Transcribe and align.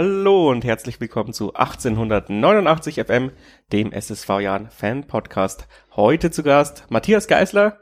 Hallo 0.00 0.48
und 0.48 0.64
herzlich 0.64 1.00
willkommen 1.00 1.32
zu 1.32 1.54
1889 1.54 3.04
FM, 3.04 3.32
dem 3.72 3.90
SSV 3.90 4.28
Jahren 4.38 4.70
Fan 4.70 5.08
Podcast. 5.08 5.66
Heute 5.96 6.30
zu 6.30 6.44
Gast 6.44 6.84
Matthias 6.88 7.26
Geisler. 7.26 7.80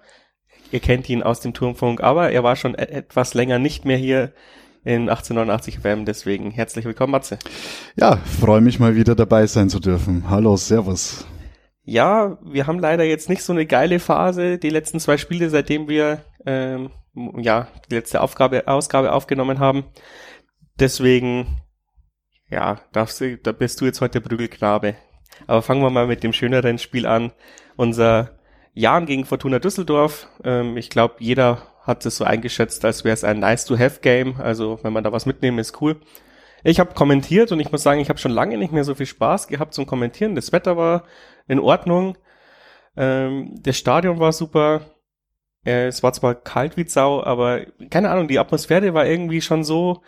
Ihr 0.72 0.80
kennt 0.80 1.10
ihn 1.10 1.22
aus 1.22 1.40
dem 1.40 1.52
Turmfunk, 1.52 2.02
aber 2.02 2.30
er 2.30 2.42
war 2.42 2.56
schon 2.56 2.72
e- 2.72 2.78
etwas 2.78 3.34
länger 3.34 3.58
nicht 3.58 3.84
mehr 3.84 3.98
hier 3.98 4.32
in 4.82 5.10
1889 5.10 5.80
FM, 5.80 6.06
deswegen 6.06 6.50
herzlich 6.50 6.86
willkommen, 6.86 7.10
Matze. 7.10 7.38
Ja, 7.96 8.16
freue 8.16 8.62
mich 8.62 8.80
mal 8.80 8.96
wieder 8.96 9.14
dabei 9.14 9.46
sein 9.46 9.68
zu 9.68 9.78
dürfen. 9.78 10.30
Hallo, 10.30 10.56
Servus. 10.56 11.26
Ja, 11.84 12.38
wir 12.42 12.66
haben 12.66 12.78
leider 12.78 13.04
jetzt 13.04 13.28
nicht 13.28 13.42
so 13.42 13.52
eine 13.52 13.66
geile 13.66 13.98
Phase, 13.98 14.56
die 14.56 14.70
letzten 14.70 15.00
zwei 15.00 15.18
Spiele, 15.18 15.50
seitdem 15.50 15.86
wir 15.86 16.24
ähm, 16.46 16.88
ja 17.36 17.68
die 17.90 17.94
letzte 17.94 18.22
Aufgabe, 18.22 18.68
Ausgabe 18.68 19.12
aufgenommen 19.12 19.58
haben. 19.58 19.84
Deswegen, 20.80 21.58
ja, 22.50 22.80
darfst 22.92 23.20
du, 23.20 23.36
da 23.36 23.52
bist 23.52 23.80
du 23.80 23.84
jetzt 23.84 24.00
heute 24.00 24.20
der 24.20 24.28
Prügelknabe. 24.28 24.94
Aber 25.46 25.62
fangen 25.62 25.82
wir 25.82 25.90
mal 25.90 26.06
mit 26.06 26.22
dem 26.22 26.32
schöneren 26.32 26.78
Spiel 26.78 27.06
an. 27.06 27.32
Unser 27.76 28.38
Jan 28.72 29.06
gegen 29.06 29.24
Fortuna 29.24 29.58
Düsseldorf. 29.58 30.28
Ähm, 30.44 30.76
ich 30.76 30.90
glaube, 30.90 31.16
jeder 31.18 31.62
hat 31.82 32.04
es 32.04 32.16
so 32.16 32.24
eingeschätzt, 32.24 32.84
als 32.84 33.04
wäre 33.04 33.14
es 33.14 33.24
ein 33.24 33.40
Nice-to-Have-Game. 33.40 34.40
Also 34.40 34.78
wenn 34.82 34.92
man 34.92 35.04
da 35.04 35.12
was 35.12 35.26
mitnehmen, 35.26 35.58
ist 35.58 35.80
cool. 35.80 36.00
Ich 36.64 36.80
habe 36.80 36.94
kommentiert 36.94 37.52
und 37.52 37.60
ich 37.60 37.70
muss 37.70 37.82
sagen, 37.82 38.00
ich 38.00 38.08
habe 38.08 38.18
schon 38.18 38.32
lange 38.32 38.58
nicht 38.58 38.72
mehr 38.72 38.84
so 38.84 38.94
viel 38.94 39.06
Spaß 39.06 39.48
gehabt 39.48 39.74
zum 39.74 39.86
Kommentieren. 39.86 40.34
Das 40.34 40.52
Wetter 40.52 40.76
war 40.76 41.04
in 41.46 41.60
Ordnung. 41.60 42.18
Ähm, 42.96 43.54
das 43.62 43.76
Stadion 43.76 44.18
war 44.18 44.32
super. 44.32 44.82
Äh, 45.64 45.86
es 45.86 46.02
war 46.02 46.12
zwar 46.12 46.34
kalt 46.34 46.76
wie 46.76 46.88
Sau, 46.88 47.22
aber 47.22 47.66
keine 47.90 48.10
Ahnung, 48.10 48.28
die 48.28 48.38
Atmosphäre 48.38 48.94
war 48.94 49.06
irgendwie 49.06 49.40
schon 49.40 49.64
so, 49.64 50.02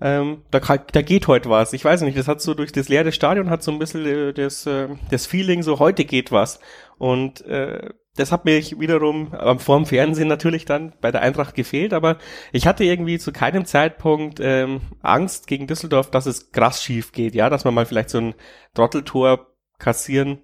ähm, 0.00 0.42
da, 0.50 0.58
da 0.60 1.02
geht 1.02 1.28
heute 1.28 1.50
was. 1.50 1.72
Ich 1.72 1.84
weiß 1.84 2.02
nicht, 2.02 2.18
das 2.18 2.28
hat 2.28 2.40
so 2.40 2.54
durch 2.54 2.72
das 2.72 2.88
leere 2.88 3.12
Stadion 3.12 3.50
hat 3.50 3.62
so 3.62 3.70
ein 3.70 3.78
bisschen 3.78 4.04
äh, 4.06 4.32
das, 4.32 4.66
äh, 4.66 4.88
das 5.10 5.26
Feeling, 5.26 5.62
so 5.62 5.78
heute 5.78 6.04
geht 6.04 6.32
was. 6.32 6.60
Und 6.98 7.44
äh, 7.46 7.90
das 8.16 8.30
hat 8.30 8.44
mich 8.44 8.78
wiederum 8.78 9.32
ähm, 9.38 9.58
vor 9.58 9.76
dem 9.76 9.86
Fernsehen 9.86 10.28
natürlich 10.28 10.64
dann 10.64 10.92
bei 11.00 11.10
der 11.10 11.22
Eintracht 11.22 11.54
gefehlt, 11.54 11.92
aber 11.92 12.18
ich 12.52 12.66
hatte 12.66 12.84
irgendwie 12.84 13.18
zu 13.18 13.32
keinem 13.32 13.64
Zeitpunkt 13.64 14.38
ähm, 14.40 14.82
Angst 15.02 15.46
gegen 15.46 15.66
Düsseldorf, 15.66 16.10
dass 16.10 16.26
es 16.26 16.52
krass 16.52 16.82
schief 16.82 17.12
geht, 17.12 17.34
ja, 17.34 17.50
dass 17.50 17.64
man 17.64 17.74
mal 17.74 17.86
vielleicht 17.86 18.10
so 18.10 18.18
ein 18.18 18.34
Trotteltor 18.74 19.48
kassieren 19.78 20.38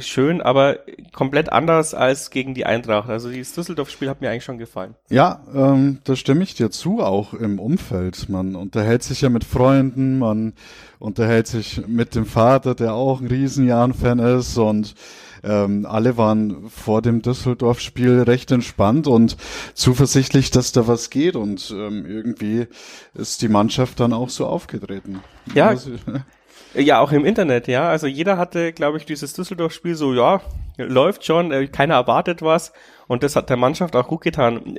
schön, 0.00 0.40
aber 0.40 0.78
komplett 1.12 1.52
anders 1.52 1.94
als 1.94 2.30
gegen 2.30 2.54
die 2.54 2.66
Eintracht. 2.66 3.08
Also 3.08 3.30
dieses 3.30 3.54
Düsseldorf-Spiel 3.54 4.08
hat 4.08 4.20
mir 4.20 4.30
eigentlich 4.30 4.44
schon 4.44 4.58
gefallen. 4.58 4.94
Ja, 5.10 5.40
ähm, 5.54 5.98
da 6.04 6.16
stimme 6.16 6.42
ich 6.42 6.54
dir 6.54 6.70
zu, 6.70 7.00
auch 7.00 7.34
im 7.34 7.58
Umfeld. 7.58 8.28
Man 8.28 8.56
unterhält 8.56 9.02
sich 9.02 9.20
ja 9.20 9.28
mit 9.28 9.44
Freunden, 9.44 10.18
man 10.18 10.54
unterhält 10.98 11.46
sich 11.46 11.86
mit 11.86 12.14
dem 12.14 12.26
Vater, 12.26 12.74
der 12.74 12.94
auch 12.94 13.20
ein 13.20 13.26
Riesenjahren-Fan 13.26 14.18
ist 14.18 14.56
und 14.58 14.94
ähm, 15.42 15.86
alle 15.86 16.16
waren 16.16 16.68
vor 16.70 17.02
dem 17.02 17.22
Düsseldorf-Spiel 17.22 18.22
recht 18.22 18.50
entspannt 18.50 19.06
und 19.06 19.36
zuversichtlich, 19.74 20.50
dass 20.50 20.72
da 20.72 20.86
was 20.88 21.10
geht 21.10 21.36
und 21.36 21.72
ähm, 21.76 22.04
irgendwie 22.06 22.66
ist 23.14 23.42
die 23.42 23.48
Mannschaft 23.48 24.00
dann 24.00 24.12
auch 24.12 24.30
so 24.30 24.46
aufgetreten. 24.46 25.20
Ja, 25.54 25.74
ja, 26.78 27.00
auch 27.00 27.12
im 27.12 27.24
Internet, 27.24 27.68
ja. 27.68 27.88
Also 27.88 28.06
jeder 28.06 28.38
hatte, 28.38 28.72
glaube 28.72 28.98
ich, 28.98 29.06
dieses 29.06 29.32
Düsseldorf-Spiel 29.32 29.94
so, 29.94 30.14
ja, 30.14 30.40
läuft 30.76 31.24
schon, 31.24 31.52
äh, 31.52 31.66
keiner 31.66 31.94
erwartet 31.94 32.42
was. 32.42 32.72
Und 33.08 33.22
das 33.22 33.36
hat 33.36 33.50
der 33.50 33.56
Mannschaft 33.56 33.94
auch 33.96 34.08
gut 34.08 34.22
getan. 34.22 34.78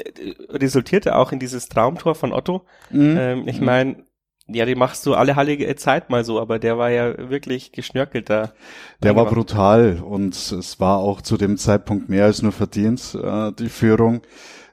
Resultierte 0.50 1.16
auch 1.16 1.31
in 1.31 1.40
dieses 1.40 1.69
Traumtor 1.69 2.16
von 2.16 2.34
Otto. 2.34 2.66
Mhm. 2.90 3.18
Ähm, 3.18 3.47
ich 3.47 3.62
meine, 3.62 4.07
ja, 4.47 4.66
die 4.66 4.75
machst 4.75 5.06
du 5.06 5.13
alle 5.13 5.36
heilige 5.36 5.74
Zeit 5.75 6.09
mal 6.09 6.24
so, 6.24 6.40
aber 6.40 6.57
der 6.59 6.78
war 6.78 6.90
ja 6.90 7.30
wirklich 7.30 7.72
geschnörkelt 7.74 8.30
da. 8.30 8.53
Der 9.03 9.16
war 9.16 9.25
brutal 9.25 10.02
und 10.02 10.36
es 10.36 10.80
war 10.80 11.00
auch 11.00 11.22
zu 11.22 11.38
dem 11.38 11.57
Zeitpunkt 11.57 12.09
mehr 12.09 12.25
als 12.25 12.41
nur 12.41 12.53
verdient, 12.53 13.18
äh, 13.22 13.52
die 13.53 13.69
Führung. 13.69 14.22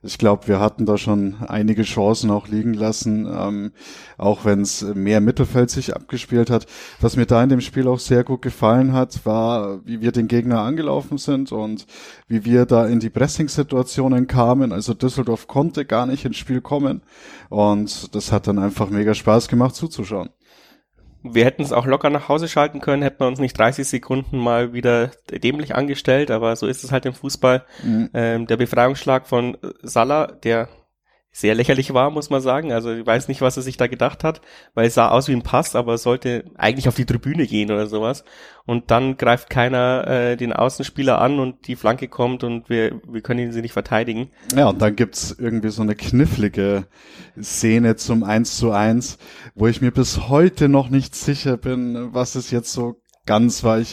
Ich 0.07 0.19
glaube, 0.19 0.49
wir 0.49 0.61
hatten 0.61 0.85
da 0.85 0.99
schon 0.99 1.37
einige 1.49 1.83
Chancen 1.83 2.31
auch 2.31 2.47
liegen 2.49 2.75
lassen, 2.75 3.27
ähm, 3.27 3.73
auch 4.19 4.45
wenn 4.45 4.61
es 4.61 4.83
mehr 4.83 5.23
Mittelfeld 5.23 5.71
sich 5.71 5.97
abgespielt 5.97 6.51
hat. 6.51 6.67
Was 7.01 7.17
mir 7.17 7.25
da 7.25 7.43
in 7.43 7.49
dem 7.49 7.63
Spiel 7.63 7.89
auch 7.89 7.99
sehr 7.99 8.23
gut 8.23 8.43
gefallen 8.43 8.93
hat, 8.93 9.25
war, 9.25 9.81
wie 9.87 10.03
wir 10.03 10.13
den 10.13 10.29
Gegner 10.29 10.61
angelaufen 10.61 11.17
sind 11.17 11.53
und 11.53 11.87
wie 12.29 12.45
wir 12.45 12.67
da 12.67 12.87
in 12.87 13.01
die 13.01 13.09
Pressing-Situationen 13.09 14.27
kamen. 14.27 14.73
Also 14.73 14.93
Düsseldorf 14.93 15.49
konnte 15.49 15.87
gar 15.87 16.05
nicht 16.05 16.27
ins 16.27 16.37
Spiel 16.37 16.61
kommen 16.61 17.01
und 17.49 18.15
das 18.15 18.31
hat 18.31 18.47
dann 18.47 18.59
einfach 18.59 18.91
mega 18.91 19.15
Spaß 19.15 19.49
gemacht 19.49 19.75
zuzuschauen 19.75 20.29
wir 21.25 21.45
hätten 21.45 21.63
es 21.63 21.73
auch 21.73 21.87
locker 21.87 22.11
nach 22.11 22.29
Hause 22.29 22.49
schalten 22.49 22.81
können, 22.81 23.03
hätten 23.03 23.21
wir 23.21 23.27
uns 23.27 23.41
nicht 23.41 23.59
30 23.59 23.89
Sekunden 23.89 24.37
mal 24.39 24.75
wieder 24.75 25.11
dämlich 25.31 25.75
angestellt, 25.75 26.31
aber 26.31 26.55
so 26.55 26.67
ist 26.67 26.85
es 26.85 26.93
halt 26.93 27.07
im 27.07 27.15
Fußball. 27.15 27.65
Mhm. 27.83 28.11
Ähm, 28.13 28.47
der 28.47 28.59
Befreiungsschlag 28.59 29.27
von 29.27 29.57
Salah, 29.83 30.27
der 30.27 30.69
sehr 31.37 31.57
lächerlich 31.57 31.93
war, 31.93 32.11
muss 32.11 32.31
man 32.31 32.41
sagen. 32.41 32.73
Also 32.73 32.93
ich 32.93 33.05
weiß 33.05 33.27
nicht, 33.27 33.41
was 33.41 33.57
er 33.57 33.65
sich 33.65 33.77
da 33.77 33.89
gedacht 33.89 34.23
hat, 34.23 34.41
weil 34.75 34.87
es 34.87 34.95
sah 34.95 35.09
aus 35.09 35.27
wie 35.27 35.33
ein 35.33 35.43
Pass, 35.43 35.75
aber 35.75 35.99
sollte 35.99 36.45
eigentlich 36.55 36.87
auf 36.87 36.95
die 36.95 37.07
Tribüne 37.07 37.49
gehen 37.49 37.73
oder 37.73 37.89
sowas. 37.89 38.25
Und 38.67 38.93
dann 38.93 39.17
greift 39.17 39.51
keiner 39.51 40.07
äh, 40.07 40.37
den 40.37 40.53
Außenspieler 40.53 41.21
an 41.21 41.41
und 41.41 41.67
die 41.67 41.75
Flanke 41.75 42.07
kommt 42.07 42.45
und 42.45 42.71
wir, 42.71 43.01
wir 43.09 43.21
können 43.21 43.41
ihn 43.41 43.53
sie 43.53 43.63
nicht 43.63 43.73
verteidigen. 43.73 44.31
Ja, 44.55 44.69
und 44.69 44.81
dann 44.81 44.95
gibt's 44.95 45.35
irgendwie 45.37 45.71
so 45.71 45.83
eine 45.83 45.97
knifflige 45.97 46.87
Szene 47.43 47.97
zum 47.97 48.23
1 48.23 48.57
zu 48.57 48.71
1, 48.71 49.19
wo 49.57 49.67
ich 49.67 49.81
mir 49.81 49.91
bis 49.91 50.29
heute 50.29 50.69
noch 50.69 50.89
nicht 50.89 51.17
sicher 51.17 51.57
bin, 51.57 52.15
was 52.15 52.37
es 52.37 52.53
jetzt 52.53 52.73
so 52.73 52.95
ganz, 53.27 53.65
weil 53.65 53.85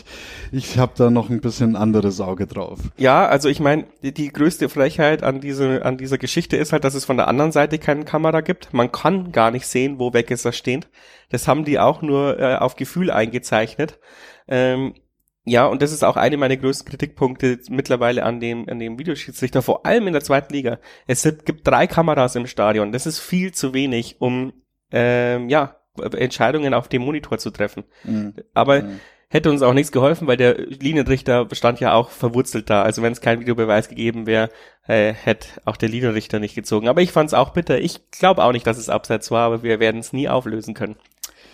ich, 0.51 0.77
habe 0.77 0.93
da 0.95 1.09
noch 1.09 1.29
ein 1.29 1.41
bisschen 1.41 1.75
anderes 1.75 2.19
Auge 2.19 2.47
drauf. 2.47 2.79
Ja, 2.97 3.27
also 3.27 3.49
ich 3.49 3.59
meine, 3.59 3.85
die, 4.03 4.13
die, 4.13 4.29
größte 4.29 4.67
Frechheit 4.69 5.23
an, 5.23 5.39
diese, 5.39 5.85
an 5.85 5.97
dieser 5.97 6.17
Geschichte 6.17 6.57
ist 6.57 6.73
halt, 6.73 6.83
dass 6.83 6.95
es 6.95 7.05
von 7.05 7.17
der 7.17 7.27
anderen 7.27 7.51
Seite 7.51 7.79
keine 7.79 8.03
Kamera 8.03 8.41
gibt. 8.41 8.73
Man 8.73 8.91
kann 8.91 9.31
gar 9.31 9.51
nicht 9.51 9.67
sehen, 9.67 9.99
wo 9.99 10.13
Wegesser 10.13 10.51
steht. 10.51 10.89
Das 11.29 11.47
haben 11.47 11.63
die 11.63 11.79
auch 11.79 12.01
nur 12.01 12.39
äh, 12.39 12.55
auf 12.55 12.75
Gefühl 12.75 13.09
eingezeichnet. 13.09 13.99
Ähm, 14.47 14.95
ja, 15.43 15.65
und 15.65 15.81
das 15.81 15.91
ist 15.91 16.03
auch 16.03 16.17
eine 16.17 16.37
meiner 16.37 16.57
größten 16.57 16.87
Kritikpunkte 16.87 17.59
mittlerweile 17.69 18.23
an 18.23 18.39
dem, 18.39 18.67
an 18.69 18.79
dem 18.79 18.99
Videoschiedsrichter, 18.99 19.61
vor 19.61 19.85
allem 19.85 20.07
in 20.07 20.13
der 20.13 20.23
zweiten 20.23 20.53
Liga. 20.53 20.79
Es 21.07 21.23
gibt 21.23 21.65
drei 21.65 21.87
Kameras 21.87 22.35
im 22.35 22.45
Stadion. 22.45 22.91
Das 22.91 23.07
ist 23.07 23.19
viel 23.19 23.51
zu 23.51 23.73
wenig, 23.73 24.17
um 24.19 24.53
ähm, 24.91 25.49
ja, 25.49 25.77
Entscheidungen 25.97 26.73
auf 26.73 26.89
dem 26.89 27.01
Monitor 27.01 27.37
zu 27.37 27.49
treffen. 27.49 27.85
Mhm. 28.03 28.35
Aber 28.53 28.83
mhm 28.83 28.99
hätte 29.31 29.49
uns 29.49 29.61
auch 29.61 29.73
nichts 29.73 29.91
geholfen, 29.91 30.27
weil 30.27 30.37
der 30.37 30.57
Linienrichter 30.57 31.47
stand 31.53 31.79
ja 31.79 31.93
auch 31.93 32.09
verwurzelt 32.09 32.69
da. 32.69 32.83
Also 32.83 33.01
wenn 33.01 33.13
es 33.13 33.21
kein 33.21 33.39
Videobeweis 33.39 33.87
gegeben 33.87 34.27
wäre, 34.27 34.49
äh, 34.87 35.13
hätte 35.13 35.47
auch 35.65 35.77
der 35.77 35.89
Linienrichter 35.89 36.39
nicht 36.39 36.53
gezogen. 36.53 36.89
Aber 36.89 37.01
ich 37.01 37.13
fand 37.13 37.29
es 37.29 37.33
auch 37.33 37.51
bitter. 37.51 37.79
Ich 37.79 38.11
glaube 38.11 38.43
auch 38.43 38.51
nicht, 38.51 38.67
dass 38.67 38.77
es 38.77 38.89
abseits 38.89 39.31
war, 39.31 39.47
aber 39.47 39.63
wir 39.63 39.79
werden 39.79 40.01
es 40.01 40.11
nie 40.11 40.27
auflösen 40.27 40.73
können. 40.73 40.97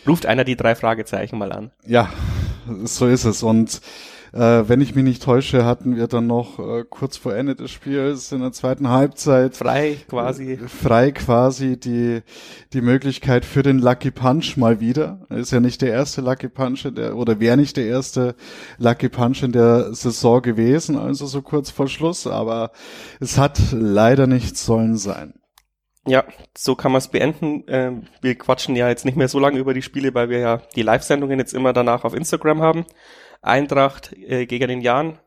Ruft 0.08 0.26
einer 0.26 0.44
die 0.44 0.56
drei 0.56 0.74
Fragezeichen 0.74 1.38
mal 1.38 1.52
an. 1.52 1.72
Ja, 1.86 2.10
so 2.84 3.06
ist 3.08 3.26
es. 3.26 3.44
Und 3.44 3.80
äh, 4.34 4.64
wenn 4.68 4.82
ich 4.82 4.96
mich 4.96 5.04
nicht 5.04 5.24
täusche, 5.24 5.66
hatten 5.66 5.96
wir 5.96 6.08
dann 6.08 6.28
noch 6.28 6.60
äh, 6.60 6.84
kurz 6.90 7.18
vor 7.18 7.36
Ende 7.36 7.56
des 7.56 7.72
Spiels 7.72 8.32
in 8.32 8.42
der 8.42 8.52
zweiten 8.52 8.90
Halbzeit 8.90 9.56
frei 9.56 9.98
quasi 10.08 10.54
äh, 10.54 10.68
frei 10.68 11.12
quasi 11.12 11.80
die 11.80 12.22
die 12.74 12.82
Möglichkeit 12.82 13.46
für 13.46 13.64
den 13.64 13.80
Lucky 13.80 14.12
Punch 14.12 14.58
mal 14.58 14.80
wieder. 14.80 15.26
Ist 15.30 15.52
ja 15.52 15.60
nicht 15.60 15.82
der 15.82 15.92
erste 15.92 16.22
Lucky 16.22 16.50
Punch 16.50 16.86
in 16.86 16.96
der 16.96 17.16
oder 17.16 17.40
wäre 17.40 17.58
nicht 17.58 17.78
der 17.78 17.86
erste 17.86 18.36
Lucky 18.78 19.10
Punch 19.10 19.44
in 19.44 19.52
der 19.52 19.94
Saison 19.94 20.42
gewesen, 20.42 20.98
also 20.98 21.26
so 21.26 21.42
kurz 21.42 21.70
vor 21.70 21.88
Schluss, 21.88 22.28
aber 22.28 22.72
es 23.20 23.38
hat 23.38 23.60
leider 23.72 24.28
nicht 24.28 24.58
sollen 24.58 24.98
sein. 24.98 25.34
Ja, 26.08 26.24
so 26.58 26.76
kann 26.76 26.94
man 26.94 27.00
es 27.00 27.10
beenden. 27.10 27.66
Ähm, 27.68 28.04
wir 28.22 28.36
quatschen 28.36 28.78
ja 28.78 28.88
jetzt 28.88 29.04
nicht 29.04 29.18
mehr 29.18 29.28
so 29.28 29.40
lange 29.40 29.60
über 29.60 29.74
die 29.74 29.82
Spiele, 29.82 30.14
weil 30.14 30.30
wir 30.30 30.40
ja 30.40 30.62
die 30.76 30.82
Live-Sendungen 30.82 31.38
jetzt 31.38 31.54
immer 31.54 31.74
danach 31.74 32.06
auf 32.06 32.14
Instagram 32.14 32.62
haben. 32.62 32.86
Eintracht 33.42 34.14
äh, 34.14 34.46
gegen 34.46 34.68
den 34.68 34.82
Jan. 34.82 35.20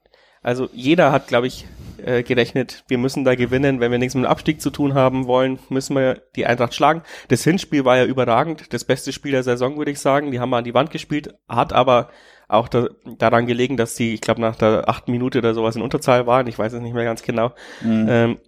Also 0.42 0.68
jeder 0.72 1.12
hat, 1.12 1.28
glaube 1.28 1.46
ich, 1.46 1.66
äh, 2.04 2.22
gerechnet, 2.22 2.84
wir 2.88 2.98
müssen 2.98 3.24
da 3.24 3.34
gewinnen. 3.34 3.80
Wenn 3.80 3.90
wir 3.90 3.98
nichts 3.98 4.14
mit 4.14 4.24
dem 4.24 4.30
Abstieg 4.30 4.60
zu 4.60 4.70
tun 4.70 4.94
haben 4.94 5.26
wollen, 5.26 5.58
müssen 5.68 5.94
wir 5.94 6.22
die 6.36 6.46
Eintracht 6.46 6.74
schlagen. 6.74 7.02
Das 7.28 7.44
Hinspiel 7.44 7.84
war 7.84 7.98
ja 7.98 8.04
überragend. 8.04 8.72
Das 8.72 8.84
beste 8.84 9.12
Spiel 9.12 9.32
der 9.32 9.42
Saison, 9.42 9.76
würde 9.76 9.90
ich 9.90 10.00
sagen. 10.00 10.30
Die 10.30 10.40
haben 10.40 10.50
wir 10.50 10.56
an 10.56 10.64
die 10.64 10.74
Wand 10.74 10.90
gespielt, 10.90 11.34
hat 11.48 11.72
aber 11.72 12.10
auch 12.48 12.68
da, 12.68 12.88
daran 13.18 13.46
gelegen, 13.46 13.76
dass 13.76 13.94
die, 13.94 14.14
ich 14.14 14.20
glaube, 14.20 14.40
nach 14.40 14.56
der 14.56 14.88
achten 14.88 15.12
Minute 15.12 15.38
oder 15.38 15.54
sowas 15.54 15.76
in 15.76 15.82
Unterzahl 15.82 16.26
waren. 16.26 16.46
Ich 16.46 16.58
weiß 16.58 16.72
es 16.72 16.80
nicht 16.80 16.94
mehr 16.94 17.04
ganz 17.04 17.22
genau. 17.22 17.52
Mhm. 17.82 18.06
Ähm, 18.08 18.38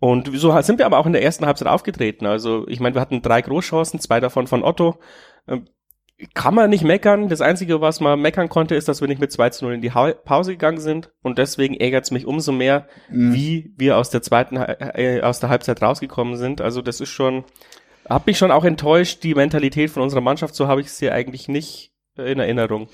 und 0.00 0.30
so 0.38 0.58
sind 0.62 0.78
wir 0.78 0.86
aber 0.86 0.98
auch 0.98 1.06
in 1.06 1.12
der 1.12 1.22
ersten 1.22 1.44
Halbzeit 1.44 1.68
aufgetreten. 1.68 2.26
Also 2.26 2.66
ich 2.68 2.80
meine, 2.80 2.94
wir 2.94 3.00
hatten 3.00 3.20
drei 3.20 3.42
Großchancen, 3.42 4.00
zwei 4.00 4.20
davon 4.20 4.46
von 4.46 4.62
Otto. 4.62 4.98
Ähm, 5.48 5.66
kann 6.34 6.54
man 6.54 6.70
nicht 6.70 6.84
meckern. 6.84 7.28
Das 7.28 7.40
Einzige, 7.40 7.80
was 7.80 8.00
man 8.00 8.20
meckern 8.20 8.48
konnte, 8.48 8.74
ist, 8.74 8.88
dass 8.88 9.00
wir 9.00 9.08
nicht 9.08 9.20
mit 9.20 9.30
2 9.30 9.50
zu 9.50 9.64
0 9.64 9.74
in 9.74 9.82
die 9.82 9.90
Pause 9.90 10.52
gegangen 10.52 10.80
sind. 10.80 11.12
Und 11.22 11.38
deswegen 11.38 11.74
ärgert 11.74 12.04
es 12.04 12.10
mich 12.10 12.26
umso 12.26 12.52
mehr, 12.52 12.88
mhm. 13.08 13.34
wie 13.34 13.72
wir 13.76 13.96
aus 13.96 14.10
der 14.10 14.22
zweiten, 14.22 14.56
äh, 14.56 15.20
aus 15.22 15.40
der 15.40 15.48
Halbzeit 15.48 15.80
rausgekommen 15.80 16.36
sind. 16.36 16.60
Also 16.60 16.82
das 16.82 17.00
ist 17.00 17.10
schon 17.10 17.44
Hab 18.08 18.26
mich 18.26 18.38
schon 18.38 18.50
auch 18.50 18.64
enttäuscht, 18.64 19.22
die 19.22 19.34
Mentalität 19.34 19.90
von 19.90 20.02
unserer 20.02 20.20
Mannschaft, 20.20 20.54
so 20.54 20.66
habe 20.66 20.80
ich 20.80 20.90
sie 20.90 21.10
eigentlich 21.10 21.46
nicht 21.46 21.92
in 22.16 22.40
Erinnerung. 22.40 22.88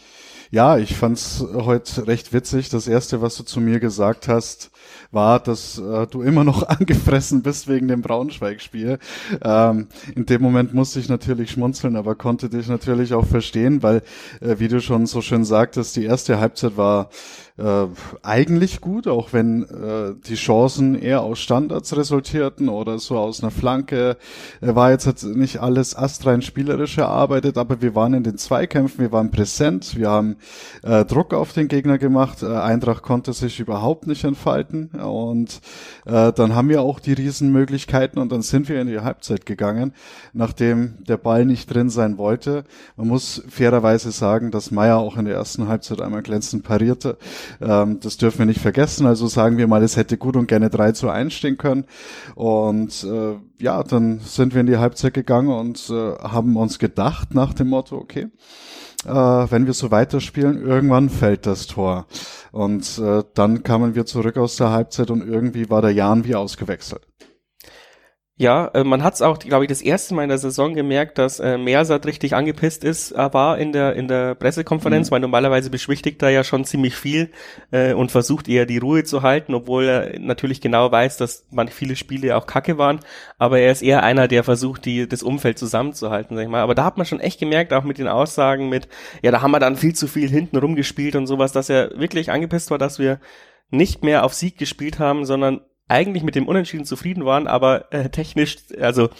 Ja, 0.51 0.79
ich 0.79 0.95
fand's 0.95 1.45
heute 1.53 2.07
recht 2.07 2.33
witzig. 2.33 2.69
Das 2.69 2.87
erste, 2.87 3.23
was 3.23 3.37
du 3.37 3.45
zu 3.45 3.61
mir 3.61 3.81
gesagt 3.81 4.29
hast, 4.29 4.71
war, 5.11 5.41
dass 5.41 5.79
äh, 5.79 6.07
du 6.07 6.23
immer 6.23 6.45
noch 6.45 6.63
angefressen 6.69 7.43
bist 7.43 7.69
wegen 7.69 7.89
dem 7.89 8.03
Braunschweig-Spiel. 8.03 8.99
Ähm, 9.43 9.89
in 10.15 10.27
dem 10.27 10.43
Moment 10.43 10.75
musste 10.75 11.01
ich 11.01 11.09
natürlich 11.09 11.53
schmunzeln, 11.53 11.97
aber 11.97 12.15
konnte 12.15 12.49
dich 12.49 12.69
natürlich 12.69 13.15
auch 13.15 13.27
verstehen, 13.27 13.83
weil, 13.83 14.03
äh, 14.41 14.57
wie 14.59 14.69
du 14.69 14.81
schon 14.81 15.07
so 15.07 15.23
schön 15.23 15.45
sagtest, 15.45 15.97
die 15.97 16.05
erste 16.05 16.39
Halbzeit 16.39 16.77
war 16.77 17.09
äh, 17.57 17.87
eigentlich 18.23 18.81
gut, 18.81 19.07
auch 19.07 19.33
wenn 19.33 19.63
äh, 19.63 20.15
die 20.27 20.35
Chancen 20.35 21.01
eher 21.01 21.23
aus 21.23 21.39
Standards 21.39 21.97
resultierten 21.97 22.69
oder 22.69 22.99
so 22.99 23.17
aus 23.17 23.43
einer 23.43 23.53
Flanke. 23.53 24.17
Äh, 24.61 24.75
war 24.75 24.91
jetzt 24.91 25.07
halt 25.07 25.23
nicht 25.23 25.59
alles 25.59 25.97
astrein 25.97 26.43
spielerisch 26.43 26.99
erarbeitet, 26.99 27.57
aber 27.57 27.81
wir 27.81 27.95
waren 27.95 28.15
in 28.15 28.25
den 28.25 28.39
Zweikämpfen, 28.39 28.99
wir 28.99 29.13
waren 29.13 29.31
präsent, 29.31 29.97
wir 29.97 30.11
haben 30.11 30.35
äh, 30.83 31.05
Druck 31.05 31.33
auf 31.33 31.53
den 31.53 31.69
Gegner 31.69 31.99
gemacht. 31.99 32.43
Äh, 32.43 32.47
Eintracht 32.47 33.03
konnte 33.03 33.33
sich 33.33 33.61
überhaupt 33.61 34.09
nicht 34.09 34.25
entfalten 34.25 34.89
und 34.89 35.61
äh, 36.07 36.33
dann 36.33 36.57
haben 36.57 36.69
wir 36.69 36.83
auch 36.83 36.99
die 36.99 37.13
Riesenmöglichkeiten 37.13 38.21
und 38.21 38.33
dann 38.33 38.43
sind 38.43 38.69
wir 38.69 38.81
in 38.81 38.89
die 38.89 38.99
Halbzeit 38.99 39.47
gegangen, 39.47 39.93
nachdem 40.33 41.05
der 41.05 41.19
Ball 41.19 41.45
nicht 41.45 41.73
drin 41.73 41.89
sein 41.89 42.19
wollte. 42.19 42.65
Man 42.97 43.07
muss 43.07 43.45
fairerweise 43.49 44.11
sagen, 44.11 44.51
dass 44.51 44.73
Meier 44.73 44.99
auch 44.99 45.17
in 45.17 45.27
der 45.27 45.37
ersten 45.37 45.69
Halbzeit 45.69 46.01
einmal 46.01 46.23
glänzend 46.23 46.65
parierte. 46.65 47.17
Ähm, 47.61 48.01
das 48.01 48.17
dürfen 48.17 48.41
wir 48.41 48.47
nicht 48.47 48.61
vergessen. 48.61 49.07
Also 49.07 49.27
sagen 49.27 49.57
wir 49.57 49.67
mal, 49.67 49.83
es 49.83 49.97
hätte 49.97 50.17
gut 50.17 50.37
und 50.37 50.47
gerne 50.47 50.71
3 50.71 50.93
zu 50.93 51.09
1 51.09 51.33
stehen 51.33 51.59
können. 51.59 51.87
Und 52.35 53.05
äh, 53.05 53.37
ja, 53.63 53.83
dann 53.83 54.21
sind 54.21 54.55
wir 54.55 54.61
in 54.61 54.67
die 54.67 54.79
Halbzeit 54.79 55.15
gegangen 55.15 55.49
und 55.49 55.91
äh, 55.91 56.15
haben 56.19 56.57
uns 56.57 56.79
gedacht 56.79 57.35
nach 57.35 57.55
dem 57.55 57.69
Motto, 57.69 57.97
okay, 57.97 58.29
äh, 59.05 59.11
wenn 59.11 59.67
wir 59.67 59.73
so 59.73 59.91
weiterspielen, 59.91 60.65
irgendwann 60.65 61.11
fällt 61.11 61.47
das 61.47 61.67
Tor. 61.67 62.07
Und 62.53 62.99
äh, 62.99 63.23
dann 63.35 63.63
kamen 63.63 63.95
wir 63.95 64.07
zurück 64.07 64.37
aus 64.37 64.57
der 64.57 64.71
Halbzeit 64.71 65.11
und 65.11 65.27
irgendwie 65.27 65.71
war 65.71 65.83
der 65.83 65.93
Jan 65.93 66.25
wie 66.25 66.35
ausgewechselt. 66.35 67.07
Ja, 68.37 68.67
äh, 68.75 68.83
man 68.83 69.05
hat 69.05 69.15
es 69.15 69.23
auch, 69.23 69.39
glaube 69.39 69.65
ich, 69.65 69.69
das 69.69 69.81
erste 69.81 70.13
Mal 70.13 70.25
in 70.25 70.29
der 70.29 70.39
Saison 70.39 70.75
gemerkt, 70.75 71.19
dass 71.19 71.39
äh, 71.39 71.57
Mersat 71.57 72.05
richtig 72.05 72.35
angepisst 72.35 72.83
ist, 72.83 73.13
äh, 73.13 73.33
war 73.33 73.59
in 73.59 73.71
der 73.71 73.95
in 73.95 74.09
der 74.09 74.35
Pressekonferenz, 74.35 75.09
mhm. 75.09 75.13
weil 75.13 75.21
normalerweise 75.21 75.71
beschwichtigt 75.71 76.21
er 76.21 76.31
ja 76.31 76.43
schon 76.43 76.65
ziemlich 76.65 76.97
viel 76.97 77.31
äh, 77.71 77.93
und 77.93 78.11
versucht 78.11 78.49
eher 78.49 78.67
die 78.67 78.79
Ruhe 78.79 79.05
zu 79.05 79.23
halten, 79.23 79.55
obwohl 79.55 79.85
er 79.85 80.19
natürlich 80.19 80.61
genau 80.61 80.91
weiß, 80.91 81.17
dass 81.17 81.47
man 81.53 81.69
viele 81.69 81.95
Spiele 81.95 82.37
auch 82.37 82.47
Kacke 82.49 82.77
waren, 82.77 82.99
aber 83.39 83.61
er 83.61 83.71
ist 83.71 83.83
eher 83.83 84.03
einer, 84.03 84.27
der 84.27 84.43
versucht, 84.43 84.85
die 84.85 85.09
das 85.09 85.23
Umfeld 85.23 85.57
zusammenzuhalten, 85.57 86.37
sag 86.37 86.43
ich 86.43 86.51
mal. 86.51 86.63
Aber 86.63 86.75
da 86.75 86.85
hat 86.85 86.97
man 86.97 87.07
schon 87.07 87.21
echt 87.21 87.39
gemerkt, 87.39 87.73
auch 87.73 87.85
mit 87.85 87.99
den 87.99 88.09
Aussagen 88.09 88.69
mit, 88.69 88.89
ja, 89.23 89.31
da 89.31 89.43
haben 89.43 89.53
wir 89.53 89.61
dann 89.61 89.77
viel 89.77 89.95
zu 89.95 90.09
viel 90.09 90.29
hinten 90.29 90.57
rumgespielt 90.57 91.15
und 91.15 91.29
sowas, 91.29 91.53
dass 91.53 91.69
er 91.69 91.97
wirklich 92.01 92.33
angepisst 92.33 92.73
war, 92.73 92.79
dass 92.79 92.99
wir 92.99 93.21
nicht 93.71 94.03
mehr 94.03 94.25
auf 94.25 94.35
Sieg 94.35 94.59
gespielt 94.59 94.99
haben, 94.99 95.25
sondern 95.25 95.61
eigentlich 95.89 96.23
mit 96.23 96.35
dem 96.35 96.49
Unentschieden 96.49 96.85
zufrieden 96.85 97.25
waren, 97.25 97.47
aber 97.47 97.93
äh, 97.93 98.09
technisch, 98.09 98.57
also 98.81 99.11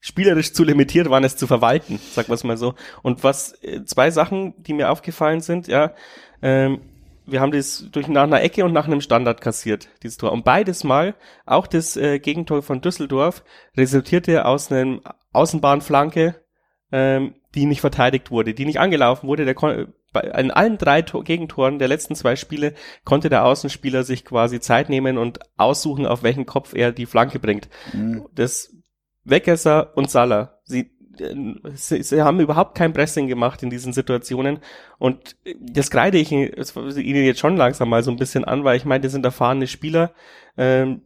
spielerisch 0.00 0.52
zu 0.52 0.64
limitiert 0.64 1.10
waren, 1.10 1.24
es 1.24 1.36
zu 1.36 1.46
verwalten, 1.46 1.98
sagen 1.98 2.28
wir 2.28 2.34
es 2.34 2.44
mal 2.44 2.56
so. 2.56 2.74
Und 3.02 3.24
was 3.24 3.52
äh, 3.62 3.84
zwei 3.84 4.10
Sachen, 4.10 4.54
die 4.62 4.72
mir 4.72 4.90
aufgefallen 4.90 5.40
sind, 5.40 5.68
ja, 5.68 5.94
ähm, 6.42 6.80
wir 7.26 7.40
haben 7.40 7.52
das 7.52 7.86
durch 7.92 8.08
nach 8.08 8.22
einer 8.22 8.42
Ecke 8.42 8.64
und 8.64 8.72
nach 8.72 8.86
einem 8.86 9.02
Standard 9.02 9.40
kassiert, 9.40 9.88
dieses 10.02 10.16
Tor. 10.16 10.32
Und 10.32 10.44
beides 10.44 10.82
Mal, 10.82 11.14
auch 11.44 11.66
das 11.66 11.96
äh, 11.96 12.18
Gegentor 12.18 12.62
von 12.62 12.80
Düsseldorf, 12.80 13.44
resultierte 13.76 14.46
aus 14.46 14.72
einem 14.72 15.02
Außenbahnflanke, 15.32 16.42
ähm, 16.90 17.34
die 17.54 17.66
nicht 17.66 17.82
verteidigt 17.82 18.30
wurde, 18.30 18.54
die 18.54 18.64
nicht 18.64 18.80
angelaufen 18.80 19.28
wurde. 19.28 19.44
Der 19.44 19.54
bei, 20.12 20.20
in 20.20 20.50
allen 20.50 20.78
drei 20.78 21.02
Tor 21.02 21.24
Gegentoren 21.24 21.78
der 21.78 21.88
letzten 21.88 22.14
zwei 22.14 22.36
Spiele 22.36 22.74
konnte 23.04 23.28
der 23.28 23.44
Außenspieler 23.44 24.04
sich 24.04 24.24
quasi 24.24 24.60
Zeit 24.60 24.88
nehmen 24.88 25.18
und 25.18 25.40
aussuchen, 25.56 26.06
auf 26.06 26.22
welchen 26.22 26.46
Kopf 26.46 26.74
er 26.74 26.92
die 26.92 27.06
Flanke 27.06 27.38
bringt. 27.38 27.68
Mhm. 27.92 28.26
Das 28.34 28.74
Weggesser 29.24 29.96
und 29.96 30.10
Salah, 30.10 30.58
sie, 30.64 30.90
sie, 31.74 32.02
sie 32.02 32.22
haben 32.22 32.40
überhaupt 32.40 32.74
kein 32.74 32.92
Pressing 32.92 33.28
gemacht 33.28 33.62
in 33.62 33.70
diesen 33.70 33.92
Situationen 33.92 34.60
und 34.98 35.36
das 35.60 35.90
kreide 35.90 36.18
ich 36.18 36.32
ihnen 36.32 36.54
jetzt 36.54 37.40
schon 37.40 37.56
langsam 37.56 37.90
mal 37.90 38.02
so 38.02 38.10
ein 38.10 38.16
bisschen 38.16 38.44
an, 38.44 38.64
weil 38.64 38.76
ich 38.76 38.84
meine, 38.84 39.02
das 39.02 39.12
sind 39.12 39.24
erfahrene 39.24 39.66
Spieler, 39.66 40.12
ähm, 40.56 41.02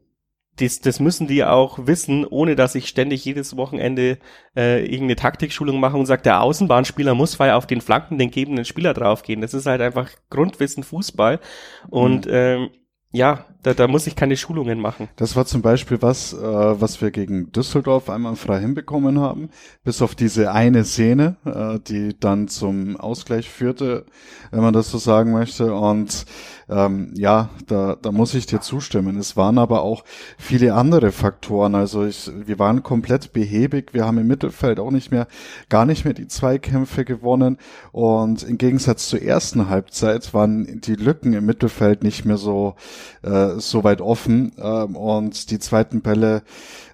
das, 0.56 0.80
das 0.80 1.00
müssen 1.00 1.26
die 1.26 1.44
auch 1.44 1.86
wissen, 1.86 2.26
ohne 2.26 2.56
dass 2.56 2.74
ich 2.74 2.88
ständig 2.88 3.24
jedes 3.24 3.56
Wochenende 3.56 4.18
äh, 4.54 4.82
irgendeine 4.82 5.16
Taktikschulung 5.16 5.80
mache 5.80 5.96
und 5.96 6.06
sage, 6.06 6.22
der 6.22 6.42
Außenbahnspieler 6.42 7.14
muss 7.14 7.38
weil 7.38 7.52
auf 7.52 7.66
den 7.66 7.80
Flanken 7.80 8.18
den 8.18 8.30
gebenden 8.30 8.64
Spieler 8.64 8.92
draufgehen. 8.92 9.40
Das 9.40 9.54
ist 9.54 9.66
halt 9.66 9.80
einfach 9.80 10.10
Grundwissen 10.28 10.82
Fußball. 10.82 11.40
Und 11.88 12.26
mhm. 12.26 12.32
ähm, 12.32 12.70
ja, 13.14 13.44
da, 13.62 13.74
da 13.74 13.86
muss 13.88 14.06
ich 14.06 14.16
keine 14.16 14.36
Schulungen 14.36 14.80
machen. 14.80 15.08
Das 15.16 15.36
war 15.36 15.44
zum 15.44 15.60
Beispiel 15.60 16.00
was, 16.00 16.32
äh, 16.32 16.36
was 16.40 17.00
wir 17.02 17.10
gegen 17.10 17.52
Düsseldorf 17.52 18.08
einmal 18.08 18.36
frei 18.36 18.60
hinbekommen 18.60 19.20
haben, 19.20 19.50
bis 19.84 20.00
auf 20.00 20.14
diese 20.14 20.52
eine 20.52 20.84
Szene, 20.84 21.36
äh, 21.44 21.78
die 21.78 22.18
dann 22.18 22.48
zum 22.48 22.96
Ausgleich 22.96 23.50
führte, 23.50 24.06
wenn 24.50 24.62
man 24.62 24.72
das 24.72 24.90
so 24.90 24.96
sagen 24.98 25.32
möchte. 25.32 25.74
Und 25.74 26.24
ähm, 26.72 27.12
ja, 27.14 27.50
da, 27.66 27.96
da 28.00 28.12
muss 28.12 28.34
ich 28.34 28.46
dir 28.46 28.60
zustimmen. 28.60 29.18
Es 29.18 29.36
waren 29.36 29.58
aber 29.58 29.82
auch 29.82 30.04
viele 30.38 30.74
andere 30.74 31.12
Faktoren. 31.12 31.74
Also 31.74 32.04
ich, 32.04 32.30
wir 32.46 32.58
waren 32.58 32.82
komplett 32.82 33.32
behäbig. 33.32 33.92
Wir 33.92 34.06
haben 34.06 34.18
im 34.18 34.26
Mittelfeld 34.26 34.80
auch 34.80 34.90
nicht 34.90 35.10
mehr, 35.10 35.26
gar 35.68 35.84
nicht 35.84 36.04
mehr 36.04 36.14
die 36.14 36.28
Zweikämpfe 36.28 37.04
gewonnen. 37.04 37.58
Und 37.92 38.42
im 38.42 38.58
Gegensatz 38.58 39.08
zur 39.08 39.22
ersten 39.22 39.68
Halbzeit 39.68 40.32
waren 40.34 40.80
die 40.80 40.94
Lücken 40.94 41.32
im 41.34 41.44
Mittelfeld 41.44 42.02
nicht 42.02 42.24
mehr 42.24 42.38
so, 42.38 42.74
äh, 43.22 43.58
so 43.58 43.84
weit 43.84 44.00
offen. 44.00 44.52
Ähm, 44.58 44.96
und 44.96 45.50
die 45.50 45.58
zweiten 45.58 46.00
Bälle 46.00 46.42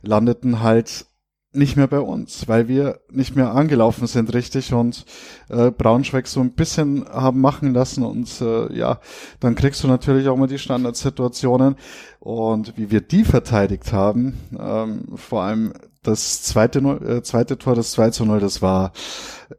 landeten 0.03 0.63
halt 0.63 1.08
nicht 1.53 1.77
mehr 1.77 1.87
bei 1.87 2.01
uns, 2.01 2.47
weil 2.47 2.69
wir 2.69 3.01
nicht 3.11 3.35
mehr 3.35 3.55
angelaufen 3.55 4.07
sind 4.07 4.35
richtig 4.35 4.75
und 4.75 5.07
äh, 5.49 5.71
Braunschweig 5.71 6.27
so 6.27 6.41
ein 6.41 6.53
bisschen 6.53 7.09
haben 7.09 7.41
machen 7.41 7.73
lassen 7.73 8.05
und 8.05 8.41
äh, 8.41 8.73
ja, 8.77 9.01
dann 9.41 9.55
kriegst 9.55 9.83
du 9.83 9.89
natürlich 9.89 10.29
auch 10.29 10.37
mal 10.37 10.47
die 10.47 10.59
Standardsituationen 10.59 11.77
und 12.21 12.77
wie 12.77 12.91
wir 12.91 13.01
die 13.01 13.25
verteidigt 13.25 13.93
haben, 13.93 14.39
ähm, 14.59 15.17
vor 15.17 15.43
allem 15.43 15.73
das 16.03 16.43
zweite, 16.43 16.79
äh, 16.81 17.23
zweite 17.23 17.59
Tor, 17.59 17.75
das 17.75 17.93
2 17.93 18.11
zu 18.11 18.25
0, 18.25 18.41
das 18.41 18.63
war 18.63 18.93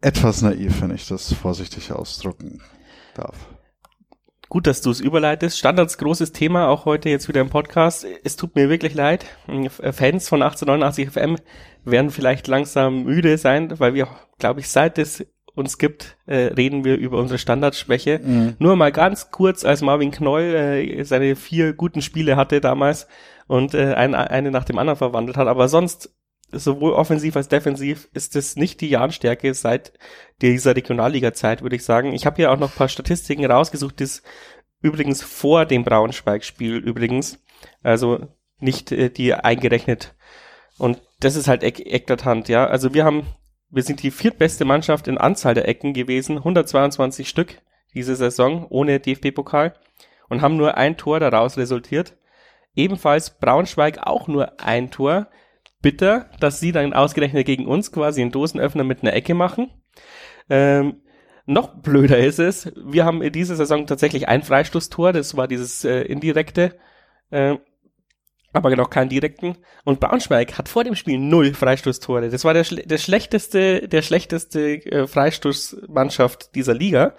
etwas 0.01 0.41
naiv, 0.41 0.81
wenn 0.81 0.91
ich 0.91 1.07
das 1.07 1.33
vorsichtig 1.33 1.91
ausdrücken 1.91 2.61
darf. 3.15 3.35
Gut, 4.49 4.65
dass 4.65 4.81
du 4.81 4.89
es 4.89 4.99
überleitest. 4.99 5.59
Standards 5.59 5.99
großes 5.99 6.31
Thema, 6.31 6.69
auch 6.69 6.85
heute 6.85 7.09
jetzt 7.09 7.27
wieder 7.27 7.39
im 7.39 7.51
Podcast. 7.51 8.05
Es 8.23 8.35
tut 8.35 8.55
mir 8.55 8.67
wirklich 8.67 8.95
leid. 8.95 9.25
Fans 9.45 10.27
von 10.27 10.41
1889 10.41 11.11
FM 11.11 11.37
werden 11.85 12.09
vielleicht 12.09 12.47
langsam 12.47 13.03
müde 13.03 13.37
sein, 13.37 13.79
weil 13.79 13.93
wir, 13.93 14.07
glaube 14.39 14.61
ich, 14.61 14.69
seit 14.69 14.97
es 14.97 15.23
uns 15.53 15.77
gibt, 15.77 16.17
äh, 16.25 16.53
reden 16.53 16.83
wir 16.83 16.97
über 16.97 17.19
unsere 17.19 17.37
Standardschwäche. 17.37 18.21
Mhm. 18.23 18.55
Nur 18.57 18.75
mal 18.75 18.91
ganz 18.91 19.29
kurz, 19.29 19.65
als 19.65 19.81
Marvin 19.81 20.09
Knoll 20.09 20.41
äh, 20.55 21.03
seine 21.03 21.35
vier 21.35 21.73
guten 21.73 22.01
Spiele 22.01 22.35
hatte 22.35 22.59
damals 22.59 23.07
und 23.47 23.75
äh, 23.75 23.93
ein, 23.93 24.15
eine 24.15 24.49
nach 24.49 24.63
dem 24.63 24.79
anderen 24.79 24.97
verwandelt 24.97 25.37
hat. 25.37 25.47
Aber 25.47 25.67
sonst 25.67 26.15
sowohl 26.51 26.93
offensiv 26.93 27.35
als 27.35 27.47
defensiv 27.47 28.09
ist 28.13 28.35
es 28.35 28.55
nicht 28.55 28.81
die 28.81 28.89
Jahnstärke 28.89 29.53
seit 29.53 29.93
dieser 30.41 30.75
Regionalliga-Zeit, 30.75 31.61
würde 31.61 31.75
ich 31.75 31.83
sagen. 31.83 32.13
Ich 32.13 32.25
habe 32.25 32.37
hier 32.37 32.51
auch 32.51 32.59
noch 32.59 32.71
ein 32.71 32.77
paar 32.77 32.89
Statistiken 32.89 33.45
rausgesucht, 33.45 34.01
das 34.01 34.23
übrigens 34.81 35.21
vor 35.21 35.65
dem 35.65 35.83
Braunschweig-Spiel 35.83 36.77
übrigens, 36.77 37.43
also 37.83 38.27
nicht 38.59 38.91
äh, 38.91 39.09
die 39.09 39.33
eingerechnet. 39.33 40.15
Und 40.77 41.01
das 41.19 41.35
ist 41.35 41.47
halt 41.47 41.63
ek 41.63 41.79
eklatant, 41.79 42.47
ja. 42.47 42.65
Also 42.67 42.93
wir 42.93 43.03
haben, 43.03 43.27
wir 43.69 43.83
sind 43.83 44.01
die 44.01 44.11
viertbeste 44.11 44.65
Mannschaft 44.65 45.07
in 45.07 45.17
Anzahl 45.17 45.53
der 45.53 45.67
Ecken 45.67 45.93
gewesen, 45.93 46.37
122 46.37 47.27
Stück 47.27 47.61
diese 47.93 48.15
Saison 48.15 48.67
ohne 48.69 48.99
DFB-Pokal 48.99 49.73
und 50.29 50.41
haben 50.41 50.57
nur 50.57 50.77
ein 50.77 50.95
Tor 50.97 51.19
daraus 51.19 51.57
resultiert. 51.57 52.15
Ebenfalls 52.75 53.39
Braunschweig 53.39 53.99
auch 54.05 54.27
nur 54.27 54.59
ein 54.61 54.91
Tor 54.91 55.27
bitter, 55.81 56.29
dass 56.39 56.59
sie 56.59 56.71
dann 56.71 56.93
ausgerechnet 56.93 57.45
gegen 57.45 57.65
uns 57.65 57.91
quasi 57.91 58.21
einen 58.21 58.31
Dosenöffner 58.31 58.83
mit 58.83 59.01
einer 59.01 59.13
Ecke 59.13 59.33
machen. 59.33 59.69
Ähm, 60.49 61.01
noch 61.45 61.81
blöder 61.81 62.19
ist 62.19 62.39
es, 62.39 62.71
wir 62.75 63.05
haben 63.05 63.21
in 63.21 63.31
dieser 63.31 63.55
Saison 63.55 63.87
tatsächlich 63.87 64.27
ein 64.27 64.43
Freistoßtor, 64.43 65.13
das 65.13 65.35
war 65.35 65.47
dieses 65.47 65.83
äh, 65.83 66.01
indirekte, 66.01 66.77
äh, 67.31 67.57
aber 68.53 68.75
noch 68.75 68.89
keinen 68.89 69.09
direkten. 69.09 69.57
Und 69.83 69.99
Braunschweig 69.99 70.57
hat 70.57 70.69
vor 70.69 70.83
dem 70.83 70.95
Spiel 70.95 71.19
null 71.19 71.53
Freistoßtore. 71.53 72.29
Das 72.29 72.43
war 72.45 72.53
der, 72.53 72.63
der 72.63 72.97
schlechteste, 72.97 73.87
der 73.87 74.01
schlechteste 74.01 74.85
äh, 74.85 75.07
Freistoßmannschaft 75.07 76.55
dieser 76.55 76.73
Liga. 76.73 77.15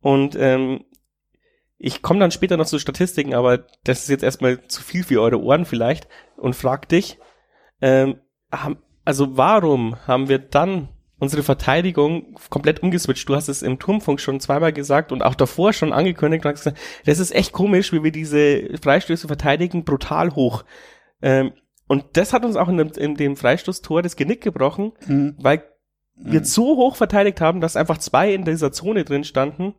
Und 0.00 0.36
ähm, 0.36 0.84
ich 1.76 2.02
komme 2.02 2.20
dann 2.20 2.30
später 2.30 2.56
noch 2.56 2.66
zu 2.66 2.78
Statistiken, 2.78 3.34
aber 3.34 3.66
das 3.84 4.00
ist 4.00 4.08
jetzt 4.08 4.24
erstmal 4.24 4.66
zu 4.66 4.82
viel 4.82 5.04
für 5.04 5.20
eure 5.20 5.40
Ohren 5.40 5.64
vielleicht 5.64 6.08
und 6.36 6.54
frag 6.56 6.88
dich, 6.88 7.18
ähm, 7.80 8.16
haben, 8.52 8.78
also 9.04 9.36
warum 9.36 9.96
haben 10.06 10.28
wir 10.28 10.38
dann 10.38 10.88
unsere 11.18 11.42
Verteidigung 11.42 12.36
komplett 12.48 12.82
umgeswitcht. 12.82 13.28
Du 13.28 13.34
hast 13.34 13.48
es 13.48 13.62
im 13.62 13.78
Turmfunk 13.78 14.20
schon 14.20 14.40
zweimal 14.40 14.72
gesagt 14.72 15.10
und 15.10 15.22
auch 15.22 15.34
davor 15.34 15.72
schon 15.72 15.92
angekündigt 15.92 16.44
und 16.44 16.52
hast 16.52 16.64
gesagt, 16.64 16.78
das 17.06 17.18
ist 17.18 17.34
echt 17.34 17.52
komisch, 17.52 17.92
wie 17.92 18.04
wir 18.04 18.12
diese 18.12 18.78
Freistöße 18.80 19.26
verteidigen, 19.26 19.84
brutal 19.84 20.34
hoch. 20.34 20.64
Ähm, 21.20 21.52
und 21.88 22.04
das 22.12 22.32
hat 22.32 22.44
uns 22.44 22.56
auch 22.56 22.68
in 22.68 22.76
dem, 22.76 22.90
in 22.92 23.14
dem 23.16 23.36
Freistoßtor 23.36 24.02
das 24.02 24.16
Genick 24.16 24.42
gebrochen, 24.42 24.92
mhm. 25.06 25.34
weil 25.38 25.64
wir 26.14 26.40
mhm. 26.40 26.44
so 26.44 26.76
hoch 26.76 26.96
verteidigt 26.96 27.40
haben, 27.40 27.60
dass 27.60 27.76
einfach 27.76 27.98
zwei 27.98 28.32
in 28.32 28.44
dieser 28.44 28.72
Zone 28.72 29.04
drin 29.04 29.24
standen, 29.24 29.74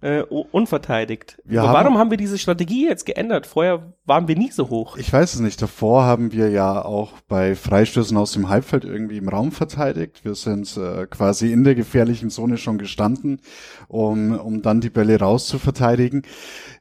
äh, 0.00 0.20
unverteidigt. 0.22 1.40
Wir 1.44 1.62
Aber 1.62 1.72
warum 1.72 1.98
haben 1.98 2.10
wir 2.10 2.18
diese 2.18 2.38
Strategie 2.38 2.86
jetzt 2.86 3.06
geändert? 3.06 3.46
Vorher 3.46 3.94
waren 4.04 4.28
wir 4.28 4.36
nie 4.36 4.50
so 4.50 4.68
hoch. 4.68 4.96
Ich 4.96 5.12
weiß 5.12 5.34
es 5.34 5.40
nicht. 5.40 5.60
Davor 5.62 6.04
haben 6.04 6.32
wir 6.32 6.50
ja 6.50 6.84
auch 6.84 7.12
bei 7.28 7.54
Freistößen 7.54 8.16
aus 8.16 8.32
dem 8.32 8.48
Halbfeld 8.48 8.84
irgendwie 8.84 9.16
im 9.16 9.28
Raum 9.28 9.50
verteidigt. 9.50 10.24
Wir 10.24 10.34
sind 10.34 10.76
äh, 10.76 11.06
quasi 11.06 11.52
in 11.52 11.64
der 11.64 11.74
gefährlichen 11.74 12.30
Zone 12.30 12.58
schon 12.58 12.78
gestanden, 12.78 13.40
um, 13.88 14.38
um 14.38 14.62
dann 14.62 14.80
die 14.80 14.90
Bälle 14.90 15.18
rauszuverteidigen. 15.18 16.22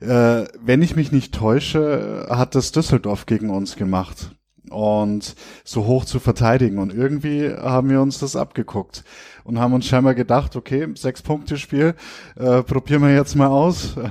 Äh, 0.01 0.45
wenn 0.61 0.81
ich 0.81 0.95
mich 0.95 1.11
nicht 1.11 1.33
täusche, 1.33 2.27
hat 2.29 2.55
das 2.55 2.71
Düsseldorf 2.71 3.25
gegen 3.25 3.49
uns 3.49 3.75
gemacht 3.75 4.31
und 4.69 5.35
so 5.63 5.85
hoch 5.85 6.05
zu 6.05 6.19
verteidigen. 6.19 6.79
Und 6.79 6.93
irgendwie 6.93 7.49
haben 7.49 7.89
wir 7.89 8.01
uns 8.01 8.19
das 8.19 8.35
abgeguckt 8.35 9.03
und 9.43 9.59
haben 9.59 9.73
uns 9.73 9.85
scheinbar 9.85 10.15
gedacht, 10.15 10.55
okay, 10.55 10.87
sechs 10.95 11.21
Punkte 11.21 11.57
Spiel, 11.57 11.95
äh, 12.35 12.63
probieren 12.63 13.01
wir 13.01 13.13
jetzt 13.13 13.35
mal 13.35 13.47
aus. 13.47 13.95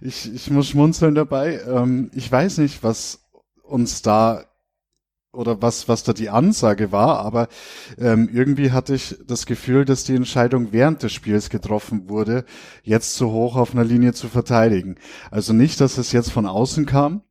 Ich, 0.00 0.32
ich 0.32 0.50
muss 0.50 0.68
schmunzeln 0.68 1.14
dabei. 1.14 1.60
Ähm, 1.66 2.10
ich 2.14 2.30
weiß 2.30 2.58
nicht, 2.58 2.82
was 2.82 3.20
uns 3.62 4.02
da 4.02 4.44
oder 5.34 5.60
was, 5.62 5.88
was 5.88 6.04
da 6.04 6.12
die 6.12 6.30
Ansage 6.30 6.92
war, 6.92 7.18
aber 7.20 7.48
ähm, 7.98 8.28
irgendwie 8.32 8.70
hatte 8.70 8.94
ich 8.94 9.16
das 9.26 9.46
Gefühl, 9.46 9.84
dass 9.84 10.04
die 10.04 10.14
Entscheidung 10.14 10.72
während 10.72 11.02
des 11.02 11.12
Spiels 11.12 11.50
getroffen 11.50 12.08
wurde, 12.08 12.44
jetzt 12.82 13.16
so 13.16 13.32
hoch 13.32 13.56
auf 13.56 13.72
einer 13.72 13.84
Linie 13.84 14.12
zu 14.12 14.28
verteidigen. 14.28 14.96
Also 15.30 15.52
nicht, 15.52 15.80
dass 15.80 15.98
es 15.98 16.12
jetzt 16.12 16.30
von 16.30 16.46
außen 16.46 16.86
kam, 16.86 17.22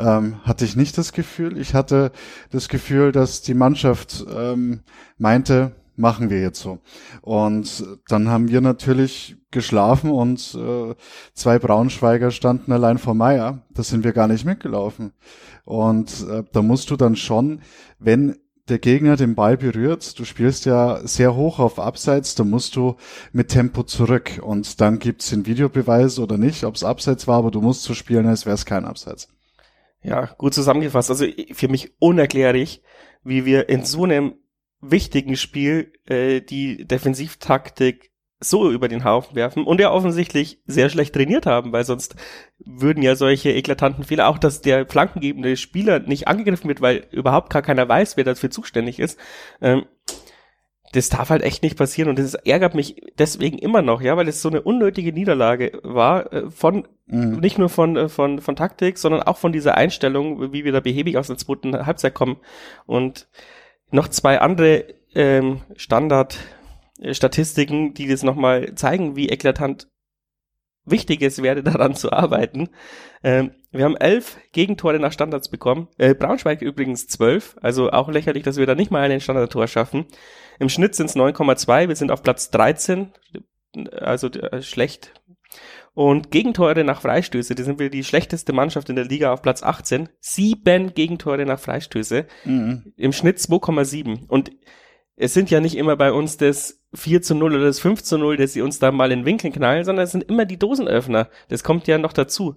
ähm, 0.00 0.40
hatte 0.44 0.64
ich 0.64 0.76
nicht 0.76 0.96
das 0.98 1.12
Gefühl. 1.12 1.58
Ich 1.58 1.74
hatte 1.74 2.12
das 2.50 2.68
Gefühl, 2.68 3.12
dass 3.12 3.42
die 3.42 3.54
Mannschaft 3.54 4.24
ähm, 4.34 4.80
meinte, 5.18 5.72
machen 5.96 6.30
wir 6.30 6.40
jetzt 6.40 6.60
so. 6.60 6.78
Und 7.22 7.84
dann 8.08 8.28
haben 8.28 8.48
wir 8.48 8.60
natürlich 8.60 9.36
geschlafen 9.50 10.10
und 10.10 10.56
äh, 10.58 10.94
zwei 11.34 11.58
Braunschweiger 11.58 12.30
standen 12.30 12.72
allein 12.72 12.98
vor 12.98 13.14
Meier. 13.14 13.62
Da 13.70 13.82
sind 13.82 14.04
wir 14.04 14.12
gar 14.12 14.28
nicht 14.28 14.44
mitgelaufen. 14.44 15.12
Und 15.64 16.26
äh, 16.28 16.42
da 16.52 16.62
musst 16.62 16.90
du 16.90 16.96
dann 16.96 17.16
schon, 17.16 17.60
wenn 17.98 18.36
der 18.68 18.78
Gegner 18.78 19.16
den 19.16 19.34
Ball 19.34 19.56
berührt, 19.56 20.18
du 20.18 20.24
spielst 20.24 20.64
ja 20.64 21.00
sehr 21.06 21.34
hoch 21.34 21.58
auf 21.58 21.78
Abseits, 21.78 22.36
da 22.36 22.44
musst 22.44 22.76
du 22.76 22.96
mit 23.32 23.48
Tempo 23.48 23.82
zurück 23.82 24.40
und 24.42 24.80
dann 24.80 25.00
gibt's 25.00 25.30
den 25.30 25.44
Videobeweis 25.44 26.18
oder 26.20 26.38
nicht, 26.38 26.64
ob 26.64 26.76
es 26.76 26.84
Abseits 26.84 27.26
war, 27.26 27.38
aber 27.38 27.50
du 27.50 27.60
musst 27.60 27.82
so 27.82 27.94
spielen, 27.94 28.26
als 28.26 28.46
wäre 28.46 28.54
es 28.54 28.64
kein 28.64 28.84
Abseits. 28.84 29.28
Ja, 30.02 30.26
gut 30.38 30.54
zusammengefasst. 30.54 31.10
Also 31.10 31.26
für 31.52 31.68
mich 31.68 31.92
unerklärlich, 31.98 32.82
wie 33.22 33.44
wir 33.44 33.68
in 33.68 33.84
so 33.84 34.04
einem 34.04 34.34
wichtigen 34.80 35.36
Spiel 35.36 35.92
äh, 36.06 36.40
die 36.40 36.86
Defensivtaktik 36.86 38.10
so 38.42 38.70
über 38.70 38.88
den 38.88 39.04
Haufen 39.04 39.36
werfen 39.36 39.64
und 39.64 39.80
ja 39.80 39.90
offensichtlich 39.90 40.62
sehr 40.64 40.88
schlecht 40.88 41.14
trainiert 41.14 41.44
haben, 41.44 41.72
weil 41.72 41.84
sonst 41.84 42.16
würden 42.58 43.02
ja 43.02 43.14
solche 43.14 43.50
eklatanten 43.50 44.04
Fehler, 44.04 44.28
auch 44.28 44.38
dass 44.38 44.62
der 44.62 44.86
flankengebende 44.86 45.58
Spieler 45.58 45.98
nicht 46.00 46.26
angegriffen 46.26 46.68
wird, 46.68 46.80
weil 46.80 47.06
überhaupt 47.10 47.52
gar 47.52 47.60
keiner 47.60 47.86
weiß, 47.86 48.16
wer 48.16 48.24
dafür 48.24 48.50
zuständig 48.50 48.98
ist. 48.98 49.18
Ähm, 49.60 49.84
das 50.92 51.10
darf 51.10 51.30
halt 51.30 51.42
echt 51.42 51.62
nicht 51.62 51.76
passieren 51.76 52.08
und 52.08 52.18
das 52.18 52.34
ärgert 52.34 52.74
mich 52.74 52.96
deswegen 53.18 53.58
immer 53.58 53.82
noch, 53.82 54.00
ja, 54.00 54.16
weil 54.16 54.26
es 54.26 54.42
so 54.42 54.48
eine 54.48 54.62
unnötige 54.62 55.12
Niederlage 55.12 55.78
war 55.82 56.32
äh, 56.32 56.50
von 56.50 56.88
mhm. 57.10 57.40
nicht 57.40 57.58
nur 57.58 57.68
von 57.68 57.96
äh, 57.96 58.08
von 58.08 58.40
von 58.40 58.56
Taktik, 58.56 58.98
sondern 58.98 59.22
auch 59.22 59.36
von 59.36 59.52
dieser 59.52 59.76
Einstellung, 59.76 60.52
wie 60.52 60.64
wir 60.64 60.72
da 60.72 60.80
behäbig 60.80 61.16
aus 61.16 61.26
der 61.26 61.38
zweiten 61.38 61.86
Halbzeit 61.86 62.14
kommen 62.14 62.38
und 62.86 63.28
noch 63.90 64.08
zwei 64.08 64.40
andere 64.40 64.84
ähm, 65.14 65.62
Standard 65.76 66.38
Statistiken, 67.12 67.94
die 67.94 68.06
das 68.06 68.22
nochmal 68.22 68.74
zeigen, 68.74 69.16
wie 69.16 69.28
eklatant 69.28 69.88
wichtig 70.84 71.22
es 71.22 71.42
wäre, 71.42 71.62
daran 71.62 71.94
zu 71.94 72.12
arbeiten. 72.12 72.68
Ähm, 73.22 73.52
wir 73.70 73.84
haben 73.84 73.96
elf 73.96 74.38
Gegentore 74.52 74.98
nach 74.98 75.12
Standards 75.12 75.48
bekommen. 75.48 75.88
Äh, 75.96 76.14
Braunschweig 76.14 76.62
übrigens 76.62 77.06
zwölf, 77.06 77.56
also 77.60 77.90
auch 77.90 78.08
lächerlich, 78.08 78.42
dass 78.42 78.56
wir 78.56 78.66
da 78.66 78.74
nicht 78.74 78.90
mal 78.90 79.02
einen 79.02 79.20
Standardtor 79.20 79.68
schaffen. 79.68 80.06
Im 80.58 80.68
Schnitt 80.68 80.94
sind 80.94 81.06
es 81.06 81.16
9,2, 81.16 81.88
wir 81.88 81.96
sind 81.96 82.10
auf 82.10 82.22
Platz 82.22 82.50
13, 82.50 83.12
also 83.92 84.28
äh, 84.28 84.62
schlecht. 84.62 85.12
Und 85.92 86.30
Gegentore 86.30 86.84
nach 86.84 87.00
Freistöße, 87.00 87.54
die 87.54 87.62
sind 87.62 87.78
wir 87.78 87.90
die 87.90 88.04
schlechteste 88.04 88.52
Mannschaft 88.52 88.88
in 88.88 88.96
der 88.96 89.04
Liga 89.04 89.32
auf 89.32 89.42
Platz 89.42 89.62
18. 89.62 90.08
Sieben 90.20 90.94
Gegentore 90.94 91.44
nach 91.44 91.58
Freistöße. 91.58 92.26
Mhm. 92.44 92.92
Im 92.96 93.12
Schnitt 93.12 93.38
2,7. 93.38 94.26
Und 94.28 94.52
es 95.16 95.34
sind 95.34 95.50
ja 95.50 95.60
nicht 95.60 95.76
immer 95.76 95.96
bei 95.96 96.12
uns 96.12 96.36
das 96.36 96.80
4 96.94 97.22
zu 97.22 97.34
0 97.34 97.56
oder 97.56 97.64
das 97.64 97.80
5 97.80 98.02
zu 98.02 98.18
0, 98.18 98.36
dass 98.36 98.52
sie 98.52 98.62
uns 98.62 98.78
da 98.78 98.90
mal 98.92 99.12
in 99.12 99.20
den 99.20 99.26
Winkel 99.26 99.50
knallen, 99.50 99.84
sondern 99.84 100.04
es 100.04 100.12
sind 100.12 100.24
immer 100.24 100.46
die 100.46 100.58
Dosenöffner. 100.58 101.28
Das 101.48 101.62
kommt 101.64 101.86
ja 101.86 101.98
noch 101.98 102.12
dazu. 102.12 102.56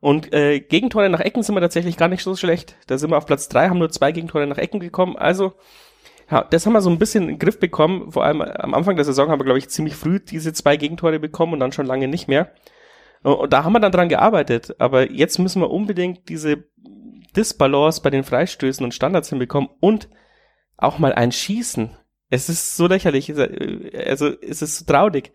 Und 0.00 0.34
äh, 0.34 0.60
Gegentore 0.60 1.08
nach 1.08 1.20
Ecken 1.20 1.42
sind 1.42 1.54
wir 1.54 1.60
tatsächlich 1.60 1.96
gar 1.96 2.08
nicht 2.08 2.22
so 2.22 2.36
schlecht. 2.36 2.76
Da 2.86 2.98
sind 2.98 3.10
wir 3.10 3.16
auf 3.16 3.26
Platz 3.26 3.48
3, 3.48 3.70
haben 3.70 3.78
nur 3.78 3.90
zwei 3.90 4.12
Gegentore 4.12 4.46
nach 4.46 4.58
Ecken 4.58 4.78
gekommen. 4.78 5.16
Also, 5.16 5.54
ja, 6.30 6.44
das 6.44 6.66
haben 6.66 6.72
wir 6.72 6.80
so 6.80 6.90
ein 6.90 6.98
bisschen 6.98 7.24
in 7.24 7.30
den 7.30 7.38
Griff 7.38 7.58
bekommen. 7.58 8.12
Vor 8.12 8.24
allem 8.24 8.40
am 8.40 8.74
Anfang 8.74 8.96
der 8.96 9.04
Saison 9.04 9.28
haben 9.28 9.40
wir, 9.40 9.44
glaube 9.44 9.58
ich, 9.58 9.68
ziemlich 9.68 9.94
früh 9.94 10.20
diese 10.20 10.52
zwei 10.52 10.76
Gegentore 10.76 11.18
bekommen 11.18 11.54
und 11.54 11.60
dann 11.60 11.72
schon 11.72 11.86
lange 11.86 12.08
nicht 12.08 12.28
mehr. 12.28 12.52
Und 13.22 13.52
da 13.52 13.64
haben 13.64 13.72
wir 13.72 13.80
dann 13.80 13.92
dran 13.92 14.08
gearbeitet. 14.08 14.76
Aber 14.78 15.10
jetzt 15.10 15.38
müssen 15.38 15.60
wir 15.60 15.70
unbedingt 15.70 16.28
diese 16.28 16.64
Disbalance 17.36 18.00
bei 18.02 18.10
den 18.10 18.24
Freistößen 18.24 18.84
und 18.84 18.94
Standards 18.94 19.28
hinbekommen 19.30 19.70
und 19.80 20.08
auch 20.76 20.98
mal 20.98 21.12
ein 21.12 21.32
Schießen. 21.32 21.90
Es 22.30 22.48
ist 22.48 22.76
so 22.76 22.86
lächerlich, 22.86 23.32
also 23.36 24.28
es 24.40 24.62
ist 24.62 24.78
so 24.78 24.84
traurig. 24.84 25.32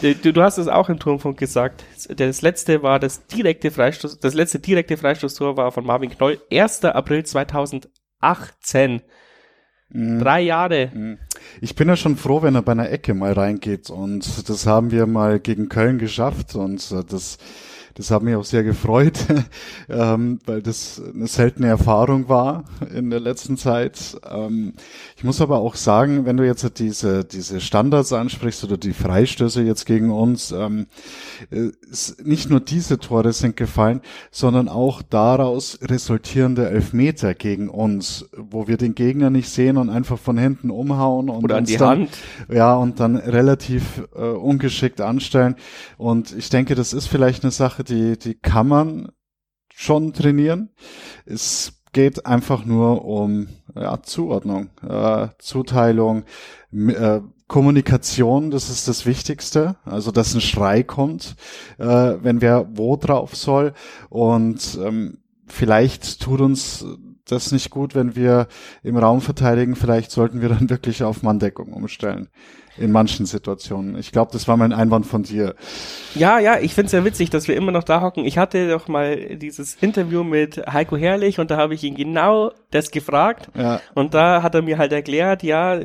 Du, 0.00 0.32
du 0.32 0.42
hast 0.42 0.58
es 0.58 0.68
auch 0.68 0.88
im 0.88 0.98
Turmfunk 0.98 1.38
gesagt. 1.38 1.84
Das 2.08 2.42
letzte 2.42 2.82
war 2.82 2.98
das 2.98 3.26
direkte 3.26 3.70
Freistoß, 3.70 4.20
das 4.20 4.34
letzte 4.34 4.58
direkte 4.58 4.96
Freistoßtor 4.96 5.56
war 5.56 5.70
von 5.72 5.84
Marvin 5.84 6.10
Knoll, 6.10 6.40
1. 6.50 6.84
April 6.84 7.24
2018. 7.24 9.02
Mhm. 9.92 10.18
Drei 10.20 10.40
Jahre. 10.40 10.90
Mhm. 10.92 11.18
Ich 11.60 11.74
bin 11.74 11.88
ja 11.88 11.96
schon 11.96 12.16
froh, 12.16 12.42
wenn 12.42 12.54
er 12.54 12.62
bei 12.62 12.72
einer 12.72 12.90
Ecke 12.90 13.14
mal 13.14 13.32
reingeht 13.32 13.90
und 13.90 14.48
das 14.48 14.66
haben 14.66 14.90
wir 14.90 15.06
mal 15.06 15.38
gegen 15.38 15.68
Köln 15.68 15.98
geschafft 15.98 16.54
und 16.54 16.90
das 17.08 17.38
das 17.94 18.10
hat 18.10 18.22
mich 18.22 18.34
auch 18.34 18.44
sehr 18.44 18.62
gefreut, 18.62 19.18
ähm, 19.88 20.38
weil 20.46 20.62
das 20.62 21.00
eine 21.14 21.26
seltene 21.26 21.68
Erfahrung 21.68 22.28
war 22.28 22.64
in 22.94 23.10
der 23.10 23.20
letzten 23.20 23.56
Zeit. 23.56 24.16
Ähm, 24.30 24.74
ich 25.16 25.24
muss 25.24 25.40
aber 25.40 25.58
auch 25.58 25.74
sagen, 25.74 26.24
wenn 26.24 26.36
du 26.36 26.46
jetzt 26.46 26.78
diese, 26.78 27.24
diese 27.24 27.60
Standards 27.60 28.12
ansprichst 28.12 28.64
oder 28.64 28.76
die 28.76 28.92
Freistöße 28.92 29.62
jetzt 29.62 29.84
gegen 29.86 30.10
uns, 30.10 30.52
ähm, 30.52 30.86
nicht 32.22 32.50
nur 32.50 32.60
diese 32.60 32.98
Tore 32.98 33.32
sind 33.32 33.56
gefallen, 33.56 34.00
sondern 34.30 34.68
auch 34.68 35.02
daraus 35.02 35.78
resultierende 35.82 36.68
Elfmeter 36.68 37.34
gegen 37.34 37.68
uns, 37.68 38.26
wo 38.36 38.68
wir 38.68 38.76
den 38.76 38.94
Gegner 38.94 39.30
nicht 39.30 39.48
sehen 39.48 39.76
und 39.76 39.90
einfach 39.90 40.18
von 40.18 40.38
hinten 40.38 40.70
umhauen 40.70 41.28
und 41.28 41.44
oder 41.44 41.56
an 41.56 41.64
die 41.64 41.76
dann, 41.76 42.00
Hand. 42.00 42.10
ja 42.50 42.74
und 42.74 43.00
dann 43.00 43.16
relativ 43.16 44.02
äh, 44.14 44.20
ungeschickt 44.20 45.00
anstellen. 45.00 45.56
Und 45.98 46.32
ich 46.36 46.48
denke, 46.48 46.74
das 46.74 46.92
ist 46.92 47.06
vielleicht 47.06 47.44
eine 47.44 47.50
Sache, 47.50 47.81
die 47.82 48.18
die 48.18 48.34
kann 48.34 48.68
man 48.68 49.12
schon 49.74 50.12
trainieren. 50.12 50.70
Es 51.24 51.82
geht 51.92 52.26
einfach 52.26 52.64
nur 52.64 53.04
um 53.04 53.48
ja, 53.74 54.02
Zuordnung, 54.02 54.70
äh, 54.86 55.28
Zuteilung, 55.38 56.24
äh, 56.72 57.20
Kommunikation, 57.48 58.50
das 58.50 58.70
ist 58.70 58.88
das 58.88 59.04
Wichtigste. 59.04 59.76
Also, 59.84 60.10
dass 60.10 60.34
ein 60.34 60.40
Schrei 60.40 60.82
kommt, 60.82 61.36
äh, 61.78 61.84
wenn 61.84 62.40
wer 62.40 62.66
wo 62.78 62.96
drauf 62.96 63.36
soll. 63.36 63.74
Und 64.08 64.78
ähm, 64.82 65.18
vielleicht 65.46 66.20
tut 66.22 66.40
uns 66.40 66.86
das 67.26 67.52
nicht 67.52 67.70
gut, 67.70 67.94
wenn 67.94 68.16
wir 68.16 68.48
im 68.82 68.96
Raum 68.96 69.20
verteidigen. 69.20 69.76
Vielleicht 69.76 70.10
sollten 70.10 70.40
wir 70.40 70.48
dann 70.48 70.70
wirklich 70.70 71.02
auf 71.02 71.22
Manndeckung 71.22 71.72
umstellen 71.72 72.28
in 72.78 72.90
manchen 72.90 73.26
Situationen. 73.26 73.98
Ich 73.98 74.12
glaube, 74.12 74.30
das 74.32 74.48
war 74.48 74.56
mein 74.56 74.72
Einwand 74.72 75.06
von 75.06 75.22
dir. 75.22 75.54
Ja, 76.14 76.38
ja, 76.38 76.58
ich 76.58 76.74
finde 76.74 76.86
es 76.86 76.92
ja 76.92 77.04
witzig, 77.04 77.30
dass 77.30 77.48
wir 77.48 77.56
immer 77.56 77.72
noch 77.72 77.84
da 77.84 78.00
hocken. 78.00 78.24
Ich 78.24 78.38
hatte 78.38 78.68
doch 78.68 78.88
mal 78.88 79.36
dieses 79.36 79.74
Interview 79.74 80.24
mit 80.24 80.56
Heiko 80.66 80.96
Herrlich 80.96 81.38
und 81.38 81.50
da 81.50 81.58
habe 81.58 81.74
ich 81.74 81.84
ihn 81.84 81.94
genau 81.94 82.52
das 82.70 82.90
gefragt. 82.90 83.50
Ja. 83.54 83.80
Und 83.94 84.14
da 84.14 84.42
hat 84.42 84.54
er 84.54 84.62
mir 84.62 84.78
halt 84.78 84.92
erklärt, 84.92 85.42
ja, 85.42 85.78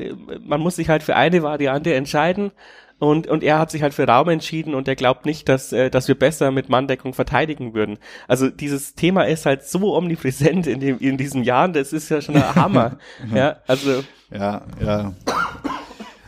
man 0.46 0.62
muss 0.62 0.77
sich 0.77 0.88
halt 0.89 1.03
für 1.03 1.15
eine 1.15 1.44
Variante 1.44 1.94
entscheiden 1.94 2.51
und, 3.00 3.27
und 3.27 3.44
er 3.44 3.60
hat 3.60 3.70
sich 3.70 3.84
halt 3.84 3.94
für 3.94 4.08
Raum 4.08 4.30
entschieden 4.30 4.74
und 4.74 4.88
er 4.88 4.96
glaubt 4.96 5.25
nicht, 5.25 5.48
dass, 5.50 5.72
äh, 5.72 5.89
dass 5.89 6.08
wir 6.08 6.16
besser 6.16 6.51
mit 6.51 6.70
Manndeckung 6.70 7.13
verteidigen 7.13 7.74
würden. 7.74 8.00
Also 8.27 8.50
dieses 8.50 8.96
Thema 8.96 9.24
ist 9.24 9.46
halt 9.46 9.63
so 9.63 9.96
omnipräsent 9.96 10.66
in, 10.66 10.80
dem, 10.80 10.98
in 11.00 11.18
diesen 11.18 11.44
Jahren, 11.44 11.74
das 11.74 11.94
ist 11.94 12.10
ja 12.10 12.22
schon 12.22 12.36
ein 12.36 12.56
Hammer. 12.56 12.98
ja, 13.34 13.58
also. 13.68 14.04
Ja, 14.32 14.63
ja. 14.84 15.13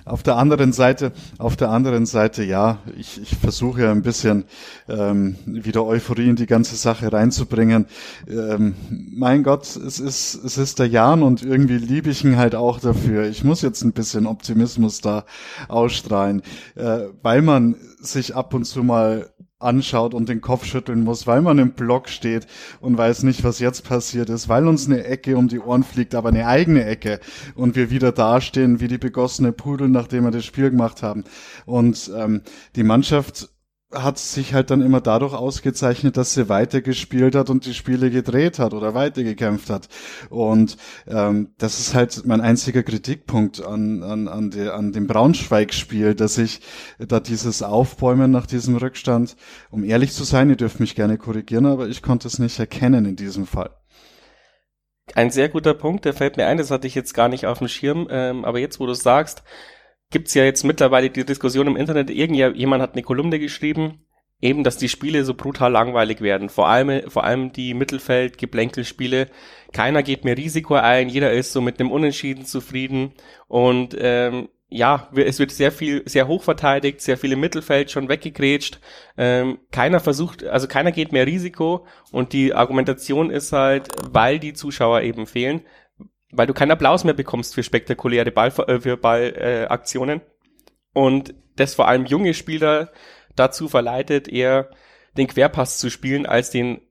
Auf 0.09 0.23
der 0.23 0.37
anderen 0.37 0.73
Seite, 0.73 1.11
auf 1.37 1.55
der 1.55 1.69
anderen 1.69 2.07
Seite, 2.07 2.43
ja, 2.43 2.79
ich, 2.97 3.21
ich 3.21 3.37
versuche 3.37 3.83
ja 3.83 3.91
ein 3.91 4.01
bisschen 4.01 4.45
ähm, 4.87 5.35
wieder 5.45 5.85
Euphorie 5.85 6.29
in 6.29 6.35
die 6.35 6.47
ganze 6.47 6.75
Sache 6.77 7.13
reinzubringen. 7.13 7.85
Ähm, 8.27 8.73
mein 8.89 9.43
Gott, 9.43 9.67
es 9.75 9.99
ist, 9.99 10.33
es 10.33 10.57
ist 10.57 10.79
der 10.79 10.87
Jan 10.87 11.21
und 11.21 11.43
irgendwie 11.43 11.77
liebe 11.77 12.09
ich 12.09 12.25
ihn 12.25 12.37
halt 12.37 12.55
auch 12.55 12.79
dafür. 12.79 13.27
Ich 13.27 13.43
muss 13.43 13.61
jetzt 13.61 13.83
ein 13.83 13.93
bisschen 13.93 14.25
Optimismus 14.25 14.99
da 14.99 15.25
ausstrahlen, 15.67 16.41
äh, 16.73 17.01
weil 17.21 17.43
man 17.43 17.75
sich 17.99 18.35
ab 18.35 18.55
und 18.55 18.65
zu 18.65 18.83
mal 18.83 19.29
anschaut 19.59 20.13
und 20.13 20.29
den 20.29 20.39
Kopf 20.39 20.63
schütteln 20.65 21.03
muss, 21.03 21.27
weil 21.27 21.41
man 21.41 21.59
im 21.59 21.73
Block 21.73 22.07
steht 22.07 22.47
und 22.79 22.97
weiß 22.97 23.23
nicht, 23.23 23.43
was 23.43 23.59
jetzt 23.59 23.83
passiert 23.83 24.29
ist, 24.29 24.47
weil 24.47 24.67
uns 24.67 24.87
eine 24.87 25.03
Ecke 25.03 25.35
um 25.35 25.49
die 25.49 25.59
Ohren 25.59 25.83
fliegt, 25.83 26.15
aber 26.15 26.29
eine 26.29 26.47
eigene 26.47 26.85
Ecke 26.85 27.19
und 27.55 27.75
wir 27.75 27.89
wieder 27.89 28.13
dastehen 28.13 28.79
wie 28.79 28.87
die 28.87 28.97
begossene 28.97 29.51
Pudel, 29.51 29.89
nachdem 29.89 30.23
wir 30.23 30.31
das 30.31 30.45
Spiel 30.45 30.69
gemacht 30.69 31.03
haben. 31.03 31.25
Und 31.65 32.09
ähm, 32.15 32.41
die 32.77 32.83
Mannschaft 32.83 33.49
hat 33.91 34.19
sich 34.19 34.53
halt 34.53 34.69
dann 34.69 34.81
immer 34.81 35.01
dadurch 35.01 35.34
ausgezeichnet, 35.34 36.15
dass 36.15 36.36
sie 36.36 36.48
weitergespielt 36.48 37.34
hat 37.34 37.50
und 37.50 37.65
die 37.65 37.74
Spiele 37.74 38.12
gedreht 38.12 38.60
hat 38.60 38.74
oder 38.74 38.93
weitergekämpft 38.93 39.69
hat. 39.69 39.89
Und 40.29 40.77
ähm, 41.08 41.53
das 41.58 41.79
ist 41.79 41.96
halt 41.96 42.24
mein 42.25 42.41
einziger 42.41 42.84
Kritikpunkt 42.84 43.63
an, 43.63 44.03
an, 44.03 44.27
an, 44.27 44.51
de, 44.51 44.69
an 44.69 44.91
dem 44.91 45.08
Braunschweig-Spiel, 45.08 46.13
dass 46.13 46.38
ich 46.38 46.62
da 47.00 47.19
dieses 47.19 47.63
Aufbäumen 47.63 48.29
nach 48.29 48.46
diesem 48.46 48.75
Rückstand, 48.75 49.36
um 49.72 49.84
ehrlich 49.84 50.13
zu 50.13 50.24
sein, 50.24 50.51
ihr 50.51 50.55
dürft 50.55 50.79
mich 50.79 50.93
gerne 50.93 51.17
korrigieren, 51.17 51.65
aber 51.65 51.88
ich 51.88 52.03
konnte 52.03 52.27
es 52.27 52.38
nicht 52.38 52.60
erkennen 52.60 53.05
in 53.05 53.15
diesem 53.15 53.48
Fall. 53.48 53.72
Ein 55.15 55.31
sehr 55.31 55.50
guter 55.50 55.74
Punkt, 55.74 56.05
der 56.05 56.13
fällt 56.13 56.38
mir 56.38 56.46
ein, 56.46 56.60
das 56.60 56.69
hatte 56.69 56.86
ich 56.86 56.93
jetzt 56.93 57.15
gar 57.15 57.29
nicht 57.29 57.48
auf 57.48 57.58
dem 57.58 57.67
Schirm, 57.67 58.08
ähm, 58.12 58.46
aber 58.46 58.60
jetzt, 58.60 58.79
wo 58.79 58.86
du 58.86 58.93
sagst, 58.93 59.41
gibt's 60.11 60.33
ja 60.33 60.43
jetzt 60.43 60.63
mittlerweile 60.63 61.09
die 61.09 61.25
Diskussion 61.25 61.67
im 61.67 61.77
Internet, 61.77 62.09
irgendjemand 62.09 62.81
hat 62.81 62.93
eine 62.93 63.03
Kolumne 63.03 63.39
geschrieben, 63.39 64.05
eben, 64.41 64.63
dass 64.63 64.77
die 64.77 64.89
Spiele 64.89 65.23
so 65.23 65.33
brutal 65.33 65.71
langweilig 65.71 66.21
werden. 66.21 66.49
Vor 66.49 66.67
allem, 66.67 67.09
vor 67.09 67.23
allem 67.23 67.51
die 67.51 67.73
Mittelfeld-Geplänkelspiele. 67.73 69.27
Keiner 69.73 70.01
geht 70.03 70.23
mehr 70.25 70.37
Risiko 70.37 70.75
ein, 70.75 71.09
jeder 71.09 71.31
ist 71.31 71.51
so 71.51 71.61
mit 71.61 71.79
einem 71.79 71.91
Unentschieden 71.91 72.45
zufrieden 72.45 73.13
und 73.47 73.95
ähm, 73.99 74.49
ja, 74.71 75.09
es 75.15 75.39
wird 75.39 75.49
sehr 75.49 75.71
viel, 75.71 76.03
sehr 76.05 76.27
hoch 76.27 76.43
verteidigt, 76.43 77.01
sehr 77.01 77.17
viel 77.17 77.31
im 77.31 77.39
Mittelfeld 77.39 77.89
schon 77.89 78.07
weggegrätscht. 78.07 78.79
Ähm, 79.17 79.57
keiner 79.71 79.99
versucht, 79.99 80.43
also 80.43 80.67
keiner 80.67 80.91
geht 80.91 81.11
mehr 81.11 81.25
Risiko 81.25 81.87
und 82.11 82.33
die 82.33 82.53
Argumentation 82.53 83.31
ist 83.31 83.51
halt, 83.51 83.87
weil 84.11 84.37
die 84.37 84.53
Zuschauer 84.53 85.01
eben 85.01 85.25
fehlen, 85.25 85.61
weil 86.31 86.48
du 86.48 86.53
keinen 86.53 86.71
Applaus 86.71 87.03
mehr 87.03 87.13
bekommst 87.13 87.55
für 87.55 87.63
spektakuläre 87.63 88.31
Ball, 88.31 88.51
äh, 88.67 88.79
für 88.79 88.98
Ballaktionen. 88.98 90.19
Äh, 90.19 90.24
und 90.93 91.33
das 91.55 91.75
vor 91.75 91.88
allem 91.88 92.05
junge 92.05 92.33
Spieler 92.33 92.91
dazu 93.36 93.67
verleitet, 93.67 94.27
eher 94.27 94.69
den 95.17 95.27
Querpass 95.27 95.77
zu 95.77 95.89
spielen, 95.89 96.25
als 96.25 96.51
den, 96.51 96.81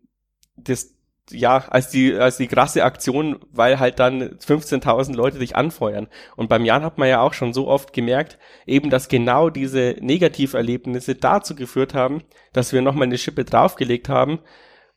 das, 0.57 0.95
ja, 1.31 1.59
als 1.69 1.91
die, 1.91 2.15
als 2.15 2.37
die 2.37 2.49
krasse 2.49 2.85
Aktion, 2.85 3.39
weil 3.51 3.79
halt 3.79 3.99
dann 3.99 4.23
15.000 4.39 5.15
Leute 5.15 5.39
dich 5.39 5.57
anfeuern. 5.57 6.09
Und 6.37 6.49
beim 6.49 6.65
Jan 6.65 6.85
hat 6.85 6.99
man 6.99 7.09
ja 7.09 7.21
auch 7.21 7.33
schon 7.33 7.53
so 7.53 7.69
oft 7.69 7.93
gemerkt, 7.93 8.39
eben, 8.67 8.91
dass 8.91 9.09
genau 9.09 9.51
diese 9.51 9.97
Negativerlebnisse 10.01 11.15
dazu 11.15 11.55
geführt 11.55 11.95
haben, 11.95 12.23
dass 12.53 12.73
wir 12.73 12.83
nochmal 12.83 13.05
eine 13.05 13.19
Schippe 13.19 13.45
draufgelegt 13.45 14.09
haben, 14.09 14.41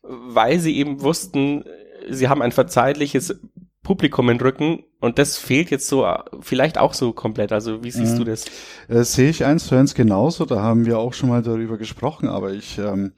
weil 0.02 0.60
sie 0.60 0.78
eben 0.78 1.02
wussten, 1.02 1.66
sie 2.10 2.28
haben 2.28 2.42
ein 2.42 2.52
verzeihliches 2.52 3.40
Publikum 3.84 4.30
in 4.30 4.40
Rücken 4.40 4.84
und 5.00 5.18
das 5.18 5.38
fehlt 5.38 5.72
jetzt 5.72 5.88
so 5.88 6.08
vielleicht 6.40 6.78
auch 6.78 6.94
so 6.94 7.14
komplett. 7.14 7.52
Also 7.52 7.84
wie 7.84 7.92
siehst 7.92 8.14
mhm. 8.14 8.20
du 8.20 8.24
das? 8.26 8.46
Äh, 8.88 9.04
sehe 9.04 9.30
ich 9.30 9.44
eins 9.44 9.68
zu 9.68 9.76
eins 9.76 9.96
genauso, 9.96 10.46
da 10.46 10.62
haben 10.62 10.86
wir 10.86 11.00
auch 11.00 11.14
schon 11.14 11.30
mal 11.30 11.42
darüber 11.42 11.78
gesprochen, 11.78 12.30
aber 12.30 12.52
ich 12.52 12.78
ähm, 12.78 13.14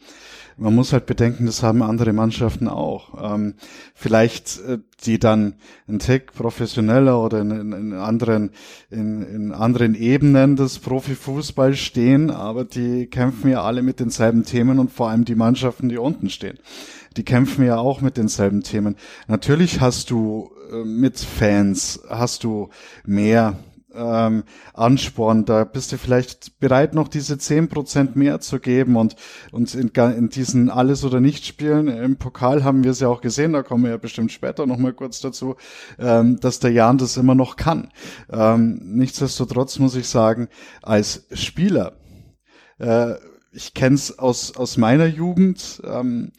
man 0.58 0.76
muss 0.76 0.94
halt 0.94 1.06
bedenken, 1.06 1.46
das 1.46 1.64
haben 1.64 1.82
andere 1.82 2.14
Mannschaften 2.14 2.68
auch. 2.68 3.34
Ähm, 3.34 3.56
vielleicht 3.94 4.60
äh, 4.62 4.80
die 5.04 5.20
dann 5.20 5.56
ein 5.88 6.00
Tick 6.00 6.34
professioneller 6.34 7.20
oder 7.22 7.42
in, 7.42 7.52
in, 7.52 7.74
in 7.74 7.94
anderen 7.94 8.52
in, 8.90 9.22
in 9.24 9.52
anderen 9.52 9.96
Ebenen 9.96 10.56
des 10.56 10.80
Profifußballs 10.80 11.80
stehen, 11.80 12.30
aber 12.30 12.66
die 12.66 13.08
kämpfen 13.08 13.52
ja 13.52 13.64
alle 13.64 13.82
mit 13.82 14.00
denselben 14.00 14.44
Themen 14.44 14.80
und 14.80 14.92
vor 14.92 15.10
allem 15.10 15.26
die 15.26 15.36
Mannschaften, 15.36 15.90
die 15.90 15.98
unten 15.98 16.30
stehen 16.30 16.60
die 17.18 17.24
kämpfen 17.24 17.66
ja 17.66 17.78
auch 17.78 18.02
mit 18.02 18.18
denselben 18.18 18.64
Themen. 18.64 18.96
Natürlich 19.28 19.82
hast 19.82 20.10
du 20.10 20.52
äh, 20.72 20.84
mit 20.84 21.20
Fans, 21.20 22.02
hast 22.10 22.44
du 22.44 22.70
mehr 23.06 23.58
ähm, 23.96 24.44
Ansporn, 24.74 25.46
da 25.46 25.64
bist 25.64 25.92
du 25.92 25.98
vielleicht 25.98 26.60
bereit, 26.60 26.94
noch 26.94 27.08
diese 27.08 27.38
zehn 27.38 27.70
Prozent 27.70 28.16
mehr 28.16 28.40
zu 28.40 28.60
geben 28.60 28.96
und, 28.96 29.16
und 29.52 29.74
in, 29.76 29.90
in 29.90 30.30
diesen 30.30 30.70
Alles- 30.70 31.06
oder 31.06 31.20
Nicht-Spielen 31.20 31.88
im 31.88 32.18
Pokal 32.18 32.64
haben 32.64 32.84
wir 32.84 32.92
es 32.92 33.00
ja 33.00 33.08
auch 33.08 33.22
gesehen, 33.22 33.54
da 33.54 33.64
kommen 33.64 33.84
wir 33.84 33.92
ja 33.92 33.98
bestimmt 33.98 34.32
später 34.32 34.66
nochmal 34.66 34.94
kurz 34.94 35.22
dazu, 35.22 35.56
ähm, 36.00 36.40
dass 36.40 36.60
der 36.60 36.72
Jan 36.72 36.98
das 36.98 37.18
immer 37.18 37.36
noch 37.36 37.56
kann. 37.56 37.90
Ähm, 38.32 38.80
nichtsdestotrotz 38.84 39.80
muss 39.80 39.96
ich 39.96 40.08
sagen, 40.08 40.48
als 40.82 41.28
Spieler, 41.34 41.94
äh, 42.80 43.14
ich 43.52 43.76
kenne 43.76 43.96
es 43.96 44.18
aus, 44.18 44.58
aus 44.58 44.78
meiner 44.78 45.06
Jugend, 45.06 45.82
ähm, 45.86 46.32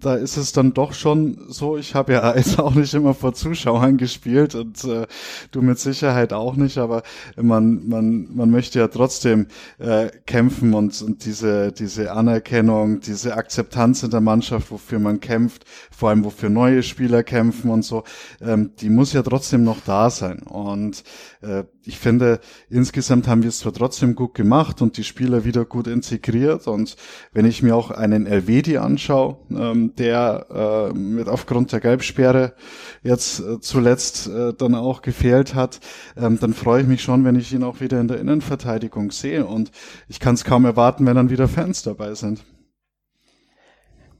da 0.00 0.14
ist 0.14 0.36
es 0.36 0.52
dann 0.52 0.74
doch 0.74 0.92
schon 0.92 1.38
so, 1.48 1.76
ich 1.76 1.94
habe 1.94 2.12
ja 2.12 2.34
jetzt 2.36 2.58
auch 2.58 2.74
nicht 2.74 2.94
immer 2.94 3.14
vor 3.14 3.34
Zuschauern 3.34 3.96
gespielt 3.96 4.54
und 4.54 4.84
äh, 4.84 5.06
du 5.50 5.62
mit 5.62 5.78
Sicherheit 5.78 6.32
auch 6.32 6.56
nicht, 6.56 6.78
aber 6.78 7.02
man, 7.40 7.88
man, 7.88 8.28
man 8.34 8.50
möchte 8.50 8.78
ja 8.78 8.88
trotzdem 8.88 9.46
äh, 9.78 10.08
kämpfen 10.26 10.74
und, 10.74 11.00
und 11.02 11.24
diese, 11.24 11.72
diese 11.72 12.12
Anerkennung, 12.12 13.00
diese 13.00 13.36
Akzeptanz 13.36 14.02
in 14.02 14.10
der 14.10 14.20
Mannschaft, 14.20 14.70
wofür 14.70 14.98
man 14.98 15.20
kämpft, 15.20 15.64
vor 15.90 16.10
allem 16.10 16.24
wofür 16.24 16.50
neue 16.50 16.82
Spieler 16.82 17.22
kämpfen 17.22 17.70
und 17.70 17.84
so, 17.84 18.04
ähm, 18.40 18.72
die 18.80 18.90
muss 18.90 19.12
ja 19.12 19.22
trotzdem 19.22 19.64
noch 19.64 19.80
da 19.84 20.10
sein. 20.10 20.40
Und 20.42 21.04
äh, 21.42 21.64
ich 21.84 21.98
finde, 21.98 22.40
insgesamt 22.70 23.26
haben 23.26 23.42
wir 23.42 23.48
es 23.48 23.58
zwar 23.58 23.72
trotzdem 23.72 24.14
gut 24.14 24.34
gemacht 24.34 24.82
und 24.82 24.96
die 24.96 25.04
Spieler 25.04 25.44
wieder 25.44 25.64
gut 25.64 25.86
integriert. 25.86 26.68
Und 26.68 26.96
wenn 27.32 27.44
ich 27.44 27.62
mir 27.62 27.74
auch 27.74 27.90
einen 27.90 28.26
Elvedi 28.26 28.78
anschaue, 28.78 29.38
ähm, 29.72 29.94
der 29.96 30.90
äh, 30.92 30.94
mit 30.96 31.28
aufgrund 31.28 31.72
der 31.72 31.80
Gelbsperre 31.80 32.54
jetzt 33.02 33.40
äh, 33.40 33.60
zuletzt 33.60 34.28
äh, 34.28 34.52
dann 34.54 34.74
auch 34.74 35.02
gefehlt 35.02 35.54
hat, 35.54 35.80
ähm, 36.16 36.38
dann 36.40 36.54
freue 36.54 36.82
ich 36.82 36.86
mich 36.86 37.02
schon, 37.02 37.24
wenn 37.24 37.36
ich 37.36 37.52
ihn 37.52 37.64
auch 37.64 37.80
wieder 37.80 38.00
in 38.00 38.08
der 38.08 38.20
Innenverteidigung 38.20 39.10
sehe. 39.10 39.44
Und 39.46 39.70
ich 40.08 40.20
kann 40.20 40.34
es 40.34 40.44
kaum 40.44 40.64
erwarten, 40.64 41.06
wenn 41.06 41.16
dann 41.16 41.30
wieder 41.30 41.48
Fans 41.48 41.82
dabei 41.82 42.14
sind. 42.14 42.44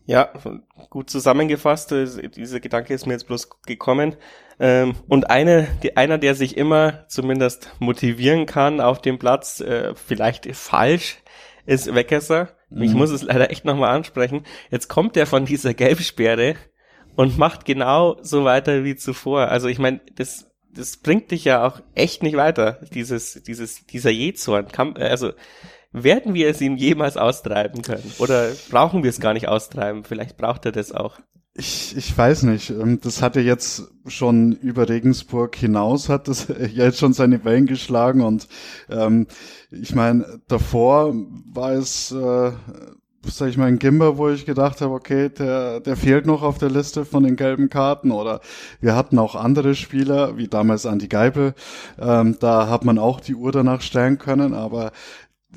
Ja, 0.04 0.32
gut 0.90 1.10
zusammengefasst. 1.10 1.92
Äh, 1.92 2.28
dieser 2.28 2.60
Gedanke 2.60 2.92
ist 2.92 3.06
mir 3.06 3.12
jetzt 3.12 3.26
bloß 3.26 3.48
gekommen. 3.66 4.16
Ähm, 4.58 4.94
und 5.08 5.30
eine, 5.30 5.68
einer, 5.94 6.18
der 6.18 6.34
sich 6.34 6.56
immer 6.56 7.06
zumindest 7.08 7.70
motivieren 7.78 8.46
kann 8.46 8.80
auf 8.80 9.00
dem 9.00 9.18
Platz, 9.18 9.60
äh, 9.60 9.94
vielleicht 9.94 10.54
falsch, 10.54 11.18
ist 11.66 11.94
Weckesser. 11.94 12.48
Mhm. 12.74 12.82
Ich 12.82 12.94
muss 12.94 13.11
es 13.11 13.22
leider 13.22 13.50
echt 13.50 13.64
nochmal 13.64 13.94
ansprechen. 13.94 14.44
Jetzt 14.70 14.88
kommt 14.88 15.16
er 15.16 15.26
von 15.26 15.44
dieser 15.44 15.74
Gelbsperre 15.74 16.56
und 17.16 17.38
macht 17.38 17.64
genau 17.64 18.16
so 18.22 18.44
weiter 18.44 18.85
wie 18.85 18.96
zuvor. 18.96 19.48
Also 19.48 19.68
ich 19.68 19.78
meine, 19.78 20.00
das, 20.14 20.50
das 20.74 20.96
bringt 20.96 21.30
dich 21.30 21.44
ja 21.44 21.66
auch 21.66 21.80
echt 21.94 22.22
nicht 22.22 22.37
weiter, 22.37 22.80
dieses, 22.94 23.42
dieses, 23.42 23.87
dieser 23.87 24.11
Jezorn. 24.11 24.66
Also 24.96 25.32
werden 25.92 26.35
wir 26.35 26.48
es 26.48 26.61
ihm 26.61 26.76
jemals 26.76 27.16
austreiben 27.16 27.82
können? 27.82 28.12
Oder 28.18 28.50
brauchen 28.70 29.02
wir 29.02 29.11
es 29.11 29.20
gar 29.20 29.35
nicht 29.35 29.48
austreiben? 29.48 30.04
Vielleicht 30.04 30.37
braucht 30.37 30.64
er 30.64 30.72
das 30.72 30.92
auch. 30.92 31.18
Ich, 31.54 31.94
ich 31.96 32.16
weiß 32.16 32.44
nicht. 32.44 32.70
Ähm, 32.70 33.00
das 33.02 33.20
hatte 33.20 33.40
jetzt 33.40 33.82
schon 34.06 34.52
über 34.52 34.88
Regensburg 34.88 35.54
hinaus, 35.54 36.08
hat 36.08 36.28
das 36.28 36.48
jetzt 36.72 36.98
schon 36.98 37.12
seine 37.12 37.44
Wellen 37.44 37.66
geschlagen. 37.66 38.22
Und 38.22 38.48
ähm, 38.88 39.26
ich 39.70 39.94
meine, 39.94 40.40
davor 40.48 41.14
war 41.52 41.72
es, 41.72 42.10
äh, 42.10 42.52
sag 43.26 43.48
ich 43.50 43.58
mal, 43.58 43.66
ein 43.66 43.78
Gimber, 43.78 44.16
wo 44.16 44.30
ich 44.30 44.46
gedacht 44.46 44.80
habe, 44.80 44.94
okay, 44.94 45.28
der, 45.28 45.80
der 45.80 45.96
fehlt 45.96 46.24
noch 46.24 46.42
auf 46.42 46.56
der 46.56 46.70
Liste 46.70 47.04
von 47.04 47.22
den 47.22 47.36
gelben 47.36 47.68
Karten. 47.68 48.12
Oder 48.12 48.40
wir 48.80 48.96
hatten 48.96 49.18
auch 49.18 49.34
andere 49.34 49.74
Spieler, 49.74 50.38
wie 50.38 50.48
damals 50.48 50.86
Andi 50.86 51.08
Geibel, 51.08 51.54
ähm, 52.00 52.38
da 52.40 52.68
hat 52.70 52.86
man 52.86 52.98
auch 52.98 53.20
die 53.20 53.34
Uhr 53.34 53.52
danach 53.52 53.82
stellen 53.82 54.16
können, 54.16 54.54
aber 54.54 54.90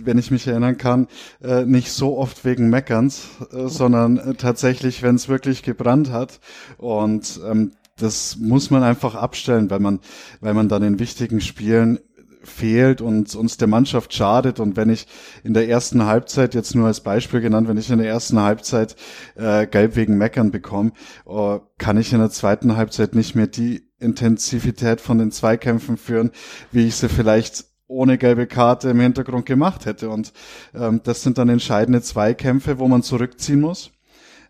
wenn 0.03 0.17
ich 0.17 0.31
mich 0.31 0.47
erinnern 0.47 0.77
kann, 0.77 1.08
äh, 1.41 1.65
nicht 1.65 1.91
so 1.91 2.17
oft 2.17 2.45
wegen 2.45 2.69
Meckerns, 2.69 3.27
äh, 3.51 3.67
sondern 3.67 4.17
äh, 4.17 4.34
tatsächlich, 4.36 5.03
wenn 5.03 5.15
es 5.15 5.29
wirklich 5.29 5.63
gebrannt 5.63 6.12
hat. 6.12 6.39
Und 6.77 7.39
ähm, 7.45 7.71
das 7.97 8.38
muss 8.38 8.71
man 8.71 8.84
einfach 8.84 9.15
abstellen, 9.15 9.69
weil 9.69 9.79
man, 9.79 9.99
weil 10.41 10.53
man 10.53 10.67
dann 10.67 10.84
in 10.84 10.99
wichtigen 10.99 11.39
Spielen 11.39 11.99
fehlt 12.45 13.01
und 13.01 13.36
uns 13.36 13.58
der 13.58 13.67
Mannschaft 13.67 14.13
schadet. 14.13 14.60
Und 14.60 14.77
wenn 14.77 14.89
ich 14.89 15.08
in 15.43 15.53
der 15.53 15.67
ersten 15.67 16.05
Halbzeit, 16.05 16.53
jetzt 16.53 16.75
nur 16.75 16.88
als 16.88 17.01
Beispiel 17.01 17.41
genannt, 17.41 17.67
wenn 17.67 17.77
ich 17.77 17.89
in 17.89 17.97
der 17.97 18.08
ersten 18.08 18.39
Halbzeit 18.39 18.95
äh, 19.36 19.65
Gelb 19.67 19.95
wegen 19.95 20.17
Meckern 20.17 20.51
bekomme, 20.51 20.91
äh, 21.27 21.60
kann 21.77 21.97
ich 21.97 22.13
in 22.13 22.19
der 22.19 22.29
zweiten 22.29 22.75
Halbzeit 22.75 23.15
nicht 23.15 23.36
mehr 23.36 23.47
die 23.47 23.89
Intensivität 23.99 25.01
von 25.01 25.17
den 25.17 25.31
Zweikämpfen 25.31 25.97
führen, 25.97 26.31
wie 26.71 26.88
ich 26.88 26.95
sie 26.95 27.10
vielleicht 27.10 27.65
ohne 27.88 28.17
gelbe 28.17 28.48
Karte 28.48 28.89
im 28.89 29.00
Hintergrund 29.00 29.45
gemacht 29.45 29.86
hätte. 29.86 30.10
Und 30.10 30.34
ähm, 30.74 31.02
das 31.04 31.24
sind 31.24 31.38
dann 31.38 31.50
entscheidende 31.50 32.02
Zweikämpfe, 32.02 32.80
wo 32.80 32.88
man 32.88 33.04
zurückziehen 33.04 33.62
muss, 33.62 33.91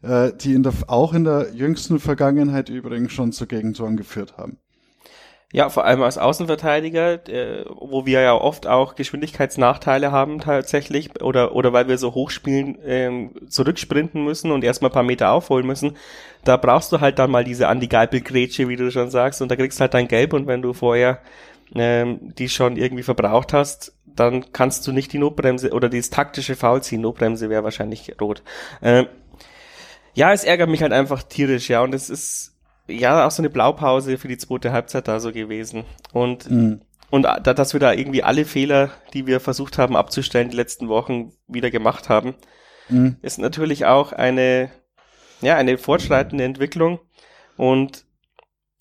äh, 0.02 0.32
die 0.34 0.54
in 0.54 0.64
der, 0.64 0.74
auch 0.88 1.14
in 1.14 1.24
der 1.24 1.54
jüngsten 1.54 2.00
Vergangenheit 2.00 2.70
übrigens 2.70 3.12
schon 3.12 3.32
zu 3.32 3.48
Gegentoren 3.48 3.98
geführt 3.98 4.38
haben. 4.38 4.58
Ja, 5.54 5.70
vor 5.70 5.86
allem 5.86 6.02
als 6.02 6.18
Außenverteidiger, 6.18 7.30
äh, 7.30 7.64
wo 7.70 8.06
wir 8.06 8.20
ja 8.20 8.34
oft 8.34 8.68
auch 8.68 8.96
Geschwindigkeitsnachteile 8.96 10.12
haben 10.12 10.42
tatsächlich 10.42 11.22
oder 11.22 11.56
oder 11.56 11.72
weil 11.72 11.88
wir 11.88 11.98
so 11.98 12.14
hoch 12.14 12.30
spielen, 12.30 12.78
ähm, 12.84 13.32
zurücksprinten 13.48 14.22
müssen 14.24 14.52
und 14.52 14.66
erstmal 14.66 14.92
ein 14.92 14.94
paar 14.94 15.04
Meter 15.04 15.32
aufholen 15.32 15.66
müssen. 15.66 15.96
Da 16.44 16.58
brauchst 16.58 16.92
du 16.92 17.00
halt 17.00 17.20
dann 17.20 17.32
mal 17.32 17.46
diese 17.46 17.70
Andi 17.70 17.88
Geipel-Grätsche, 17.88 18.68
wie 18.68 18.76
du 18.76 18.92
schon 18.92 19.10
sagst, 19.10 19.42
und 19.42 19.50
da 19.50 19.56
kriegst 19.56 19.80
halt 19.80 19.94
dein 19.94 20.10
Gelb 20.10 20.34
und 20.34 20.46
wenn 20.48 20.62
du 20.62 20.74
vorher 20.74 21.20
ähm, 21.74 22.34
die 22.36 22.50
schon 22.50 22.78
irgendwie 22.78 23.04
verbraucht 23.04 23.54
hast, 23.54 23.94
dann 24.06 24.52
kannst 24.52 24.86
du 24.88 24.92
nicht 24.92 25.12
die 25.14 25.18
Notbremse 25.18 25.72
oder 25.72 25.90
dieses 25.90 26.10
taktische 26.10 26.56
Foul 26.56 26.82
ziehen. 26.84 27.02
Notbremse 27.02 27.50
wäre 27.50 27.64
wahrscheinlich 27.64 28.16
rot. 28.22 28.44
Ähm, 28.82 29.08
ja, 30.14 30.32
es 30.32 30.44
ärgert 30.44 30.70
mich 30.70 30.82
halt 30.82 30.94
einfach 30.94 31.24
tierisch, 31.24 31.70
ja, 31.70 31.82
und 31.82 31.94
es 31.94 32.10
ist 32.10 32.56
ja 32.88 33.26
auch 33.26 33.32
so 33.32 33.42
eine 33.42 33.50
Blaupause 33.50 34.18
für 34.18 34.28
die 34.28 34.38
zweite 34.38 34.72
Halbzeit 34.72 35.08
da 35.08 35.20
so 35.20 35.32
gewesen. 35.32 35.84
Und 36.14 36.50
mhm. 36.50 36.82
und 37.10 37.24
da, 37.24 37.40
dass 37.40 37.74
wir 37.74 37.80
da 37.80 37.94
irgendwie 37.94 38.24
alle 38.24 38.46
Fehler, 38.46 38.92
die 39.14 39.28
wir 39.28 39.40
versucht 39.40 39.78
haben 39.78 39.96
abzustellen, 39.96 40.50
die 40.50 40.56
letzten 40.56 40.88
Wochen 40.88 41.34
wieder 41.48 41.72
gemacht 41.72 42.08
haben, 42.10 42.36
mhm. 42.88 43.18
ist 43.22 43.40
natürlich 43.40 43.86
auch 43.86 44.14
eine 44.14 44.70
ja 45.42 45.56
eine 45.56 45.78
fortschreitende 45.78 46.44
Entwicklung. 46.44 47.00
Und 47.58 48.06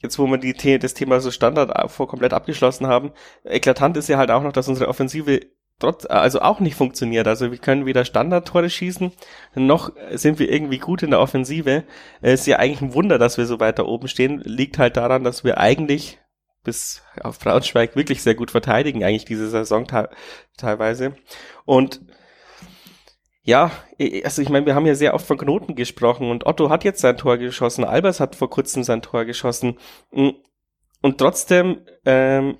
jetzt, 0.04 0.18
wo 0.18 0.26
wir 0.26 0.38
die, 0.38 0.78
das 0.78 0.94
Thema 0.94 1.20
so 1.20 1.32
Standard 1.32 1.90
vor 1.90 2.06
komplett 2.06 2.32
abgeschlossen 2.32 2.86
haben, 2.86 3.10
eklatant 3.44 3.96
ist 3.96 4.08
ja 4.08 4.18
halt 4.18 4.30
auch 4.30 4.42
noch, 4.42 4.52
dass 4.52 4.68
unsere 4.68 4.88
Offensive 4.88 5.40
trotz, 5.80 6.06
also 6.06 6.40
auch 6.40 6.60
nicht 6.60 6.76
funktioniert. 6.76 7.26
Also 7.26 7.50
wir 7.50 7.58
können 7.58 7.86
weder 7.86 8.04
Standardtore 8.04 8.70
schießen, 8.70 9.12
noch 9.56 9.92
sind 10.12 10.38
wir 10.38 10.50
irgendwie 10.50 10.78
gut 10.78 11.02
in 11.02 11.10
der 11.10 11.20
Offensive. 11.20 11.84
Es 12.20 12.42
ist 12.42 12.46
ja 12.46 12.58
eigentlich 12.58 12.82
ein 12.82 12.94
Wunder, 12.94 13.18
dass 13.18 13.38
wir 13.38 13.46
so 13.46 13.58
weiter 13.58 13.86
oben 13.86 14.06
stehen. 14.06 14.40
Liegt 14.44 14.78
halt 14.78 14.96
daran, 14.96 15.24
dass 15.24 15.42
wir 15.42 15.58
eigentlich 15.58 16.20
bis 16.62 17.02
auf 17.20 17.38
Braunschweig 17.38 17.96
wirklich 17.96 18.22
sehr 18.22 18.34
gut 18.34 18.50
verteidigen, 18.50 19.04
eigentlich 19.04 19.26
diese 19.26 19.50
Saison 19.50 19.86
teilweise. 20.56 21.16
Und 21.64 22.00
ja, 23.44 23.70
also 24.24 24.42
ich 24.42 24.48
meine, 24.48 24.66
wir 24.66 24.74
haben 24.74 24.86
ja 24.86 24.94
sehr 24.94 25.14
oft 25.14 25.26
von 25.26 25.38
Knoten 25.38 25.74
gesprochen 25.74 26.30
und 26.30 26.46
Otto 26.46 26.70
hat 26.70 26.82
jetzt 26.82 27.00
sein 27.00 27.16
Tor 27.16 27.38
geschossen, 27.38 27.84
Albers 27.84 28.18
hat 28.18 28.36
vor 28.36 28.50
kurzem 28.50 28.82
sein 28.82 29.02
Tor 29.02 29.24
geschossen. 29.24 29.78
Und 30.10 31.18
trotzdem 31.18 31.80
ähm, 32.06 32.56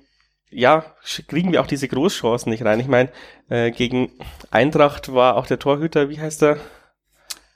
ja, 0.55 0.85
kriegen 1.27 1.51
wir 1.51 1.61
auch 1.61 1.67
diese 1.67 1.87
Großchancen 1.87 2.49
nicht 2.49 2.63
rein. 2.63 2.79
Ich 2.79 2.87
meine, 2.87 3.09
äh, 3.49 3.71
gegen 3.71 4.11
Eintracht 4.51 5.13
war 5.13 5.35
auch 5.35 5.47
der 5.47 5.59
Torhüter, 5.59 6.09
wie 6.09 6.19
heißt 6.19 6.43
er? 6.43 6.57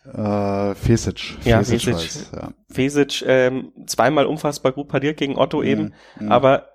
Äh, 0.06 0.76
Fesic. 0.76 1.38
Ja, 1.46 1.60
Fesic. 1.60 1.96
Fesic, 1.96 2.34
ja. 2.34 2.52
Fesic 2.70 3.24
ähm, 3.26 3.72
zweimal 3.86 4.26
unfassbar 4.26 4.72
gut 4.72 4.88
pariert 4.88 5.18
gegen 5.18 5.38
Otto 5.38 5.60
mhm. 5.60 5.68
eben, 5.68 5.94
mhm. 6.20 6.32
aber 6.32 6.70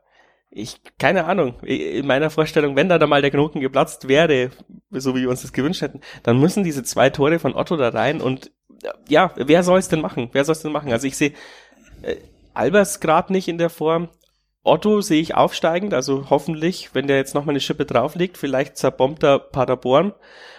ich, 0.57 0.81
keine 0.99 1.25
Ahnung, 1.25 1.59
in 1.63 2.07
meiner 2.07 2.31
Vorstellung, 2.31 2.77
wenn 2.77 2.89
da, 2.89 2.99
da 2.99 3.09
mal 3.09 3.23
der 3.23 3.33
Knoten 3.33 3.61
geplatzt 3.61 4.07
wäre, 4.07 4.51
so 4.91 5.17
wie 5.17 5.23
wir 5.23 5.31
uns 5.31 5.43
das 5.43 5.53
gewünscht 5.53 5.83
hätten, 5.83 6.01
dann 6.23 6.39
müssen 6.39 6.63
diese 6.63 6.85
zwei 6.85 7.11
Tore 7.11 7.41
von 7.41 7.57
Otto 7.57 7.77
da 7.77 7.89
rein 7.89 8.21
und 8.21 8.53
ja, 9.09 9.33
wer 9.37 9.63
soll 9.65 9.79
es 9.79 9.89
denn 9.89 10.01
machen? 10.01 10.29
Wer 10.33 10.45
soll 10.45 10.53
es 10.53 10.63
denn 10.63 10.73
machen? 10.73 10.93
Also 10.93 11.07
ich 11.07 11.17
sehe 11.17 11.33
äh, 12.03 12.17
Albers 12.53 13.01
gerade 13.01 13.33
nicht 13.33 13.49
in 13.49 13.59
der 13.59 13.71
Form, 13.71 14.09
Otto 14.63 15.01
sehe 15.01 15.21
ich 15.21 15.35
aufsteigend, 15.35 15.93
also 15.93 16.31
hoffentlich, 16.31 16.95
wenn 16.95 17.09
der 17.09 17.17
jetzt 17.17 17.35
nochmal 17.35 17.53
eine 17.53 17.61
Schippe 17.61 17.85
drauflegt, 17.85 18.39
vielleicht 18.39 18.77
zerbombt 18.77 19.25
er 19.25 19.39
Paderborn. 19.41 20.15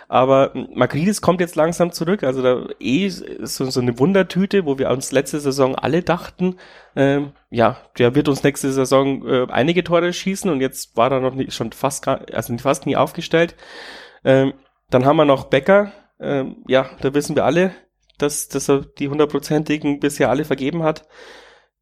Aber 0.08 0.52
Magridis 0.74 1.22
kommt 1.22 1.42
jetzt 1.42 1.56
langsam 1.56 1.92
zurück, 1.92 2.24
also 2.24 2.42
da 2.42 2.68
eh 2.80 3.10
so, 3.10 3.70
so 3.70 3.80
eine 3.80 3.98
Wundertüte, 3.98 4.66
wo 4.66 4.78
wir 4.78 4.90
uns 4.92 5.12
letzte 5.12 5.40
Saison 5.40 5.76
alle 5.76 6.04
dachten, 6.04 6.58
ähm, 6.96 7.32
ja, 7.50 7.78
der 7.98 8.14
wird 8.14 8.28
uns 8.28 8.44
nächste 8.44 8.72
Saison 8.72 9.28
äh, 9.28 9.48
einige 9.50 9.84
Tore 9.84 10.14
schießen 10.14 10.50
und 10.50 10.62
jetzt 10.62 10.96
war 10.96 11.12
er 11.12 11.22
noch 11.22 11.34
nicht, 11.34 11.54
schon 11.54 11.72
fast, 11.72 12.08
also 12.08 12.58
fast 12.58 12.86
nie 12.86 12.96
aufgestellt. 12.96 13.56
Ähm, 14.24 14.54
dann 14.90 15.06
haben 15.06 15.18
wir 15.18 15.26
noch 15.26 15.46
Becker, 15.46 15.92
ähm, 16.20 16.58
ja, 16.68 16.90
da 17.02 17.14
wissen 17.14 17.36
wir 17.36 17.46
alle, 17.46 17.72
dass, 18.18 18.48
dass 18.48 18.70
er 18.70 18.82
die 18.82 19.10
hundertprozentigen 19.10 20.00
bisher 20.00 20.30
alle 20.30 20.46
vergeben 20.46 20.84
hat. 20.84 21.08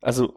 Also 0.02 0.34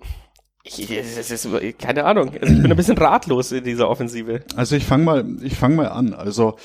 ich, 0.64 0.90
es 0.90 1.30
ist, 1.30 1.48
keine 1.78 2.04
Ahnung. 2.04 2.30
Also 2.40 2.52
ich 2.52 2.62
bin 2.62 2.70
ein 2.70 2.76
bisschen 2.76 2.98
ratlos 2.98 3.52
in 3.52 3.62
dieser 3.62 3.88
Offensive. 3.88 4.42
Also 4.56 4.74
ich 4.74 4.84
fange 4.84 5.04
mal, 5.04 5.24
ich 5.42 5.54
fange 5.54 5.76
mal 5.76 5.88
an. 5.88 6.12
Also 6.12 6.56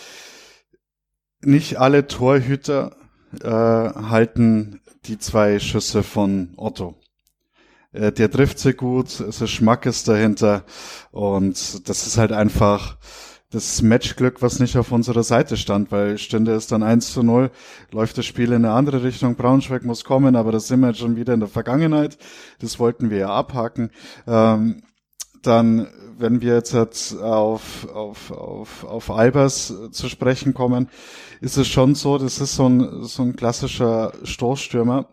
nicht 1.44 1.78
alle 1.78 2.08
Torhüter 2.08 2.96
äh, 3.42 3.48
halten 3.48 4.82
die 5.06 5.18
zwei 5.18 5.60
Schüsse 5.60 6.04
von 6.04 6.54
Otto. 6.58 6.96
Äh, 7.92 8.12
der 8.12 8.32
trifft 8.32 8.60
sehr 8.60 8.74
gut, 8.74 9.08
es 9.20 9.42
ist 9.42 9.50
Schmackes 9.50 10.04
dahinter 10.04 10.64
und 11.12 11.88
das 11.90 12.08
ist 12.08 12.18
halt 12.18 12.32
einfach 12.32 12.98
das 13.52 13.82
Matchglück, 13.82 14.42
was 14.42 14.60
nicht 14.60 14.78
auf 14.78 14.94
unserer 14.94 15.24
Seite 15.24 15.58
stand, 15.58 15.92
weil 15.92 16.18
stünde 16.18 16.54
es 16.54 16.68
dann 16.68 16.84
1 16.84 17.12
zu 17.12 17.22
0, 17.22 17.52
läuft 17.92 18.18
das 18.18 18.26
Spiel 18.26 18.54
in 18.54 18.64
eine 18.64 18.72
andere 18.72 19.04
Richtung, 19.04 19.36
Braunschweig 19.36 19.84
muss 19.84 20.06
kommen, 20.06 20.38
aber 20.38 20.54
das 20.54 20.68
sind 20.68 20.80
wir 20.80 20.88
jetzt 20.88 21.00
schon 21.00 21.18
wieder 21.18 21.34
in 21.34 21.42
der 21.42 21.50
Vergangenheit, 21.50 22.18
das 22.60 22.80
wollten 22.80 23.10
wir 23.10 23.18
ja 23.18 23.30
abhaken. 23.30 23.92
Ähm, 24.26 24.84
dann, 25.42 25.88
wenn 26.18 26.42
wir 26.42 26.56
jetzt 26.56 26.76
auf, 26.76 27.88
auf, 27.94 28.32
auf, 28.32 28.84
auf 28.84 29.12
Albers 29.12 29.74
zu 29.92 30.10
sprechen 30.10 30.54
kommen, 30.54 30.90
ist 31.42 31.58
es 31.58 31.68
schon 31.68 31.96
so, 31.96 32.20
das 32.20 32.40
ist 32.40 32.56
so 32.56 32.70
ein, 32.70 33.04
so 33.04 33.24
ein 33.24 33.36
klassischer 33.36 34.14
Stoßstürmer. 34.24 35.08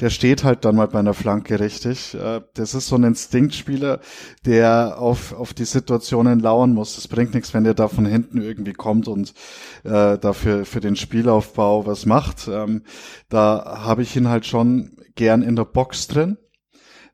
Der 0.00 0.10
steht 0.10 0.44
halt 0.44 0.64
dann 0.64 0.76
mal 0.76 0.86
bei 0.86 1.00
einer 1.00 1.12
Flanke 1.12 1.58
richtig. 1.58 2.14
Äh, 2.14 2.42
das 2.54 2.74
ist 2.74 2.86
so 2.86 2.94
ein 2.94 3.02
Instinktspieler, 3.02 4.00
der 4.46 4.98
auf, 4.98 5.32
auf 5.32 5.54
die 5.54 5.64
Situationen 5.64 6.38
lauern 6.38 6.72
muss. 6.72 6.94
Das 6.94 7.08
bringt 7.08 7.34
nichts, 7.34 7.52
wenn 7.52 7.64
der 7.64 7.74
da 7.74 7.88
von 7.88 8.06
hinten 8.06 8.40
irgendwie 8.40 8.74
kommt 8.74 9.08
und 9.08 9.34
äh, 9.82 10.18
dafür 10.18 10.64
für 10.64 10.80
den 10.80 10.94
Spielaufbau 10.94 11.84
was 11.84 12.06
macht. 12.06 12.48
Ähm, 12.48 12.82
da 13.28 13.82
habe 13.84 14.02
ich 14.02 14.14
ihn 14.14 14.28
halt 14.28 14.46
schon 14.46 14.96
gern 15.16 15.42
in 15.42 15.56
der 15.56 15.64
Box 15.64 16.06
drin. 16.06 16.38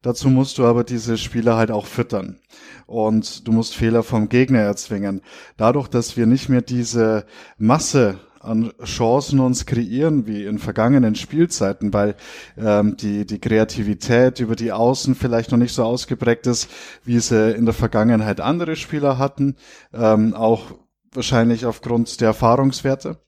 Dazu 0.02 0.28
musst 0.28 0.58
du 0.58 0.64
aber 0.64 0.84
diese 0.84 1.18
Spieler 1.18 1.56
halt 1.56 1.70
auch 1.70 1.87
füttern. 1.87 2.38
Und 2.87 3.46
du 3.46 3.52
musst 3.52 3.74
Fehler 3.74 4.02
vom 4.02 4.28
Gegner 4.28 4.61
erzwingen. 4.61 5.22
Dadurch, 5.56 5.88
dass 5.88 6.16
wir 6.16 6.26
nicht 6.26 6.48
mehr 6.48 6.62
diese 6.62 7.26
Masse 7.58 8.20
an 8.40 8.72
Chancen 8.84 9.40
uns 9.40 9.66
kreieren 9.66 10.26
wie 10.26 10.44
in 10.44 10.58
vergangenen 10.58 11.14
Spielzeiten, 11.14 11.92
weil 11.92 12.14
ähm, 12.56 12.96
die, 12.96 13.26
die 13.26 13.40
Kreativität 13.40 14.40
über 14.40 14.56
die 14.56 14.72
Außen 14.72 15.14
vielleicht 15.14 15.50
noch 15.50 15.58
nicht 15.58 15.74
so 15.74 15.84
ausgeprägt 15.84 16.46
ist, 16.46 16.70
wie 17.04 17.18
sie 17.18 17.52
in 17.52 17.64
der 17.64 17.74
Vergangenheit 17.74 18.40
andere 18.40 18.76
Spieler 18.76 19.18
hatten, 19.18 19.56
ähm, 19.92 20.34
auch 20.34 20.72
wahrscheinlich 21.12 21.66
aufgrund 21.66 22.20
der 22.20 22.28
Erfahrungswerte. 22.28 23.18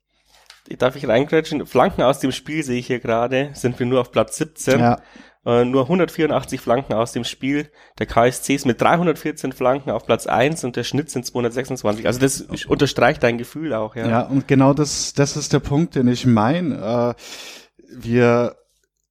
Darf 0.78 0.94
ich 0.94 1.08
reingrätschen? 1.08 1.66
Flanken 1.66 2.02
aus 2.02 2.20
dem 2.20 2.30
Spiel 2.30 2.62
sehe 2.62 2.78
ich 2.78 2.86
hier 2.86 3.00
gerade, 3.00 3.50
sind 3.54 3.78
wir 3.80 3.86
nur 3.86 4.00
auf 4.00 4.12
Platz 4.12 4.36
17. 4.36 4.78
Ja. 4.78 5.02
Äh, 5.46 5.64
nur 5.64 5.82
184 5.84 6.60
Flanken 6.60 6.92
aus 6.92 7.12
dem 7.12 7.24
Spiel. 7.24 7.70
Der 7.98 8.06
KSC 8.06 8.54
ist 8.54 8.66
mit 8.66 8.80
314 8.80 9.52
Flanken 9.52 9.90
auf 9.90 10.04
Platz 10.04 10.26
1 10.26 10.64
und 10.64 10.76
der 10.76 10.84
Schnitt 10.84 11.10
sind 11.10 11.24
226. 11.24 12.06
Also 12.06 12.20
das 12.20 12.42
unterstreicht 12.66 13.22
dein 13.22 13.38
Gefühl 13.38 13.72
auch, 13.72 13.96
ja. 13.96 14.06
Ja, 14.06 14.20
und 14.22 14.48
genau 14.48 14.74
das, 14.74 15.14
das 15.14 15.36
ist 15.36 15.52
der 15.54 15.60
Punkt, 15.60 15.94
den 15.94 16.08
ich 16.08 16.26
meine. 16.26 17.16
Äh, 17.16 17.22
wir 17.90 18.56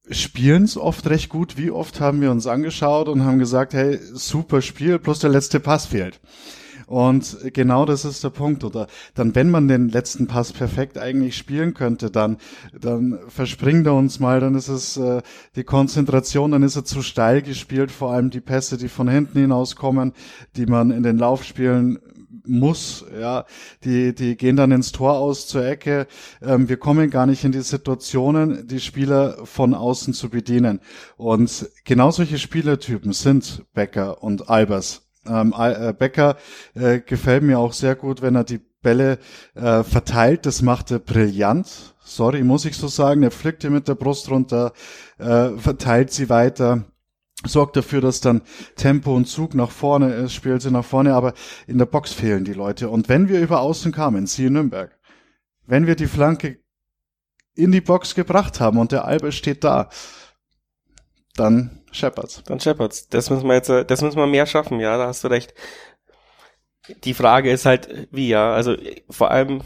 spielen 0.08 0.64
es 0.64 0.76
oft 0.76 1.08
recht 1.08 1.30
gut. 1.30 1.56
Wie 1.56 1.72
oft 1.72 2.00
haben 2.00 2.20
wir 2.20 2.30
uns 2.30 2.46
angeschaut 2.46 3.08
und 3.08 3.24
haben 3.24 3.40
gesagt, 3.40 3.74
hey, 3.74 3.98
super 4.00 4.62
Spiel, 4.62 4.98
plus 5.00 5.18
der 5.18 5.30
letzte 5.30 5.58
Pass 5.58 5.86
fehlt. 5.86 6.20
Und 6.90 7.54
genau 7.54 7.84
das 7.84 8.04
ist 8.04 8.24
der 8.24 8.30
Punkt. 8.30 8.64
Oder 8.64 8.88
dann, 9.14 9.36
wenn 9.36 9.48
man 9.48 9.68
den 9.68 9.90
letzten 9.90 10.26
Pass 10.26 10.52
perfekt 10.52 10.98
eigentlich 10.98 11.36
spielen 11.36 11.72
könnte, 11.72 12.10
dann, 12.10 12.38
dann 12.80 13.20
verspringt 13.28 13.86
er 13.86 13.94
uns 13.94 14.18
mal, 14.18 14.40
dann 14.40 14.56
ist 14.56 14.66
es 14.66 14.96
äh, 14.96 15.22
die 15.54 15.62
Konzentration, 15.62 16.50
dann 16.50 16.64
ist 16.64 16.74
er 16.74 16.84
zu 16.84 17.02
steil 17.02 17.42
gespielt, 17.42 17.92
vor 17.92 18.10
allem 18.10 18.30
die 18.30 18.40
Pässe, 18.40 18.76
die 18.76 18.88
von 18.88 19.08
hinten 19.08 19.38
hinauskommen, 19.38 20.14
die 20.56 20.66
man 20.66 20.90
in 20.90 21.04
den 21.04 21.16
Laufspielen 21.16 22.00
muss, 22.44 23.04
ja, 23.16 23.44
die, 23.84 24.12
die 24.12 24.36
gehen 24.36 24.56
dann 24.56 24.72
ins 24.72 24.90
Tor 24.90 25.12
aus 25.12 25.46
zur 25.46 25.64
Ecke. 25.64 26.08
Ähm, 26.42 26.68
wir 26.68 26.76
kommen 26.76 27.08
gar 27.10 27.26
nicht 27.26 27.44
in 27.44 27.52
die 27.52 27.60
Situationen, 27.60 28.66
die 28.66 28.80
Spieler 28.80 29.46
von 29.46 29.74
außen 29.74 30.12
zu 30.12 30.28
bedienen. 30.28 30.80
Und 31.16 31.70
genau 31.84 32.10
solche 32.10 32.38
Spielertypen 32.38 33.12
sind 33.12 33.64
Becker 33.74 34.24
und 34.24 34.50
Albers 34.50 35.09
Ähm, 35.26 35.54
äh, 35.56 35.92
Becker 35.92 36.36
äh, 36.74 37.00
gefällt 37.00 37.42
mir 37.42 37.58
auch 37.58 37.72
sehr 37.72 37.94
gut, 37.94 38.22
wenn 38.22 38.34
er 38.34 38.44
die 38.44 38.60
Bälle 38.82 39.18
äh, 39.54 39.82
verteilt. 39.82 40.46
Das 40.46 40.62
macht 40.62 40.90
er 40.90 40.98
brillant. 40.98 41.94
Sorry, 42.02 42.42
muss 42.42 42.64
ich 42.64 42.76
so 42.76 42.88
sagen. 42.88 43.22
Er 43.22 43.30
pflückt 43.30 43.64
ihr 43.64 43.70
mit 43.70 43.88
der 43.88 43.94
Brust 43.94 44.30
runter, 44.30 44.72
äh, 45.18 45.50
verteilt 45.58 46.12
sie 46.12 46.28
weiter 46.28 46.84
sorgt 47.46 47.76
dafür, 47.76 48.00
dass 48.00 48.20
dann 48.20 48.42
Tempo 48.76 49.14
und 49.14 49.26
Zug 49.26 49.54
nach 49.54 49.70
vorne 49.70 50.12
ist, 50.12 50.34
spielt 50.34 50.62
sie 50.62 50.70
nach 50.70 50.84
vorne, 50.84 51.14
aber 51.14 51.34
in 51.66 51.78
der 51.78 51.86
Box 51.86 52.12
fehlen 52.12 52.44
die 52.44 52.52
Leute. 52.52 52.90
Und 52.90 53.08
wenn 53.08 53.28
wir 53.28 53.40
über 53.40 53.60
Außen 53.60 53.92
kamen, 53.92 54.26
siehe 54.26 54.50
Nürnberg, 54.50 54.98
wenn 55.66 55.86
wir 55.86 55.94
die 55.94 56.06
Flanke 56.06 56.58
in 57.54 57.72
die 57.72 57.80
Box 57.80 58.14
gebracht 58.14 58.60
haben 58.60 58.78
und 58.78 58.92
der 58.92 59.04
Albe 59.04 59.32
steht 59.32 59.64
da, 59.64 59.88
dann 61.40 61.80
Shepherds. 61.90 62.42
Dann 62.44 62.60
Shepherds. 62.60 63.08
Das 63.08 63.30
müssen 63.30 63.48
wir 63.48 63.54
jetzt, 63.54 63.68
das 63.68 64.02
müssen 64.02 64.18
wir 64.18 64.26
mehr 64.26 64.46
schaffen, 64.46 64.80
ja, 64.80 64.96
da 64.96 65.08
hast 65.08 65.24
du 65.24 65.28
recht. 65.28 65.54
Die 67.04 67.14
Frage 67.14 67.50
ist 67.50 67.66
halt, 67.66 68.08
wie, 68.10 68.28
ja, 68.28 68.52
also 68.52 68.76
vor 69.08 69.30
allem, 69.30 69.62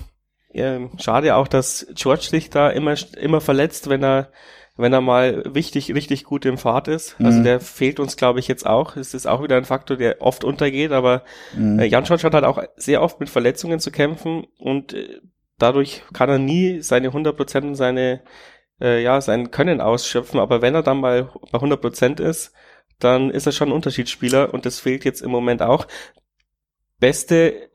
äh, 0.52 0.80
schade 0.98 1.34
auch, 1.37 1.48
dass 1.48 1.87
George 1.94 2.26
sich 2.30 2.50
da 2.50 2.70
immer, 2.70 2.94
immer 3.18 3.40
verletzt, 3.40 3.88
wenn 3.88 4.02
er, 4.02 4.30
wenn 4.76 4.92
er 4.92 5.00
mal 5.00 5.42
wichtig, 5.46 5.94
richtig 5.94 6.24
gut 6.24 6.44
im 6.44 6.58
Fahrt 6.58 6.88
ist. 6.88 7.16
Also 7.20 7.38
mhm. 7.38 7.44
der 7.44 7.60
fehlt 7.60 8.00
uns, 8.00 8.16
glaube 8.16 8.40
ich, 8.40 8.48
jetzt 8.48 8.66
auch. 8.66 8.96
Es 8.96 9.14
ist 9.14 9.26
auch 9.26 9.42
wieder 9.42 9.56
ein 9.56 9.64
Faktor, 9.64 9.96
der 9.96 10.20
oft 10.20 10.44
untergeht, 10.44 10.92
aber 10.92 11.22
mhm. 11.56 11.78
äh, 11.78 11.87
Jan 11.87 12.04
George 12.04 12.24
hat 12.24 12.34
halt 12.34 12.44
auch 12.44 12.62
sehr 12.76 13.02
oft 13.02 13.20
mit 13.20 13.30
Verletzungen 13.30 13.80
zu 13.80 13.90
kämpfen 13.90 14.46
und 14.58 14.92
äh, 14.94 15.20
dadurch 15.58 16.02
kann 16.12 16.28
er 16.28 16.38
nie 16.38 16.80
seine 16.82 17.10
100% 17.10 17.62
und 17.62 17.74
seine, 17.74 18.22
äh, 18.80 19.02
ja, 19.02 19.20
sein 19.20 19.50
Können 19.50 19.80
ausschöpfen, 19.80 20.40
aber 20.40 20.62
wenn 20.62 20.74
er 20.74 20.82
dann 20.82 21.00
mal 21.00 21.30
bei 21.52 21.58
100% 21.58 22.20
ist, 22.20 22.52
dann 22.98 23.30
ist 23.30 23.46
er 23.46 23.52
schon 23.52 23.68
ein 23.68 23.74
Unterschiedsspieler 23.74 24.54
und 24.54 24.66
das 24.66 24.80
fehlt 24.80 25.04
jetzt 25.04 25.22
im 25.22 25.30
Moment 25.30 25.62
auch. 25.62 25.87
Beste 27.00 27.54
äh, 27.54 27.68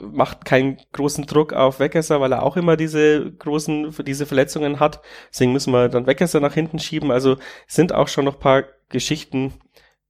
macht 0.00 0.44
keinen 0.44 0.78
großen 0.92 1.26
Druck 1.26 1.52
auf 1.52 1.78
Weckesser, 1.78 2.20
weil 2.20 2.32
er 2.32 2.42
auch 2.42 2.56
immer 2.56 2.76
diese 2.76 3.30
großen, 3.32 3.94
diese 4.04 4.26
Verletzungen 4.26 4.80
hat. 4.80 5.02
Deswegen 5.30 5.52
müssen 5.52 5.72
wir 5.72 5.88
dann 5.88 6.06
Weckesser 6.06 6.40
nach 6.40 6.54
hinten 6.54 6.78
schieben. 6.78 7.10
Also 7.10 7.36
sind 7.66 7.94
auch 7.94 8.08
schon 8.08 8.24
noch 8.24 8.38
paar 8.38 8.64
Geschichten, 8.88 9.52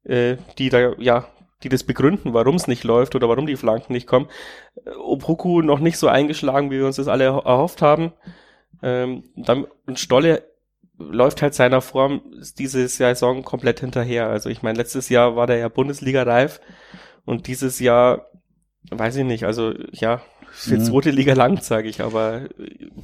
äh, 0.04 0.36
die 0.58 0.70
da, 0.70 0.94
ja, 0.98 1.28
die 1.62 1.68
das 1.68 1.84
begründen, 1.84 2.34
warum 2.34 2.56
es 2.56 2.66
nicht 2.66 2.84
läuft 2.84 3.14
oder 3.14 3.28
warum 3.28 3.46
die 3.46 3.56
Flanken 3.56 3.92
nicht 3.92 4.06
kommen. 4.06 4.28
Obruku 4.98 5.62
noch 5.62 5.78
nicht 5.78 5.98
so 5.98 6.08
eingeschlagen, 6.08 6.70
wie 6.70 6.78
wir 6.78 6.86
uns 6.86 6.96
das 6.96 7.08
alle 7.08 7.24
erhofft 7.24 7.82
haben. 7.82 8.12
Ähm, 8.82 9.24
und 9.86 9.98
Stolle 9.98 10.44
läuft 10.98 11.42
halt 11.42 11.54
seiner 11.54 11.80
Form 11.80 12.22
diese 12.58 12.86
Saison 12.88 13.42
komplett 13.42 13.80
hinterher. 13.80 14.28
Also 14.28 14.48
ich 14.48 14.62
meine, 14.62 14.78
letztes 14.78 15.08
Jahr 15.08 15.36
war 15.36 15.46
der 15.46 15.58
ja 15.58 15.68
Bundesliga 15.68 16.22
reif 16.22 16.60
und 17.24 17.46
dieses 17.46 17.78
Jahr 17.80 18.30
weiß 18.90 19.16
ich 19.16 19.24
nicht, 19.24 19.44
also 19.44 19.72
ja, 19.92 20.22
ist 20.54 20.70
jetzt 20.70 20.86
zweite 20.86 21.10
Liga 21.10 21.34
lang, 21.34 21.60
sage 21.60 21.88
ich, 21.88 22.02
aber 22.02 22.42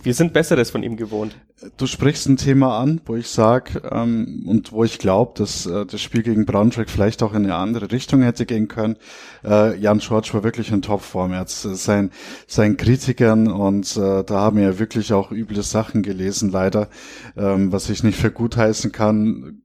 wir 0.03 0.15
sind 0.15 0.33
Besseres 0.33 0.71
von 0.71 0.83
ihm 0.83 0.97
gewohnt. 0.97 1.37
Du 1.77 1.87
sprichst 1.87 2.29
ein 2.29 2.37
Thema 2.37 2.79
an, 2.79 3.01
wo 3.07 3.17
ich 3.17 3.29
sag 3.29 3.83
ähm, 3.91 4.45
und 4.47 4.73
wo 4.73 4.85
ich 4.85 4.99
glaube, 4.99 5.33
dass 5.37 5.67
äh, 5.67 5.87
das 5.87 6.01
Spiel 6.01 6.23
gegen 6.23 6.47
Braunschweig 6.47 6.89
vielleicht 6.89 7.23
auch 7.23 7.33
in 7.33 7.45
eine 7.45 7.57
andere 7.57 7.91
Richtung 7.91 8.23
hätte 8.23 8.47
gehen 8.47 8.69
können. 8.69 8.97
Äh, 9.45 9.79
Jan 9.79 10.01
Schwarz 10.01 10.33
war 10.35 10.45
wirklich 10.45 10.71
in 10.71 10.83
Topform. 10.83 11.33
Er 11.33 11.41
hat 11.41 11.51
sein, 11.51 12.11
seinen 12.47 12.77
Kritikern 12.77 13.49
und 13.49 13.97
äh, 13.97 14.23
da 14.25 14.35
haben 14.35 14.59
wir 14.59 14.65
ja 14.65 14.79
wirklich 14.79 15.13
auch 15.13 15.33
üble 15.33 15.63
Sachen 15.63 16.03
gelesen, 16.03 16.51
leider, 16.51 16.89
ähm, 17.37 17.73
was 17.73 17.91
ich 17.91 18.05
nicht 18.05 18.19
für 18.19 18.31
gut 18.31 18.57
heißen 18.57 18.93
kann 18.93 19.63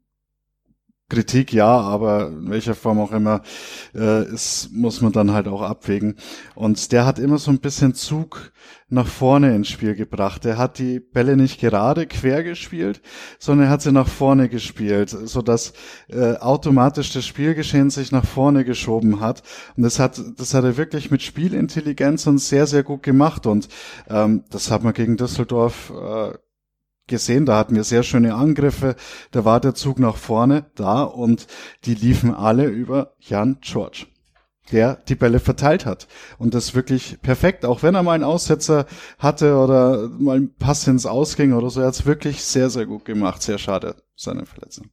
Kritik 1.13 1.53
ja, 1.53 1.79
aber 1.79 2.29
in 2.29 2.49
welcher 2.49 2.73
Form 2.73 2.99
auch 2.99 3.11
immer, 3.11 3.43
äh, 3.93 4.25
ist, 4.33 4.71
muss 4.73 5.01
man 5.01 5.11
dann 5.11 5.31
halt 5.31 5.47
auch 5.47 5.61
abwägen. 5.61 6.15
Und 6.55 6.91
der 6.91 7.05
hat 7.05 7.19
immer 7.19 7.37
so 7.37 7.51
ein 7.51 7.59
bisschen 7.59 7.93
Zug 7.93 8.51
nach 8.89 9.05
vorne 9.05 9.55
ins 9.55 9.69
Spiel 9.69 9.93
gebracht. 9.93 10.45
Er 10.45 10.57
hat 10.57 10.79
die 10.79 10.99
Bälle 10.99 11.37
nicht 11.37 11.59
gerade 11.59 12.07
quer 12.07 12.43
gespielt, 12.43 13.01
sondern 13.37 13.67
er 13.67 13.71
hat 13.71 13.81
sie 13.83 13.91
nach 13.91 14.07
vorne 14.07 14.49
gespielt, 14.49 15.09
so 15.09 15.41
dass 15.41 15.73
äh, 16.09 16.35
automatisch 16.37 17.13
das 17.13 17.25
Spielgeschehen 17.25 17.91
sich 17.91 18.11
nach 18.11 18.25
vorne 18.25 18.65
geschoben 18.65 19.19
hat. 19.19 19.43
Und 19.77 19.83
das 19.83 19.99
hat, 19.99 20.19
das 20.37 20.53
hat 20.55 20.63
er 20.63 20.77
wirklich 20.77 21.11
mit 21.11 21.21
Spielintelligenz 21.21 22.25
und 22.25 22.39
sehr, 22.39 22.65
sehr 22.65 22.83
gut 22.83 23.03
gemacht. 23.03 23.45
Und 23.45 23.67
ähm, 24.09 24.45
das 24.49 24.71
hat 24.71 24.83
man 24.83 24.93
gegen 24.93 25.17
Düsseldorf 25.17 25.91
äh, 25.91 26.33
gesehen, 27.07 27.45
da 27.45 27.57
hatten 27.57 27.75
wir 27.75 27.83
sehr 27.83 28.03
schöne 28.03 28.35
Angriffe, 28.35 28.95
da 29.31 29.45
war 29.45 29.59
der 29.59 29.75
Zug 29.75 29.99
nach 29.99 30.17
vorne 30.17 30.65
da 30.75 31.03
und 31.03 31.47
die 31.85 31.95
liefen 31.95 32.33
alle 32.33 32.65
über 32.65 33.13
Jan 33.19 33.57
George, 33.61 34.07
der 34.71 34.95
die 35.07 35.15
Bälle 35.15 35.39
verteilt 35.39 35.85
hat. 35.85 36.07
Und 36.37 36.53
das 36.53 36.75
wirklich 36.75 37.21
perfekt, 37.21 37.65
auch 37.65 37.83
wenn 37.83 37.95
er 37.95 38.03
mal 38.03 38.13
einen 38.13 38.23
Aussetzer 38.23 38.85
hatte 39.19 39.57
oder 39.57 40.07
mal 40.07 40.37
ein 40.37 40.55
Pass 40.55 40.87
ins 40.87 41.05
Ausging 41.05 41.53
oder 41.53 41.69
so, 41.69 41.81
er 41.81 41.87
hat 41.87 41.95
es 41.95 42.05
wirklich 42.05 42.43
sehr, 42.43 42.69
sehr 42.69 42.85
gut 42.85 43.05
gemacht, 43.05 43.41
sehr 43.41 43.57
schade, 43.57 43.95
seine 44.15 44.45
Verletzung. 44.45 44.89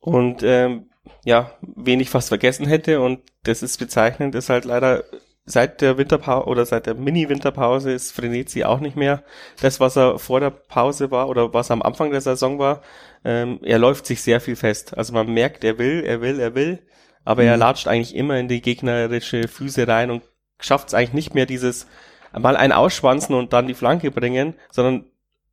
Und 0.00 0.42
ähm, 0.42 0.90
ja, 1.24 1.52
wen 1.60 2.00
ich 2.00 2.10
fast 2.10 2.28
vergessen 2.28 2.66
hätte. 2.66 3.00
Und 3.00 3.20
das 3.44 3.62
ist 3.62 3.78
bezeichnend, 3.78 4.34
ist 4.34 4.50
halt 4.50 4.64
leider 4.64 5.04
seit 5.44 5.80
der 5.80 5.98
Winterpause 5.98 6.46
oder 6.46 6.64
seit 6.64 6.86
der 6.86 6.94
Mini-Winterpause 6.94 7.92
ist 7.92 8.12
Frenetzi 8.12 8.64
auch 8.64 8.80
nicht 8.80 8.96
mehr 8.96 9.22
das, 9.60 9.80
was 9.80 9.96
er 9.96 10.18
vor 10.18 10.40
der 10.40 10.50
Pause 10.50 11.10
war 11.10 11.28
oder 11.28 11.52
was 11.52 11.70
er 11.70 11.74
am 11.74 11.82
Anfang 11.82 12.10
der 12.10 12.20
Saison 12.20 12.58
war. 12.58 12.82
Ähm, 13.24 13.58
er 13.62 13.78
läuft 13.78 14.06
sich 14.06 14.22
sehr 14.22 14.40
viel 14.40 14.56
fest. 14.56 14.96
Also 14.96 15.12
man 15.12 15.32
merkt, 15.32 15.64
er 15.64 15.78
will, 15.78 16.04
er 16.04 16.20
will, 16.20 16.38
er 16.38 16.54
will, 16.54 16.80
aber 17.24 17.42
mhm. 17.42 17.48
er 17.48 17.56
latscht 17.56 17.88
eigentlich 17.88 18.14
immer 18.14 18.38
in 18.38 18.48
die 18.48 18.62
gegnerische 18.62 19.48
Füße 19.48 19.86
rein 19.88 20.10
und 20.10 20.22
schafft 20.60 20.88
es 20.88 20.94
eigentlich 20.94 21.14
nicht 21.14 21.34
mehr 21.34 21.46
dieses 21.46 21.86
mal 22.32 22.56
ein 22.56 22.72
Ausschwanzen 22.72 23.34
und 23.34 23.52
dann 23.52 23.66
die 23.66 23.74
Flanke 23.74 24.10
bringen, 24.10 24.54
sondern 24.70 25.04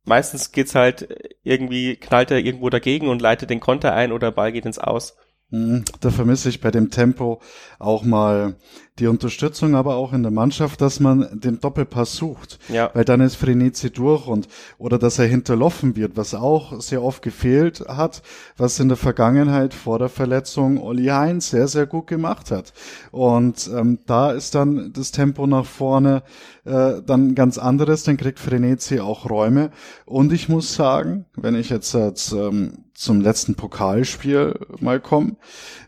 meistens 0.04 0.52
geht's 0.52 0.74
halt 0.74 1.08
irgendwie, 1.42 1.96
knallt 1.96 2.30
er 2.30 2.38
irgendwo 2.38 2.70
dagegen 2.70 3.08
und 3.08 3.20
leitet 3.20 3.50
den 3.50 3.60
Konter 3.60 3.92
ein 3.92 4.12
oder 4.12 4.32
Ball 4.32 4.52
geht 4.52 4.66
ins 4.66 4.78
Aus. 4.78 5.16
Mhm. 5.50 5.84
Da 6.00 6.10
vermisse 6.10 6.48
ich 6.48 6.60
bei 6.60 6.70
dem 6.70 6.90
Tempo 6.90 7.40
auch 7.78 8.04
mal 8.04 8.56
die 9.00 9.06
Unterstützung, 9.06 9.74
aber 9.74 9.96
auch 9.96 10.12
in 10.12 10.22
der 10.22 10.30
Mannschaft, 10.30 10.80
dass 10.80 11.00
man 11.00 11.40
den 11.40 11.58
Doppelpass 11.58 12.14
sucht. 12.14 12.58
Ja. 12.68 12.90
Weil 12.94 13.04
dann 13.04 13.20
ist 13.20 13.36
Frenetzi 13.36 13.90
durch 13.90 14.26
und 14.26 14.48
oder 14.78 14.98
dass 14.98 15.18
er 15.18 15.26
hinterlaufen 15.26 15.96
wird, 15.96 16.16
was 16.16 16.34
auch 16.34 16.80
sehr 16.80 17.02
oft 17.02 17.22
gefehlt 17.22 17.84
hat, 17.88 18.22
was 18.56 18.78
in 18.78 18.88
der 18.88 18.96
Vergangenheit 18.96 19.74
vor 19.74 19.98
der 19.98 20.08
Verletzung 20.08 20.78
Olli 20.80 21.06
Heinz 21.06 21.50
sehr, 21.50 21.66
sehr 21.66 21.86
gut 21.86 22.06
gemacht 22.06 22.50
hat. 22.50 22.72
Und 23.10 23.70
ähm, 23.74 23.98
da 24.06 24.32
ist 24.32 24.54
dann 24.54 24.92
das 24.92 25.10
Tempo 25.10 25.46
nach 25.46 25.64
vorne 25.64 26.22
äh, 26.64 27.02
dann 27.04 27.34
ganz 27.34 27.58
anderes, 27.58 28.04
dann 28.04 28.16
kriegt 28.16 28.38
Frenetzi 28.38 29.00
auch 29.00 29.28
Räume. 29.28 29.70
Und 30.04 30.32
ich 30.32 30.48
muss 30.48 30.74
sagen, 30.74 31.24
wenn 31.36 31.54
ich 31.54 31.70
jetzt 31.70 31.94
ähm, 31.94 32.84
zum 32.94 33.22
letzten 33.22 33.54
Pokalspiel 33.54 34.58
mal 34.78 35.00
komme, 35.00 35.36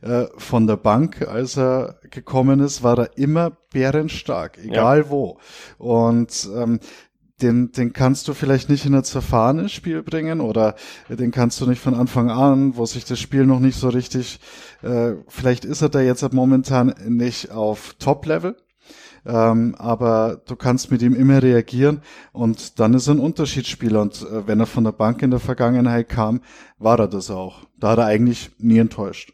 äh, 0.00 0.24
von 0.38 0.66
der 0.66 0.76
Bank, 0.78 1.26
als 1.28 1.58
er 1.58 1.96
gekommen 2.12 2.60
ist, 2.60 2.82
war 2.84 2.98
er 2.98 3.18
immer 3.18 3.50
bärenstark, 3.72 4.58
egal 4.58 4.98
ja. 4.98 5.10
wo. 5.10 5.38
Und 5.78 6.48
ähm, 6.54 6.78
den, 7.42 7.72
den 7.72 7.92
kannst 7.92 8.28
du 8.28 8.34
vielleicht 8.34 8.68
nicht 8.68 8.86
in 8.86 8.94
ein 8.94 9.04
zerfahrenes 9.04 9.72
Spiel 9.72 10.02
bringen 10.02 10.40
oder 10.40 10.76
den 11.08 11.32
kannst 11.32 11.60
du 11.60 11.66
nicht 11.66 11.80
von 11.80 11.94
Anfang 11.94 12.30
an, 12.30 12.76
wo 12.76 12.86
sich 12.86 13.04
das 13.04 13.18
Spiel 13.18 13.46
noch 13.46 13.60
nicht 13.60 13.78
so 13.78 13.88
richtig, 13.88 14.38
äh, 14.82 15.14
vielleicht 15.28 15.64
ist 15.64 15.82
er 15.82 15.88
da 15.88 16.00
jetzt 16.00 16.32
momentan 16.32 16.94
nicht 17.08 17.50
auf 17.50 17.94
Top-Level, 17.98 18.56
ähm, 19.26 19.74
aber 19.76 20.40
du 20.46 20.56
kannst 20.56 20.90
mit 20.90 21.02
ihm 21.02 21.14
immer 21.14 21.42
reagieren 21.42 22.02
und 22.32 22.78
dann 22.78 22.94
ist 22.94 23.08
er 23.08 23.14
ein 23.14 23.20
Unterschiedsspieler 23.20 24.00
und 24.02 24.22
äh, 24.22 24.46
wenn 24.46 24.60
er 24.60 24.66
von 24.66 24.84
der 24.84 24.92
Bank 24.92 25.22
in 25.22 25.30
der 25.30 25.40
Vergangenheit 25.40 26.08
kam, 26.08 26.40
war 26.78 26.98
er 26.98 27.08
das 27.08 27.30
auch. 27.30 27.66
Da 27.78 27.90
hat 27.90 27.98
er 27.98 28.06
eigentlich 28.06 28.50
nie 28.58 28.78
enttäuscht. 28.78 29.32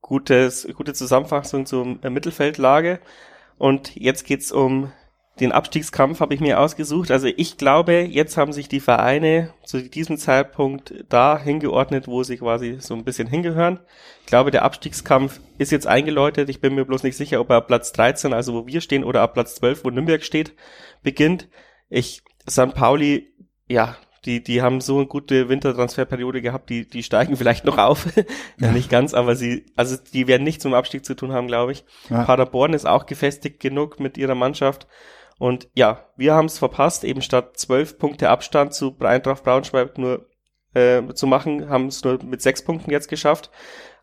Gutes, 0.00 0.68
gute 0.74 0.92
Zusammenfassung 0.92 1.66
zur 1.66 1.84
Mittelfeldlage 1.86 3.00
und 3.58 3.94
jetzt 3.96 4.24
geht's 4.24 4.52
um 4.52 4.92
den 5.40 5.52
Abstiegskampf 5.52 6.20
habe 6.20 6.34
ich 6.34 6.40
mir 6.40 6.60
ausgesucht. 6.60 7.10
Also 7.10 7.28
ich 7.34 7.56
glaube, 7.56 8.02
jetzt 8.02 8.36
haben 8.36 8.52
sich 8.52 8.68
die 8.68 8.80
Vereine 8.80 9.54
zu 9.64 9.82
diesem 9.82 10.18
Zeitpunkt 10.18 11.04
da 11.08 11.38
hingeordnet, 11.38 12.08
wo 12.08 12.22
sie 12.22 12.36
quasi 12.36 12.76
so 12.78 12.94
ein 12.94 13.04
bisschen 13.04 13.26
hingehören. 13.26 13.80
Ich 14.20 14.26
glaube, 14.26 14.50
der 14.50 14.64
Abstiegskampf 14.64 15.40
ist 15.56 15.72
jetzt 15.72 15.86
eingeläutet. 15.86 16.50
Ich 16.50 16.60
bin 16.60 16.74
mir 16.74 16.84
bloß 16.84 17.02
nicht 17.04 17.16
sicher, 17.16 17.40
ob 17.40 17.50
er 17.50 17.56
ab 17.56 17.68
Platz 17.68 17.92
13, 17.92 18.34
also 18.34 18.54
wo 18.54 18.66
wir 18.66 18.80
stehen, 18.82 19.04
oder 19.04 19.22
ab 19.22 19.34
Platz 19.34 19.54
12, 19.56 19.84
wo 19.84 19.90
Nürnberg 19.90 20.22
steht, 20.22 20.54
beginnt. 21.02 21.48
Ich, 21.88 22.22
St. 22.48 22.74
Pauli, 22.74 23.32
ja, 23.66 23.96
die, 24.26 24.42
die 24.42 24.62
haben 24.62 24.80
so 24.80 24.98
eine 24.98 25.06
gute 25.06 25.48
Wintertransferperiode 25.48 26.42
gehabt, 26.42 26.70
die, 26.70 26.88
die 26.88 27.02
steigen 27.02 27.36
vielleicht 27.38 27.64
noch 27.64 27.78
auf. 27.78 28.06
ja. 28.58 28.70
nicht 28.70 28.90
ganz, 28.90 29.14
aber 29.14 29.36
sie, 29.36 29.66
also 29.76 29.96
die 30.12 30.26
werden 30.26 30.44
nichts 30.44 30.62
zum 30.62 30.74
Abstieg 30.74 31.04
zu 31.04 31.14
tun 31.14 31.32
haben, 31.32 31.46
glaube 31.46 31.72
ich. 31.72 31.84
Ja. 32.08 32.24
Paderborn 32.24 32.74
ist 32.74 32.86
auch 32.86 33.06
gefestigt 33.06 33.60
genug 33.60 34.00
mit 34.00 34.18
ihrer 34.18 34.34
Mannschaft. 34.34 34.86
Und 35.38 35.68
ja, 35.74 36.04
wir 36.16 36.34
haben 36.34 36.46
es 36.46 36.58
verpasst, 36.58 37.02
eben 37.02 37.22
statt 37.22 37.56
zwölf 37.56 37.98
Punkte 37.98 38.28
Abstand 38.28 38.74
zu 38.74 38.94
Eintracht 39.00 39.42
Braunschweig 39.42 39.96
nur 39.96 40.28
äh, 40.74 41.02
zu 41.14 41.26
machen, 41.26 41.70
haben 41.70 41.86
es 41.86 42.04
nur 42.04 42.22
mit 42.22 42.42
sechs 42.42 42.62
Punkten 42.62 42.90
jetzt 42.90 43.08
geschafft. 43.08 43.50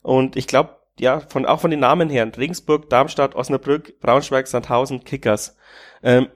Und 0.01 0.35
ich 0.35 0.47
glaube, 0.47 0.77
ja, 0.99 1.19
von, 1.19 1.45
auch 1.45 1.59
von 1.59 1.69
den 1.69 1.79
Namen 1.79 2.09
her, 2.09 2.29
Regensburg, 2.35 2.89
Darmstadt, 2.89 3.35
Osnabrück, 3.35 3.99
Braunschweig, 3.99 4.47
Sandhausen, 4.47 5.03
Kickers. 5.03 5.55
Ähm, 6.01 6.27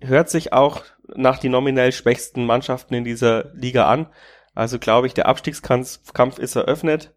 hört 0.00 0.28
sich 0.28 0.52
auch 0.52 0.82
nach 1.14 1.38
die 1.38 1.48
nominell 1.48 1.92
schwächsten 1.92 2.46
Mannschaften 2.46 2.94
in 2.94 3.04
dieser 3.04 3.52
Liga 3.54 3.86
an. 3.86 4.06
Also 4.54 4.78
glaube 4.78 5.06
ich, 5.06 5.14
der 5.14 5.26
Abstiegskampf 5.26 6.38
ist 6.38 6.56
eröffnet. 6.56 7.14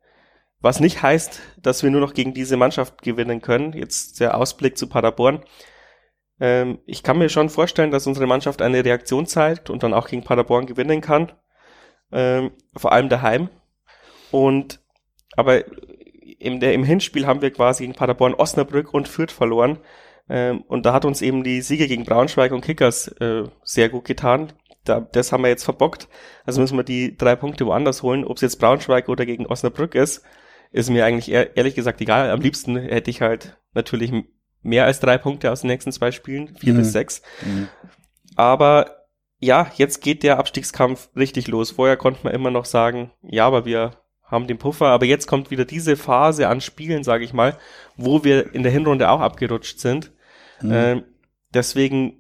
Was 0.62 0.82
nicht 0.82 1.02
heißt, 1.02 1.41
dass 1.62 1.84
wir 1.84 1.89
nur 1.89 2.02
noch 2.02 2.13
gegen 2.13 2.34
diese 2.34 2.58
Mannschaft 2.58 3.02
gewinnen 3.02 3.41
können. 3.41 3.73
Jetzt 3.73 4.19
der 4.19 4.36
Ausblick 4.36 4.78
zu 4.78 4.88
Paderborn. 4.88 5.43
Ähm, 6.39 6.80
ich 6.86 7.02
kann 7.02 7.17
mir 7.17 7.30
schon 7.30 7.49
vorstellen, 7.49 7.91
dass 7.91 8.08
unsere 8.08 8.28
Mannschaft 8.28 8.62
eine 8.62 8.84
Reaktion 8.84 9.25
zeigt 9.25 9.69
und 9.69 9.84
dann 9.84 9.93
auch 9.93 10.08
gegen 10.08 10.23
Paderborn 10.23 10.65
gewinnen 10.65 10.99
kann. 10.99 11.32
Ähm, 12.12 12.52
vor 12.75 12.91
allem 12.91 13.08
daheim. 13.08 13.49
Und 14.32 14.82
aber 15.36 15.63
im, 16.39 16.60
der, 16.60 16.73
im 16.73 16.84
Hinspiel 16.84 17.25
haben 17.25 17.41
wir 17.41 17.52
quasi 17.52 17.84
gegen 17.84 17.95
Paderborn, 17.95 18.34
Osnabrück 18.34 18.93
und 18.93 19.08
Fürth 19.08 19.32
verloren. 19.32 19.80
Ähm, 20.30 20.62
und 20.68 20.86
da 20.86 20.94
hat 20.94 21.06
uns 21.06 21.22
eben 21.22 21.44
die 21.44 21.62
Siege 21.62 21.88
gegen 21.88 22.06
Braunschweig 22.06 22.52
und 22.52 22.62
Kickers 22.62 23.08
äh, 23.20 23.44
sehr 23.63 23.89
gut 23.89 24.06
getan. 24.06 24.54
Da, 24.86 25.02
das 25.02 25.32
haben 25.32 25.44
wir 25.44 25.50
jetzt 25.50 25.63
verbockt. 25.63 26.08
Also 26.46 26.62
müssen 26.62 26.78
wir 26.78 26.84
die 26.84 27.18
drei 27.18 27.36
Punkte 27.36 27.65
woanders 27.65 28.04
holen. 28.04 28.24
Ob 28.24 28.38
es 28.38 28.42
jetzt 28.42 28.60
Braunschweig 28.60 29.10
oder 29.10 29.26
gegen 29.26 29.46
Osnabrück 29.46 29.96
ist, 29.96 30.24
ist 30.72 30.89
mir 30.89 31.06
eigentlich 31.06 31.32
ehr, 31.32 31.58
ehrlich 31.58 31.76
gesagt 31.76 32.00
egal. 32.02 32.30
Am 32.30 32.42
liebsten 32.42 32.78
hätte 32.78 33.10
ich 33.10 33.22
halt 33.22 33.58
natürlich 33.74 34.13
mehr 34.62 34.86
als 34.86 35.00
drei 35.00 35.18
Punkte 35.18 35.52
aus 35.52 35.62
den 35.62 35.68
nächsten 35.68 35.92
zwei 35.92 36.12
Spielen, 36.12 36.56
vier 36.56 36.74
mhm. 36.74 36.78
bis 36.78 36.92
sechs. 36.92 37.22
Mhm. 37.44 37.68
Aber 38.36 38.96
ja, 39.39 39.72
jetzt 39.76 40.02
geht 40.02 40.24
der 40.24 40.38
Abstiegskampf 40.38 41.10
richtig 41.15 41.48
los. 41.48 41.72
Vorher 41.72 41.98
konnte 41.98 42.22
man 42.24 42.34
immer 42.34 42.52
noch 42.52 42.65
sagen, 42.65 43.12
ja, 43.22 43.48
aber 43.48 43.65
wir 43.65 43.92
haben 44.24 44.48
den 44.48 44.58
Puffer, 44.58 44.88
aber 44.88 45.06
jetzt 45.06 45.28
kommt 45.28 45.50
wieder 45.50 45.65
diese 45.65 45.96
Phase 45.96 46.48
an 46.48 46.62
Spielen, 46.62 47.04
sage 47.04 47.24
ich 47.24 47.34
mal, 47.34 47.58
wo 47.98 48.24
wir 48.24 48.54
in 48.54 48.63
der 48.63 48.72
Hinrunde 48.72 49.10
auch 49.10 49.22
abgerutscht 49.22 49.80
sind. 49.80 50.12
Mhm. 50.62 50.72
Ähm, 50.72 51.04
deswegen 51.54 52.19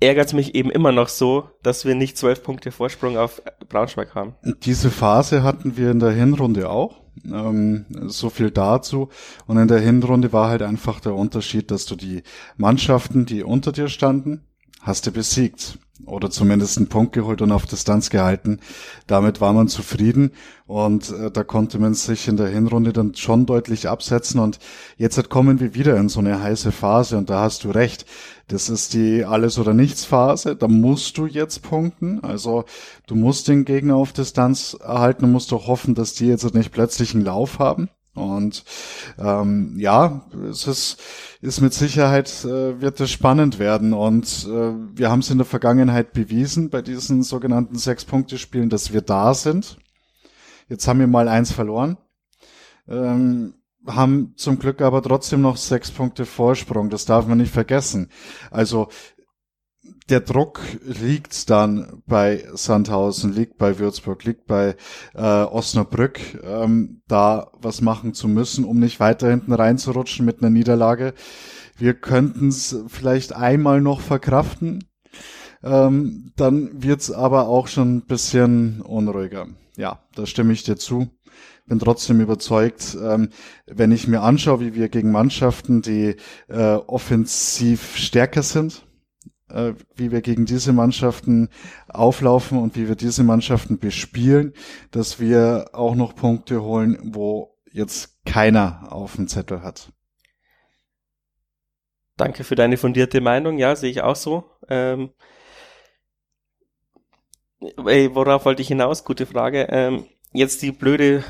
ärgert 0.00 0.26
es 0.26 0.32
mich 0.34 0.54
eben 0.54 0.70
immer 0.70 0.92
noch 0.92 1.08
so, 1.08 1.48
dass 1.62 1.84
wir 1.84 1.94
nicht 1.94 2.18
zwölf 2.18 2.42
Punkte 2.42 2.70
Vorsprung 2.70 3.16
auf 3.16 3.42
Braunschweig 3.68 4.14
haben. 4.14 4.34
Diese 4.62 4.90
Phase 4.90 5.42
hatten 5.42 5.76
wir 5.76 5.90
in 5.90 6.00
der 6.00 6.10
Hinrunde 6.10 6.68
auch. 6.68 7.02
Ähm, 7.24 7.86
so 8.08 8.28
viel 8.28 8.50
dazu. 8.50 9.08
Und 9.46 9.56
in 9.56 9.68
der 9.68 9.80
Hinrunde 9.80 10.32
war 10.32 10.50
halt 10.50 10.62
einfach 10.62 11.00
der 11.00 11.14
Unterschied, 11.14 11.70
dass 11.70 11.86
du 11.86 11.96
die 11.96 12.22
Mannschaften, 12.56 13.24
die 13.24 13.42
unter 13.42 13.72
dir 13.72 13.88
standen, 13.88 14.44
hast 14.82 15.06
du 15.06 15.12
besiegt 15.12 15.78
oder 16.04 16.30
zumindest 16.30 16.76
einen 16.76 16.88
Punkt 16.88 17.12
geholt 17.12 17.40
und 17.40 17.52
auf 17.52 17.66
Distanz 17.66 18.10
gehalten. 18.10 18.60
Damit 19.06 19.40
war 19.40 19.52
man 19.52 19.68
zufrieden 19.68 20.32
und 20.66 21.10
äh, 21.10 21.30
da 21.30 21.44
konnte 21.44 21.78
man 21.78 21.94
sich 21.94 22.28
in 22.28 22.36
der 22.36 22.48
Hinrunde 22.48 22.92
dann 22.92 23.14
schon 23.14 23.46
deutlich 23.46 23.88
absetzen 23.88 24.40
und 24.40 24.58
jetzt 24.96 25.30
kommen 25.30 25.60
wir 25.60 25.74
wieder 25.74 25.96
in 25.96 26.08
so 26.08 26.20
eine 26.20 26.42
heiße 26.42 26.72
Phase 26.72 27.16
und 27.16 27.30
da 27.30 27.40
hast 27.40 27.64
du 27.64 27.70
recht. 27.70 28.04
Das 28.48 28.68
ist 28.68 28.94
die 28.94 29.24
Alles- 29.24 29.58
oder 29.58 29.74
Nichts-Phase. 29.74 30.54
Da 30.54 30.68
musst 30.68 31.18
du 31.18 31.26
jetzt 31.26 31.62
punkten. 31.62 32.22
Also 32.22 32.64
du 33.08 33.16
musst 33.16 33.48
den 33.48 33.64
Gegner 33.64 33.96
auf 33.96 34.12
Distanz 34.12 34.76
erhalten 34.80 35.24
und 35.24 35.32
musst 35.32 35.50
doch 35.50 35.66
hoffen, 35.66 35.96
dass 35.96 36.14
die 36.14 36.26
jetzt 36.26 36.54
nicht 36.54 36.70
plötzlich 36.70 37.12
einen 37.14 37.24
Lauf 37.24 37.58
haben. 37.58 37.88
Und 38.16 38.64
ähm, 39.18 39.74
ja, 39.78 40.26
es 40.50 40.66
ist, 40.66 41.02
ist 41.40 41.60
mit 41.60 41.74
Sicherheit, 41.74 42.28
äh, 42.44 42.80
wird 42.80 42.98
es 43.00 43.10
spannend 43.10 43.58
werden. 43.58 43.92
Und 43.92 44.46
äh, 44.50 44.72
wir 44.96 45.10
haben 45.10 45.20
es 45.20 45.30
in 45.30 45.38
der 45.38 45.44
Vergangenheit 45.44 46.12
bewiesen 46.12 46.70
bei 46.70 46.82
diesen 46.82 47.22
sogenannten 47.22 47.76
Sechs-Punkte-Spielen, 47.76 48.70
dass 48.70 48.92
wir 48.92 49.02
da 49.02 49.34
sind. 49.34 49.76
Jetzt 50.68 50.88
haben 50.88 50.98
wir 50.98 51.06
mal 51.06 51.28
eins 51.28 51.52
verloren. 51.52 51.98
Ähm, 52.88 53.54
haben 53.86 54.32
zum 54.36 54.58
Glück 54.58 54.80
aber 54.80 55.02
trotzdem 55.02 55.42
noch 55.42 55.56
sechs 55.56 55.90
Punkte 55.90 56.26
Vorsprung. 56.26 56.90
Das 56.90 57.04
darf 57.04 57.26
man 57.26 57.38
nicht 57.38 57.52
vergessen. 57.52 58.10
Also 58.50 58.88
der 60.08 60.20
Druck 60.20 60.60
liegt 60.82 61.50
dann 61.50 62.02
bei 62.06 62.44
Sandhausen, 62.54 63.32
liegt 63.32 63.58
bei 63.58 63.78
Würzburg, 63.78 64.24
liegt 64.24 64.46
bei 64.46 64.76
äh, 65.14 65.20
Osnabrück, 65.20 66.20
ähm, 66.44 67.02
da 67.08 67.50
was 67.60 67.80
machen 67.80 68.14
zu 68.14 68.28
müssen, 68.28 68.64
um 68.64 68.78
nicht 68.78 69.00
weiter 69.00 69.30
hinten 69.30 69.52
reinzurutschen 69.52 70.24
mit 70.24 70.40
einer 70.40 70.50
Niederlage. 70.50 71.14
Wir 71.76 71.94
könnten 71.94 72.48
es 72.48 72.76
vielleicht 72.88 73.34
einmal 73.34 73.80
noch 73.80 74.00
verkraften, 74.00 74.84
ähm, 75.62 76.32
dann 76.36 76.82
wird's 76.82 77.10
aber 77.10 77.48
auch 77.48 77.66
schon 77.66 77.96
ein 77.96 78.06
bisschen 78.06 78.82
unruhiger. 78.82 79.48
Ja, 79.76 80.00
da 80.14 80.24
stimme 80.24 80.52
ich 80.52 80.62
dir 80.62 80.76
zu. 80.76 81.08
Bin 81.66 81.80
trotzdem 81.80 82.20
überzeugt, 82.20 82.96
ähm, 83.02 83.30
wenn 83.66 83.90
ich 83.90 84.06
mir 84.06 84.22
anschaue, 84.22 84.60
wie 84.60 84.74
wir 84.74 84.88
gegen 84.88 85.10
Mannschaften, 85.10 85.82
die 85.82 86.14
äh, 86.48 86.74
offensiv 86.74 87.96
stärker 87.96 88.44
sind, 88.44 88.85
wie 89.48 90.10
wir 90.10 90.22
gegen 90.22 90.44
diese 90.44 90.72
Mannschaften 90.72 91.48
auflaufen 91.88 92.58
und 92.58 92.76
wie 92.76 92.88
wir 92.88 92.96
diese 92.96 93.22
Mannschaften 93.22 93.78
bespielen, 93.78 94.52
dass 94.90 95.20
wir 95.20 95.70
auch 95.72 95.94
noch 95.94 96.14
Punkte 96.16 96.62
holen, 96.62 96.98
wo 97.14 97.56
jetzt 97.70 98.24
keiner 98.24 98.88
auf 98.90 99.16
dem 99.16 99.28
Zettel 99.28 99.62
hat. 99.62 99.92
Danke 102.16 102.44
für 102.44 102.54
deine 102.54 102.76
fundierte 102.78 103.20
Meinung. 103.20 103.58
Ja, 103.58 103.76
sehe 103.76 103.90
ich 103.90 104.00
auch 104.00 104.16
so. 104.16 104.50
Ähm, 104.68 105.10
ey, 107.60 108.14
worauf 108.14 108.46
wollte 108.46 108.62
ich 108.62 108.68
hinaus? 108.68 109.04
Gute 109.04 109.26
Frage. 109.26 109.68
Ähm, 109.70 110.06
jetzt 110.32 110.62
die 110.62 110.72
blöde 110.72 111.24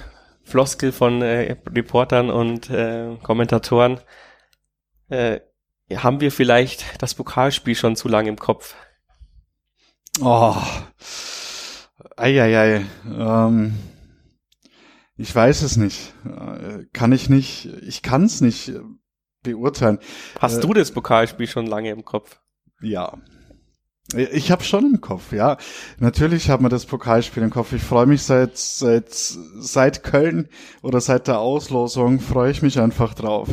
Floskel 0.44 0.92
von 0.92 1.22
äh, 1.22 1.56
Reportern 1.68 2.30
und 2.30 2.70
äh, 2.70 3.16
Kommentatoren. 3.22 4.00
Äh, 5.08 5.40
haben 5.94 6.20
wir 6.20 6.32
vielleicht 6.32 7.00
das 7.02 7.14
Pokalspiel 7.14 7.74
schon 7.74 7.96
zu 7.96 8.08
lange 8.08 8.28
im 8.28 8.38
Kopf? 8.38 8.74
Oh. 10.20 10.56
Eieiei. 12.16 12.84
Ähm, 13.06 13.74
ich 15.16 15.34
weiß 15.34 15.62
es 15.62 15.76
nicht. 15.76 16.12
Kann 16.92 17.12
ich 17.12 17.28
nicht, 17.28 17.66
ich 17.66 18.02
kann 18.02 18.24
es 18.24 18.40
nicht 18.40 18.72
beurteilen. 19.42 19.98
Hast 20.40 20.58
äh, 20.58 20.60
du 20.60 20.74
das 20.74 20.90
Pokalspiel 20.90 21.46
schon 21.46 21.66
lange 21.66 21.90
im 21.90 22.04
Kopf? 22.04 22.40
Ja. 22.80 23.18
Ich 24.14 24.52
habe 24.52 24.62
schon 24.62 24.86
im 24.86 25.00
Kopf, 25.00 25.32
ja. 25.32 25.56
Natürlich 25.98 26.48
haben 26.48 26.64
wir 26.64 26.68
das 26.68 26.86
Pokalspiel 26.86 27.42
im 27.42 27.50
Kopf. 27.50 27.72
Ich 27.72 27.82
freue 27.82 28.06
mich 28.06 28.22
seit 28.22 28.56
seit 28.56 29.12
seit 29.12 30.04
Köln 30.04 30.48
oder 30.80 31.00
seit 31.00 31.26
der 31.26 31.40
Auslosung 31.40 32.20
freue 32.20 32.52
ich 32.52 32.62
mich 32.62 32.78
einfach 32.78 33.14
drauf. 33.14 33.48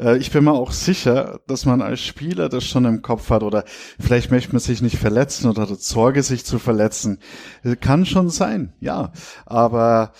Äh, 0.00 0.16
ich 0.16 0.32
bin 0.32 0.42
mir 0.42 0.54
auch 0.54 0.72
sicher, 0.72 1.38
dass 1.46 1.66
man 1.66 1.82
als 1.82 2.00
Spieler 2.00 2.48
das 2.48 2.64
schon 2.64 2.84
im 2.84 3.00
Kopf 3.00 3.30
hat 3.30 3.44
oder 3.44 3.64
vielleicht 4.00 4.32
möchte 4.32 4.50
man 4.52 4.60
sich 4.60 4.82
nicht 4.82 4.98
verletzen 4.98 5.48
oder 5.48 5.62
hat 5.62 5.80
Sorge, 5.80 6.24
sich 6.24 6.44
zu 6.44 6.58
verletzen. 6.58 7.20
Kann 7.80 8.04
schon 8.04 8.28
sein, 8.28 8.72
ja. 8.80 9.12
Aber 9.46 10.12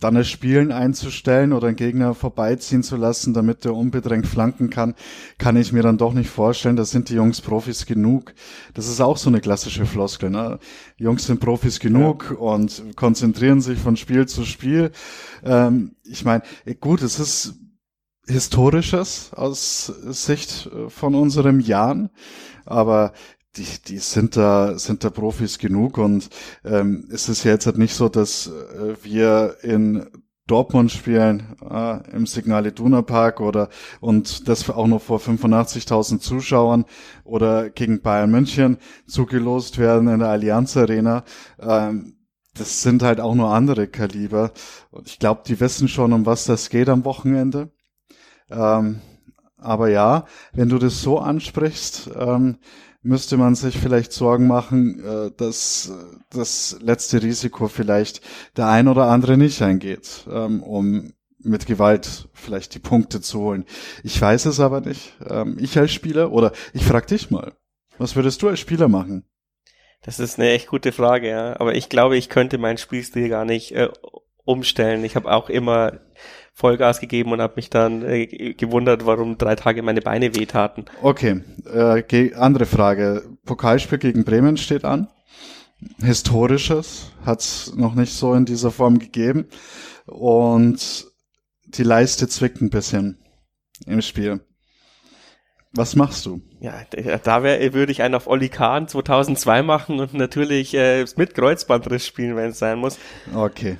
dann 0.00 0.14
das 0.14 0.28
Spielen 0.28 0.72
einzustellen 0.72 1.52
oder 1.54 1.68
einen 1.68 1.76
Gegner 1.76 2.14
vorbeiziehen 2.14 2.82
zu 2.82 2.96
lassen, 2.96 3.32
damit 3.32 3.64
der 3.64 3.74
unbedrängt 3.74 4.26
flanken 4.26 4.68
kann, 4.68 4.94
kann 5.38 5.56
ich 5.56 5.72
mir 5.72 5.82
dann 5.82 5.96
doch 5.96 6.12
nicht 6.12 6.28
vorstellen. 6.28 6.76
Da 6.76 6.84
sind 6.84 7.08
die 7.08 7.14
Jungs 7.14 7.40
Profis 7.40 7.86
genug. 7.86 8.34
Das 8.74 8.88
ist 8.88 9.00
auch 9.00 9.16
so 9.16 9.30
eine 9.30 9.40
klassische 9.40 9.86
Floskel. 9.86 10.28
Ne? 10.28 10.58
Die 10.98 11.04
Jungs 11.04 11.24
sind 11.24 11.40
Profis 11.40 11.80
genug 11.80 12.26
ja. 12.30 12.36
und 12.36 12.96
konzentrieren 12.96 13.62
sich 13.62 13.78
von 13.78 13.96
Spiel 13.96 14.26
zu 14.26 14.44
Spiel. 14.44 14.90
Ähm, 15.42 15.96
ich 16.04 16.24
meine, 16.26 16.42
gut, 16.78 17.00
es 17.00 17.18
ist 17.18 17.54
historisches 18.26 19.32
aus 19.32 19.86
Sicht 19.86 20.66
äh, 20.66 20.90
von 20.90 21.14
unserem 21.14 21.60
Jahren, 21.60 22.10
aber 22.64 23.12
die, 23.56 23.66
die 23.86 23.98
sind 23.98 24.36
da, 24.36 24.78
sind 24.78 25.04
da 25.04 25.10
Profis 25.10 25.58
genug 25.58 25.98
und 25.98 26.28
ähm, 26.64 27.08
es 27.10 27.28
ist 27.28 27.44
jetzt 27.44 27.66
halt 27.66 27.78
nicht 27.78 27.94
so, 27.94 28.08
dass 28.08 28.48
äh, 28.48 28.94
wir 29.02 29.56
in 29.62 30.06
Dortmund 30.46 30.92
spielen, 30.92 31.56
äh, 31.68 32.10
im 32.12 32.26
Signal 32.26 32.66
Iduna 32.66 33.02
Park 33.02 33.40
oder 33.40 33.68
und 34.00 34.48
das 34.48 34.68
auch 34.70 34.86
noch 34.86 35.02
vor 35.02 35.18
85.000 35.18 36.20
Zuschauern 36.20 36.84
oder 37.24 37.70
gegen 37.70 38.00
Bayern 38.00 38.30
München 38.30 38.78
zugelost 39.06 39.78
werden 39.78 40.08
in 40.08 40.20
der 40.20 40.28
Allianz 40.28 40.76
Arena. 40.76 41.24
Ähm, 41.58 42.16
das 42.54 42.82
sind 42.82 43.02
halt 43.02 43.20
auch 43.20 43.34
nur 43.34 43.50
andere 43.50 43.88
Kaliber. 43.88 44.52
Und 44.90 45.08
ich 45.08 45.18
glaube, 45.18 45.42
die 45.46 45.60
wissen 45.60 45.88
schon, 45.88 46.12
um 46.12 46.24
was 46.26 46.44
das 46.44 46.70
geht 46.70 46.88
am 46.88 47.04
Wochenende. 47.04 47.70
Ähm, 48.48 49.00
aber 49.58 49.88
ja, 49.88 50.26
wenn 50.52 50.68
du 50.68 50.78
das 50.78 51.02
so 51.02 51.18
ansprichst, 51.18 52.10
ähm, 52.16 52.58
müsste 53.06 53.36
man 53.36 53.54
sich 53.54 53.78
vielleicht 53.78 54.12
Sorgen 54.12 54.46
machen, 54.46 55.02
äh, 55.04 55.30
dass 55.36 55.92
das 56.30 56.76
letzte 56.80 57.22
Risiko 57.22 57.68
vielleicht 57.68 58.20
der 58.56 58.68
ein 58.68 58.88
oder 58.88 59.06
andere 59.06 59.36
nicht 59.36 59.62
eingeht, 59.62 60.26
ähm, 60.30 60.62
um 60.62 61.12
mit 61.38 61.66
Gewalt 61.66 62.28
vielleicht 62.34 62.74
die 62.74 62.80
Punkte 62.80 63.20
zu 63.20 63.40
holen. 63.40 63.64
Ich 64.02 64.20
weiß 64.20 64.46
es 64.46 64.58
aber 64.58 64.80
nicht. 64.80 65.14
Ähm, 65.28 65.56
ich 65.60 65.78
als 65.78 65.92
Spieler 65.92 66.32
oder 66.32 66.52
ich 66.72 66.84
frag 66.84 67.06
dich 67.06 67.30
mal, 67.30 67.52
was 67.98 68.16
würdest 68.16 68.42
du 68.42 68.48
als 68.48 68.60
Spieler 68.60 68.88
machen? 68.88 69.24
Das 70.02 70.18
ist 70.18 70.38
eine 70.38 70.50
echt 70.50 70.66
gute 70.66 70.92
Frage, 70.92 71.30
ja. 71.30 71.58
Aber 71.60 71.74
ich 71.74 71.88
glaube, 71.88 72.16
ich 72.16 72.28
könnte 72.28 72.58
meinen 72.58 72.78
Spielstil 72.78 73.28
gar 73.28 73.44
nicht 73.44 73.72
äh, 73.72 73.88
umstellen. 74.44 75.04
Ich 75.04 75.16
habe 75.16 75.30
auch 75.32 75.48
immer 75.48 76.00
Vollgas 76.56 77.00
gegeben 77.00 77.32
und 77.32 77.42
habe 77.42 77.52
mich 77.56 77.68
dann 77.68 78.02
äh, 78.02 78.54
gewundert, 78.54 79.04
warum 79.04 79.36
drei 79.36 79.56
Tage 79.56 79.82
meine 79.82 80.00
Beine 80.00 80.34
wehtaten. 80.34 80.86
Okay, 81.02 81.42
äh, 81.70 82.34
andere 82.34 82.64
Frage. 82.64 83.24
Pokalspiel 83.44 83.98
gegen 83.98 84.24
Bremen 84.24 84.56
steht 84.56 84.86
an. 84.86 85.08
Historisches 85.98 87.12
hat's 87.26 87.74
noch 87.76 87.94
nicht 87.94 88.14
so 88.14 88.32
in 88.32 88.46
dieser 88.46 88.70
Form 88.70 88.98
gegeben. 88.98 89.48
Und 90.06 91.06
die 91.66 91.82
Leiste 91.82 92.26
zwickt 92.26 92.62
ein 92.62 92.70
bisschen 92.70 93.18
im 93.86 94.00
Spiel. 94.00 94.40
Was 95.74 95.94
machst 95.94 96.24
du? 96.24 96.40
Ja, 96.60 96.72
da 97.22 97.42
wär, 97.42 97.74
würde 97.74 97.92
ich 97.92 98.00
einen 98.00 98.14
auf 98.14 98.28
Olli 98.28 98.48
Kahn 98.48 98.88
2002 98.88 99.62
machen 99.62 100.00
und 100.00 100.14
natürlich 100.14 100.72
äh, 100.72 101.04
mit 101.16 101.34
Kreuzbandriss 101.34 102.06
spielen, 102.06 102.34
wenn 102.34 102.48
es 102.52 102.58
sein 102.58 102.78
muss. 102.78 102.98
Okay. 103.34 103.76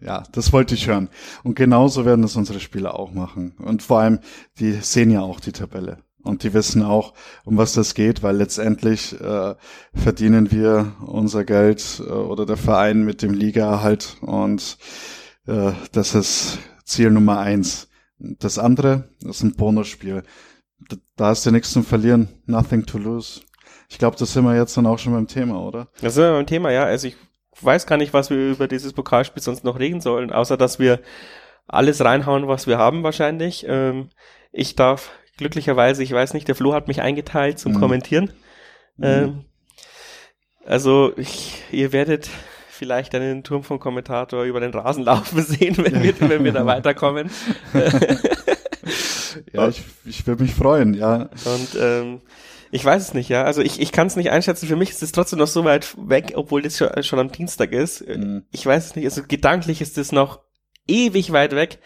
Ja, 0.00 0.22
das 0.32 0.52
wollte 0.52 0.74
ich 0.74 0.86
hören. 0.86 1.08
Und 1.42 1.56
genauso 1.56 2.04
werden 2.04 2.24
es 2.24 2.36
unsere 2.36 2.60
Spieler 2.60 2.98
auch 2.98 3.12
machen. 3.12 3.54
Und 3.58 3.82
vor 3.82 4.00
allem, 4.00 4.20
die 4.60 4.72
sehen 4.72 5.10
ja 5.10 5.22
auch 5.22 5.40
die 5.40 5.52
Tabelle. 5.52 5.98
Und 6.22 6.42
die 6.42 6.52
wissen 6.52 6.82
auch, 6.82 7.14
um 7.44 7.56
was 7.56 7.72
das 7.72 7.94
geht, 7.94 8.22
weil 8.22 8.36
letztendlich 8.36 9.18
äh, 9.20 9.54
verdienen 9.94 10.50
wir 10.50 10.92
unser 11.06 11.44
Geld 11.44 12.02
äh, 12.06 12.10
oder 12.10 12.44
der 12.44 12.56
Verein 12.56 13.04
mit 13.04 13.22
dem 13.22 13.32
Ligaerhalt. 13.32 14.16
Und 14.20 14.78
äh, 15.46 15.72
das 15.92 16.14
ist 16.14 16.58
Ziel 16.84 17.10
Nummer 17.10 17.38
eins. 17.38 17.88
Das 18.18 18.58
andere 18.58 19.10
ist 19.24 19.42
ein 19.42 19.54
Bonusspiel. 19.54 20.22
Da, 20.88 20.96
da 21.16 21.26
hast 21.26 21.46
du 21.46 21.50
nichts 21.50 21.72
zum 21.72 21.84
Verlieren. 21.84 22.28
Nothing 22.46 22.84
to 22.84 22.98
lose. 22.98 23.40
Ich 23.88 23.98
glaube, 23.98 24.16
das 24.18 24.32
sind 24.32 24.44
wir 24.44 24.54
jetzt 24.54 24.76
dann 24.76 24.86
auch 24.86 24.98
schon 24.98 25.14
beim 25.14 25.28
Thema, 25.28 25.60
oder? 25.60 25.88
Das 26.02 26.14
sind 26.14 26.24
wir 26.24 26.32
beim 26.32 26.46
Thema, 26.46 26.70
ja. 26.70 26.84
Also 26.84 27.08
ich 27.08 27.16
weiß 27.60 27.86
gar 27.86 27.96
nicht, 27.96 28.12
was 28.12 28.30
wir 28.30 28.36
über 28.36 28.68
dieses 28.68 28.92
Pokalspiel 28.92 29.42
sonst 29.42 29.64
noch 29.64 29.78
reden 29.78 30.00
sollen, 30.00 30.32
außer 30.32 30.56
dass 30.56 30.78
wir 30.78 31.00
alles 31.66 32.04
reinhauen, 32.04 32.48
was 32.48 32.66
wir 32.66 32.78
haben 32.78 33.02
wahrscheinlich. 33.02 33.66
Ähm, 33.68 34.10
ich 34.52 34.74
darf 34.76 35.10
glücklicherweise, 35.36 36.02
ich 36.02 36.12
weiß 36.12 36.34
nicht, 36.34 36.48
der 36.48 36.54
Flo 36.54 36.72
hat 36.74 36.88
mich 36.88 37.00
eingeteilt 37.00 37.58
zum 37.58 37.72
mhm. 37.72 37.80
Kommentieren. 37.80 38.32
Mhm. 38.96 39.04
Ähm, 39.04 39.44
also 40.64 41.12
ich, 41.16 41.62
ihr 41.70 41.92
werdet 41.92 42.28
vielleicht 42.70 43.14
einen 43.14 43.42
Turm 43.42 43.64
vom 43.64 43.80
Kommentator 43.80 44.44
über 44.44 44.60
den 44.60 44.72
Rasen 44.72 45.04
laufen 45.04 45.42
sehen, 45.46 45.76
wenn 45.78 46.02
wir, 46.02 46.20
wenn 46.20 46.44
wir 46.44 46.52
da 46.52 46.66
weiterkommen. 46.66 47.30
ja, 49.52 49.68
ich, 49.68 49.82
ich 50.04 50.26
würde 50.26 50.42
mich 50.42 50.54
freuen, 50.54 50.94
ja. 50.94 51.28
Und 51.44 51.78
ähm, 51.80 52.20
ich 52.70 52.84
weiß 52.84 53.02
es 53.02 53.14
nicht, 53.14 53.28
ja. 53.28 53.44
Also 53.44 53.62
ich, 53.62 53.80
ich 53.80 53.92
kann 53.92 54.06
es 54.06 54.16
nicht 54.16 54.30
einschätzen. 54.30 54.66
Für 54.66 54.76
mich 54.76 54.90
ist 54.90 55.02
es 55.02 55.12
trotzdem 55.12 55.38
noch 55.38 55.46
so 55.46 55.64
weit 55.64 55.94
weg, 55.98 56.32
obwohl 56.34 56.62
das 56.62 56.76
schon, 56.76 57.02
schon 57.02 57.18
am 57.18 57.32
Dienstag 57.32 57.72
ist. 57.72 58.06
Mhm. 58.06 58.44
Ich 58.50 58.64
weiß 58.64 58.86
es 58.86 58.96
nicht. 58.96 59.04
Also 59.04 59.22
gedanklich 59.26 59.80
ist 59.80 59.98
es 59.98 60.12
noch 60.12 60.40
ewig 60.86 61.32
weit 61.32 61.54
weg. 61.54 61.78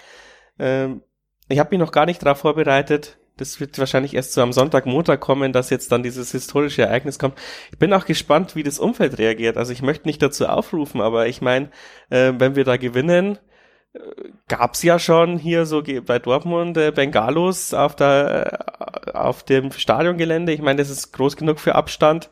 Ähm, 0.59 1.03
ich 1.49 1.59
habe 1.59 1.71
mich 1.71 1.79
noch 1.79 1.93
gar 1.93 2.07
nicht 2.07 2.25
darauf 2.25 2.39
vorbereitet. 2.39 3.19
Das 3.37 3.61
wird 3.61 3.79
wahrscheinlich 3.79 4.15
erst 4.15 4.35
so 4.35 4.43
am 4.43 4.53
Sonntag, 4.53 4.87
Montag 4.87 5.21
kommen, 5.21 5.53
dass 5.53 5.71
jetzt 5.71 5.91
dann 5.91 6.03
dieses 6.03 6.33
historische 6.33 6.83
Ereignis 6.83 7.19
kommt. 7.19 7.39
Ich 7.73 7.79
bin 7.79 7.93
auch 7.93 8.05
gespannt, 8.05 8.55
wie 8.55 8.63
das 8.63 8.79
Umfeld 8.79 9.19
reagiert. 9.19 9.57
Also 9.57 9.73
ich 9.73 9.83
möchte 9.83 10.07
nicht 10.07 10.23
dazu 10.23 10.47
aufrufen, 10.47 11.01
aber 11.01 11.27
ich 11.29 11.41
meine, 11.41 11.71
äh, 12.11 12.33
wenn 12.37 12.57
wir 12.57 12.65
da 12.65 12.77
gewinnen, 12.77 13.39
gab's 14.49 14.83
ja 14.83 14.99
schon 14.99 15.39
hier 15.39 15.67
so 15.67 15.83
bei 16.07 16.19
Dortmund 16.19 16.77
äh, 16.77 16.93
Bengalos 16.93 17.75
auf 17.75 17.95
der 17.97 18.65
äh, 19.07 19.11
auf 19.13 19.43
dem 19.43 19.73
Stadiongelände. 19.73 20.53
Ich 20.53 20.63
meine, 20.63 20.79
das 20.79 20.91
ist 20.91 21.13
groß 21.13 21.37
genug 21.37 21.61
für 21.61 21.75
Abstand. 21.75 22.31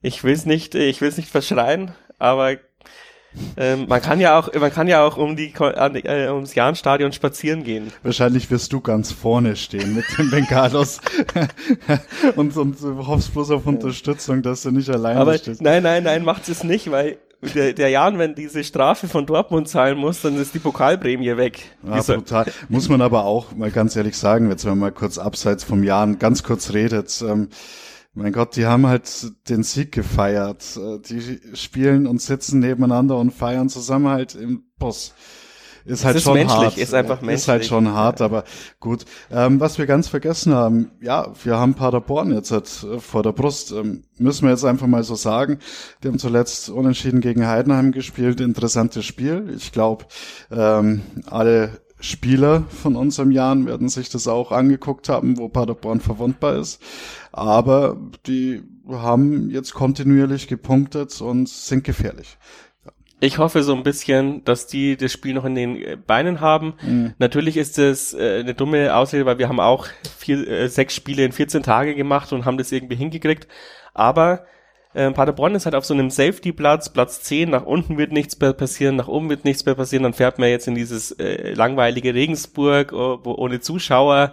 Ich 0.00 0.24
will's 0.24 0.46
nicht, 0.46 0.74
ich 0.74 1.00
will's 1.00 1.16
nicht 1.16 1.28
verschreien, 1.28 1.92
aber 2.18 2.56
ähm, 3.56 3.86
man 3.88 4.00
kann 4.00 4.20
ja 4.20 4.38
auch, 4.38 4.52
man 4.54 4.72
kann 4.72 4.88
ja 4.88 5.04
auch 5.04 5.16
um 5.16 5.36
die 5.36 5.52
äh, 5.52 6.28
ums 6.30 6.54
Jahnstadion 6.54 7.12
spazieren 7.12 7.62
gehen. 7.64 7.92
Wahrscheinlich 8.02 8.50
wirst 8.50 8.72
du 8.72 8.80
ganz 8.80 9.12
vorne 9.12 9.56
stehen 9.56 9.94
mit 9.94 10.06
den 10.16 10.30
Bengalos 10.30 11.00
und, 12.36 12.56
und 12.56 12.76
hoffst 13.06 13.34
bloß 13.34 13.50
auf 13.50 13.66
Unterstützung, 13.66 14.42
dass 14.42 14.62
du 14.62 14.70
nicht 14.70 14.88
alleine 14.88 15.20
aber 15.20 15.36
stehst. 15.36 15.60
Nein, 15.60 15.82
nein, 15.82 16.04
nein, 16.04 16.24
macht 16.24 16.48
es 16.48 16.64
nicht, 16.64 16.90
weil 16.90 17.18
der, 17.54 17.72
der 17.72 17.88
Jan, 17.88 18.18
wenn 18.18 18.34
diese 18.34 18.64
Strafe 18.64 19.06
von 19.06 19.26
Dortmund 19.26 19.68
zahlen 19.68 19.98
muss, 19.98 20.22
dann 20.22 20.36
ist 20.36 20.54
die 20.54 20.58
Pokalprämie 20.58 21.36
weg. 21.36 21.76
Ja, 21.84 22.02
brutal. 22.02 22.46
Muss 22.68 22.88
man 22.88 23.00
aber 23.00 23.24
auch 23.24 23.54
mal 23.54 23.70
ganz 23.70 23.94
ehrlich 23.94 24.16
sagen, 24.16 24.50
jetzt 24.50 24.64
wenn 24.64 24.72
man 24.72 24.78
mal 24.80 24.92
kurz 24.92 25.18
abseits 25.18 25.62
vom 25.62 25.84
Jan 25.84 26.18
ganz 26.18 26.42
kurz 26.42 26.72
redet, 26.72 27.22
ähm, 27.26 27.48
mein 28.14 28.32
Gott, 28.32 28.56
die 28.56 28.66
haben 28.66 28.86
halt 28.86 29.08
den 29.48 29.62
Sieg 29.62 29.92
gefeiert. 29.92 30.76
Äh, 30.76 30.98
die 30.98 31.40
spielen 31.54 32.06
und 32.08 32.20
sitzen 32.20 32.58
nebeneinander 32.58 33.16
und 33.16 33.30
feiern 33.30 33.68
zusammen 33.68 34.08
halt 34.08 34.34
im 34.34 34.64
Bus. 34.78 35.14
Ist 35.88 36.04
halt 36.04 36.16
ist 36.16 36.24
schon 36.24 36.34
menschlich, 36.34 36.58
hart. 36.58 36.76
Ist 36.76 36.94
einfach 36.94 37.22
menschlich. 37.22 37.40
Ist 37.40 37.48
halt 37.48 37.64
schon 37.64 37.88
hart, 37.88 38.20
aber 38.20 38.44
gut. 38.78 39.06
Ähm, 39.30 39.58
was 39.58 39.78
wir 39.78 39.86
ganz 39.86 40.06
vergessen 40.06 40.52
haben, 40.54 40.90
ja, 41.00 41.32
wir 41.42 41.56
haben 41.56 41.74
Paderborn 41.74 42.32
jetzt 42.32 42.50
halt 42.50 42.68
vor 42.68 43.22
der 43.22 43.32
Brust. 43.32 43.72
Ähm, 43.72 44.04
müssen 44.18 44.44
wir 44.44 44.50
jetzt 44.50 44.64
einfach 44.64 44.86
mal 44.86 45.02
so 45.02 45.14
sagen. 45.14 45.58
Die 46.02 46.08
haben 46.08 46.18
zuletzt 46.18 46.68
unentschieden 46.68 47.22
gegen 47.22 47.46
Heidenheim 47.46 47.92
gespielt. 47.92 48.40
Interessantes 48.40 49.06
Spiel. 49.06 49.52
Ich 49.56 49.72
glaube, 49.72 50.04
ähm, 50.50 51.02
alle 51.26 51.80
Spieler 52.00 52.64
von 52.68 52.94
unserem 52.94 53.30
Jahren 53.30 53.66
werden 53.66 53.88
sich 53.88 54.10
das 54.10 54.28
auch 54.28 54.52
angeguckt 54.52 55.08
haben, 55.08 55.38
wo 55.38 55.48
Paderborn 55.48 56.00
verwundbar 56.00 56.56
ist. 56.56 56.82
Aber 57.32 57.96
die 58.26 58.62
haben 58.90 59.48
jetzt 59.50 59.72
kontinuierlich 59.72 60.48
gepunktet 60.48 61.20
und 61.20 61.48
sind 61.48 61.84
gefährlich 61.84 62.36
ich 63.20 63.38
hoffe 63.38 63.62
so 63.62 63.74
ein 63.74 63.82
bisschen, 63.82 64.44
dass 64.44 64.66
die 64.66 64.96
das 64.96 65.12
Spiel 65.12 65.34
noch 65.34 65.44
in 65.44 65.54
den 65.54 65.76
äh, 65.76 65.96
Beinen 65.96 66.40
haben. 66.40 66.74
Mhm. 66.82 67.14
Natürlich 67.18 67.56
ist 67.56 67.78
es 67.78 68.14
äh, 68.14 68.40
eine 68.40 68.54
dumme 68.54 68.94
Ausrede, 68.94 69.26
weil 69.26 69.38
wir 69.38 69.48
haben 69.48 69.60
auch 69.60 69.86
vier, 70.18 70.46
äh, 70.46 70.68
sechs 70.68 70.94
Spiele 70.94 71.24
in 71.24 71.32
14 71.32 71.62
Tage 71.62 71.94
gemacht 71.94 72.32
und 72.32 72.44
haben 72.44 72.58
das 72.58 72.70
irgendwie 72.70 72.96
hingekriegt. 72.96 73.48
Aber 73.92 74.44
äh, 74.94 75.10
Paderborn 75.10 75.54
ist 75.54 75.64
halt 75.64 75.74
auf 75.74 75.84
so 75.84 75.94
einem 75.94 76.10
Safety-Platz, 76.10 76.92
Platz 76.92 77.22
10, 77.22 77.50
nach 77.50 77.64
unten 77.64 77.98
wird 77.98 78.12
nichts 78.12 78.38
mehr 78.38 78.52
passieren, 78.52 78.96
nach 78.96 79.08
oben 79.08 79.28
wird 79.28 79.44
nichts 79.44 79.66
mehr 79.66 79.74
passieren, 79.74 80.04
dann 80.04 80.14
fährt 80.14 80.38
man 80.38 80.48
jetzt 80.48 80.68
in 80.68 80.74
dieses 80.74 81.12
äh, 81.12 81.52
langweilige 81.52 82.14
Regensburg, 82.14 82.92
oh, 82.92 83.18
wo, 83.22 83.34
ohne 83.34 83.60
Zuschauer. 83.60 84.32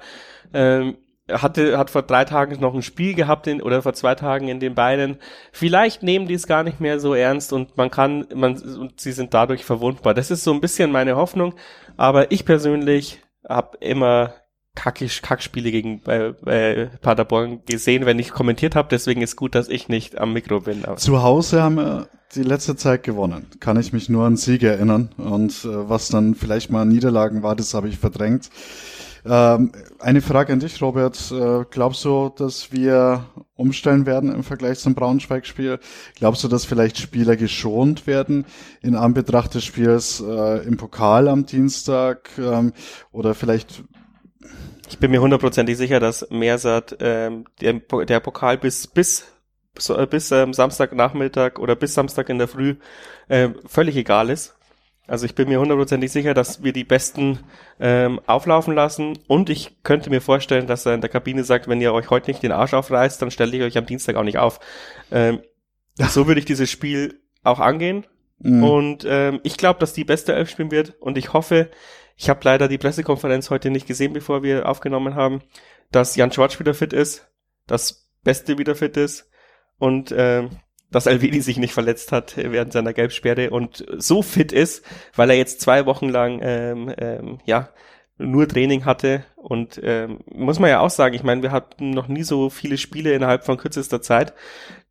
Ähm, 0.54 0.98
hatte, 1.32 1.78
hat 1.78 1.90
vor 1.90 2.04
drei 2.04 2.26
Tagen 2.26 2.60
noch 2.60 2.74
ein 2.74 2.82
Spiel 2.82 3.16
gehabt 3.16 3.48
in, 3.48 3.62
oder 3.62 3.82
vor 3.82 3.94
zwei 3.94 4.16
Tagen 4.16 4.48
in 4.48 4.60
den 4.60 4.76
Beinen. 4.76 5.18
Vielleicht 5.52 6.04
nehmen 6.04 6.28
die 6.28 6.36
es 6.36 6.48
gar 6.48 6.64
nicht 6.64 6.80
mehr 6.80 7.00
so 7.00 7.14
ernst 7.14 7.52
und 7.54 7.78
man 7.78 7.90
kann, 7.90 8.28
man, 8.34 8.58
und 8.58 9.00
sie 9.00 9.12
sind 9.12 9.34
dadurch 9.34 9.66
verwundbar. 9.66 10.14
Das 10.14 10.32
ist 10.32 10.44
so 10.44 10.54
ein 10.54 10.62
bisschen 10.62 10.92
meine 10.92 11.16
Hoffnung. 11.16 11.56
Aber 11.98 12.32
ich 12.32 12.46
persönlich 12.46 13.22
habe 13.48 13.78
immer 13.80 14.34
kackisch 14.76 15.22
Kackspiele 15.22 15.72
gegen 15.72 16.02
bei, 16.02 16.34
bei 16.42 16.90
Paderborn 17.02 17.62
gesehen, 17.66 18.06
wenn 18.06 18.20
ich 18.20 18.32
kommentiert 18.32 18.76
habe. 18.76 18.90
Deswegen 18.92 19.22
ist 19.22 19.36
gut, 19.36 19.56
dass 19.56 19.70
ich 19.70 19.88
nicht 19.88 20.18
am 20.18 20.34
Mikro 20.34 20.60
bin. 20.60 20.86
Aber. 20.86 20.98
Zu 20.98 21.24
Hause 21.24 21.64
haben 21.64 21.78
wir 21.78 22.10
die 22.36 22.44
letzte 22.44 22.76
Zeit 22.76 23.04
gewonnen. 23.04 23.48
Kann 23.60 23.80
ich 23.80 23.94
mich 23.94 24.10
nur 24.10 24.26
an 24.26 24.36
Siege 24.36 24.68
erinnern. 24.68 25.10
Und 25.18 25.64
äh, 25.64 25.90
was 25.90 26.10
dann 26.10 26.36
vielleicht 26.36 26.70
mal 26.70 26.86
Niederlagen 26.86 27.42
war, 27.42 27.56
das 27.56 27.74
habe 27.74 27.88
ich 27.88 27.98
verdrängt. 27.98 28.50
Ähm, 29.28 29.72
eine 30.00 30.22
Frage 30.22 30.54
an 30.54 30.60
dich, 30.60 30.82
Robert. 30.82 31.32
Äh, 31.32 31.66
glaubst 31.72 32.06
du, 32.06 32.30
dass 32.30 32.72
wir 32.72 33.26
umstellen 33.56 34.06
werden 34.06 34.34
im 34.34 34.44
Vergleich 34.44 34.80
zum 34.80 34.94
Braunschweig-Spiel? 34.94 35.80
Glaubst 36.16 36.44
du, 36.44 36.48
dass 36.48 36.66
vielleicht 36.66 37.00
Spieler 37.00 37.36
geschont 37.36 38.06
werden 38.06 38.46
in 38.82 38.96
Anbetracht 38.96 39.56
des 39.56 39.64
Spiels 39.64 40.22
äh, 40.22 40.66
im 40.66 40.78
Pokal 40.78 41.28
am 41.28 41.46
Dienstag? 41.46 42.30
Ähm, 42.38 42.74
oder 43.12 43.34
vielleicht 43.34 43.84
ich 44.88 45.00
bin 45.00 45.10
mir 45.10 45.22
hundertprozentig 45.22 45.78
sicher, 45.78 46.00
dass 46.00 46.30
Mersat 46.30 46.98
ähm, 47.00 47.46
der, 47.60 47.74
der 48.06 48.20
Pokal 48.20 48.60
bis 48.60 48.86
bis 48.86 49.26
bis 50.10 50.32
ähm, 50.32 50.54
Samstagnachmittag 50.54 51.58
oder 51.58 51.76
bis 51.76 51.96
Samstag 51.96 52.30
in 52.30 52.38
der 52.38 52.48
Früh 52.48 52.76
äh, 53.28 53.50
völlig 53.66 53.96
egal 53.96 54.30
ist. 54.30 54.55
Also 55.08 55.26
ich 55.26 55.36
bin 55.36 55.50
mir 55.50 55.60
hundertprozentig 55.60 56.12
sicher, 56.12 56.34
dass 56.34 56.64
wir 56.64 56.74
die 56.74 56.84
Besten 56.84 57.40
ähm, 57.80 58.20
auflaufen 58.26 58.74
lassen 58.74 59.20
und 59.28 59.50
ich 59.50 59.84
könnte 59.84 60.10
mir 60.10 60.22
vorstellen, 60.22 60.68
dass 60.68 60.86
er 60.86 60.96
in 60.96 61.02
der 61.02 61.10
Kabine 61.10 61.44
sagt, 61.44 61.68
wenn 61.68 61.82
ihr 61.82 61.94
euch 61.94 62.10
heute 62.10 62.30
nicht 62.30 62.42
den 62.42 62.52
Arsch 62.52 62.74
aufreißt, 62.74 63.22
dann 63.22 63.32
stelle 63.32 63.56
ich 63.56 63.64
euch 63.64 63.78
am 63.78 63.86
Dienstag 63.86 64.16
auch 64.16 64.24
nicht 64.24 64.38
auf. 64.38 64.60
Ähm. 65.12 65.40
So 65.98 66.28
würde 66.28 66.40
ich 66.40 66.46
dieses 66.46 66.70
Spiel 66.70 67.22
auch 67.44 67.60
angehen 67.60 68.06
mhm. 68.40 68.64
und 68.64 69.06
ähm, 69.08 69.40
ich 69.44 69.56
glaube, 69.56 69.80
dass 69.80 69.94
die 69.94 70.04
beste 70.04 70.34
Elf 70.34 70.50
spielen 70.50 70.72
wird 70.72 70.96
und 71.00 71.18
ich 71.18 71.32
hoffe, 71.32 71.70
ich 72.18 72.30
habe 72.30 72.42
leider 72.44 72.68
die 72.68 72.78
Pressekonferenz 72.78 73.50
heute 73.50 73.70
nicht 73.70 73.88
gesehen, 73.88 74.12
bevor 74.14 74.44
wir 74.44 74.68
aufgenommen 74.68 75.16
haben, 75.16 75.42
dass 75.92 76.16
Jan 76.16 76.32
Schwarz 76.32 76.60
wieder 76.60 76.74
fit 76.74 76.92
ist, 76.92 77.28
dass 77.68 78.10
Beste 78.24 78.58
wieder 78.58 78.76
fit 78.76 78.98
ist 78.98 79.30
und 79.78 80.14
ähm, 80.18 80.50
dass 80.96 81.08
Alvedi 81.08 81.42
sich 81.42 81.58
nicht 81.58 81.74
verletzt 81.74 82.14
hat 82.14 82.38
während 82.38 82.72
seiner 82.72 82.94
Gelbsperre 82.94 83.50
und 83.50 83.86
so 83.98 84.22
fit 84.22 84.54
ist, 84.54 84.86
weil 85.14 85.30
er 85.30 85.36
jetzt 85.36 85.60
zwei 85.60 85.86
Wochen 85.86 86.08
lang 86.08 86.40
ähm, 86.42 86.90
ähm, 86.98 87.40
ja 87.46 87.68
nur 88.18 88.48
Training 88.48 88.86
hatte. 88.86 89.26
Und 89.36 89.78
ähm, 89.84 90.20
muss 90.34 90.58
man 90.58 90.70
ja 90.70 90.80
auch 90.80 90.90
sagen, 90.90 91.14
ich 91.14 91.24
meine, 91.24 91.44
wir 91.44 91.52
hatten 91.52 91.90
noch 91.90 92.08
nie 92.08 92.24
so 92.24 92.50
viele 92.50 92.78
Spiele 92.78 93.12
innerhalb 93.12 93.44
von 93.44 93.58
kürzester 93.58 94.02
Zeit. 94.02 94.34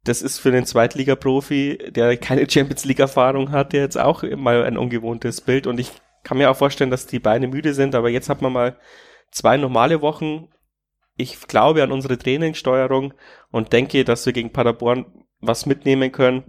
Das 0.05 0.21
ist 0.21 0.41
für 0.41 0.51
den 0.51 0.67
Zweitliga-Profi, 0.67 1.79
der 1.89 2.19
keine 2.19 2.47
Champions 2.51 2.85
League-Erfahrung 2.85 3.51
hat, 3.51 3.73
der 3.73 3.81
jetzt 3.81 3.97
auch 3.99 4.23
mal 4.37 4.63
ein 4.63 4.77
ungewohntes 4.77 5.41
Bild. 5.41 5.67
Und 5.67 5.81
ich 5.81 5.91
kann 6.23 6.37
mir 6.37 6.51
auch 6.51 6.57
vorstellen, 6.59 6.91
dass 6.91 7.07
die 7.07 7.19
Beine 7.19 7.49
müde 7.49 7.73
sind, 7.73 7.95
aber 7.95 8.11
jetzt 8.11 8.29
hat 8.29 8.43
man 8.43 8.53
mal 8.53 8.77
zwei 9.31 9.57
normale 9.57 10.03
Wochen. 10.03 10.49
Ich 11.17 11.49
glaube 11.49 11.83
an 11.83 11.93
unsere 11.93 12.19
Trainingssteuerung 12.19 13.15
und 13.51 13.73
denke, 13.73 14.05
dass 14.05 14.27
wir 14.27 14.35
gegen 14.35 14.53
Paderborn 14.53 15.24
was 15.47 15.67
mitnehmen 15.67 16.13
können. 16.13 16.43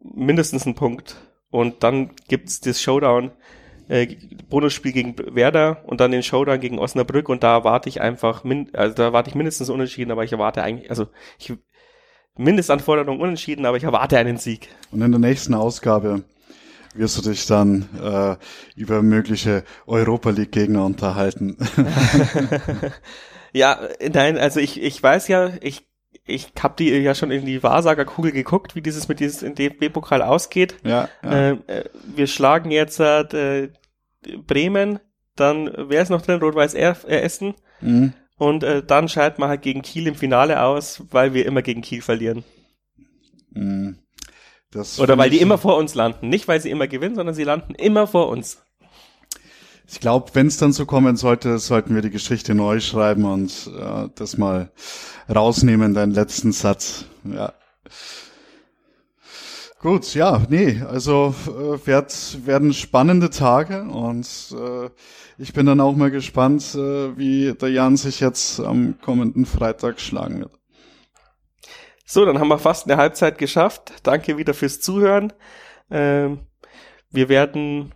Mindestens 0.00 0.66
einen 0.66 0.74
Punkt. 0.74 1.16
Und 1.50 1.82
dann 1.82 2.10
gibt's 2.28 2.60
das 2.60 2.80
Showdown 2.80 3.32
äh, 3.88 4.16
Bonusspiel 4.48 4.92
gegen 4.92 5.16
Werder 5.34 5.82
und 5.86 6.00
dann 6.00 6.10
den 6.10 6.22
Showdown 6.22 6.60
gegen 6.60 6.78
Osnabrück 6.78 7.28
und 7.28 7.42
da 7.42 7.54
erwarte 7.54 7.88
ich 7.88 8.00
einfach, 8.00 8.44
min 8.44 8.68
also 8.74 8.94
da 8.94 9.04
erwarte 9.04 9.30
ich 9.30 9.34
mindestens 9.34 9.70
unentschieden, 9.70 10.10
aber 10.10 10.24
ich 10.24 10.32
erwarte 10.32 10.62
eigentlich, 10.62 10.90
also 10.90 11.06
ich 11.38 11.54
Mindestanforderung 12.36 13.20
unentschieden, 13.20 13.66
aber 13.66 13.76
ich 13.76 13.84
erwarte 13.84 14.16
einen 14.16 14.36
Sieg. 14.36 14.68
Und 14.92 15.02
in 15.02 15.10
der 15.10 15.18
nächsten 15.18 15.54
Ausgabe 15.54 16.22
wirst 16.94 17.18
du 17.18 17.28
dich 17.28 17.46
dann 17.46 17.88
äh, 18.00 18.36
über 18.76 19.02
mögliche 19.02 19.64
Europa 19.86 20.30
League 20.30 20.52
Gegner 20.52 20.84
unterhalten. 20.84 21.56
ja, 23.52 23.80
nein, 24.12 24.38
also 24.38 24.60
ich, 24.60 24.80
ich 24.80 25.02
weiß 25.02 25.28
ja, 25.28 25.50
ich 25.60 25.87
ich 26.24 26.52
habe 26.62 26.74
die 26.78 26.90
ja 26.90 27.14
schon 27.14 27.30
in 27.30 27.46
die 27.46 27.62
Wahrsagerkugel 27.62 28.32
geguckt, 28.32 28.74
wie 28.74 28.82
dieses 28.82 29.08
mit 29.08 29.20
dieses 29.20 29.40
DFB-Pokal 29.40 30.22
ausgeht. 30.22 30.76
Ja, 30.84 31.08
ja. 31.22 31.50
Ähm, 31.50 31.62
äh, 31.66 31.84
wir 32.14 32.26
schlagen 32.26 32.70
jetzt 32.70 33.00
äh, 33.00 33.68
Bremen, 34.46 35.00
dann 35.36 35.72
wer 35.76 36.02
ist 36.02 36.10
noch 36.10 36.22
drin? 36.22 36.40
Rot-Weiß 36.40 36.74
Essen. 36.74 37.54
Mhm. 37.80 38.12
Und 38.36 38.62
äh, 38.62 38.82
dann 38.82 39.08
scheiden 39.08 39.42
wir 39.42 39.48
halt 39.48 39.62
gegen 39.62 39.82
Kiel 39.82 40.06
im 40.06 40.14
Finale 40.14 40.62
aus, 40.62 41.02
weil 41.10 41.34
wir 41.34 41.46
immer 41.46 41.62
gegen 41.62 41.82
Kiel 41.82 42.02
verlieren. 42.02 42.44
Mhm. 43.50 43.98
Oder 44.98 45.16
weil 45.16 45.30
die 45.30 45.40
immer 45.40 45.58
vor 45.58 45.76
uns 45.76 45.94
landen. 45.94 46.28
Nicht, 46.28 46.46
weil 46.46 46.60
sie 46.60 46.70
immer 46.70 46.86
gewinnen, 46.86 47.14
sondern 47.14 47.34
sie 47.34 47.44
landen 47.44 47.74
immer 47.74 48.06
vor 48.06 48.28
uns. 48.28 48.62
Ich 49.90 50.00
glaube, 50.00 50.30
wenn 50.34 50.48
es 50.48 50.58
dann 50.58 50.72
so 50.72 50.84
kommen 50.84 51.16
sollte, 51.16 51.58
sollten 51.58 51.94
wir 51.94 52.02
die 52.02 52.10
Geschichte 52.10 52.54
neu 52.54 52.78
schreiben 52.80 53.24
und 53.24 53.70
äh, 53.74 54.08
das 54.14 54.36
mal 54.36 54.70
rausnehmen, 55.34 55.94
deinen 55.94 56.12
letzten 56.12 56.52
Satz. 56.52 57.06
Ja. 57.24 57.54
Gut, 59.80 60.12
ja, 60.14 60.42
nee, 60.50 60.82
also 60.82 61.34
äh, 61.46 61.86
werd, 61.86 62.44
werden 62.44 62.74
spannende 62.74 63.30
Tage 63.30 63.82
und 63.84 64.26
äh, 64.52 64.90
ich 65.38 65.52
bin 65.54 65.66
dann 65.66 65.80
auch 65.80 65.96
mal 65.96 66.10
gespannt, 66.10 66.74
äh, 66.74 67.16
wie 67.16 67.54
der 67.54 67.70
Jan 67.70 67.96
sich 67.96 68.20
jetzt 68.20 68.60
am 68.60 69.00
kommenden 69.00 69.46
Freitag 69.46 70.00
schlagen 70.00 70.40
wird. 70.40 70.58
So, 72.04 72.26
dann 72.26 72.38
haben 72.38 72.48
wir 72.48 72.58
fast 72.58 72.86
eine 72.86 72.96
Halbzeit 72.96 73.38
geschafft. 73.38 73.92
Danke 74.02 74.36
wieder 74.36 74.52
fürs 74.52 74.80
Zuhören. 74.80 75.32
Ähm, 75.90 76.40
wir 77.10 77.28
werden 77.28 77.94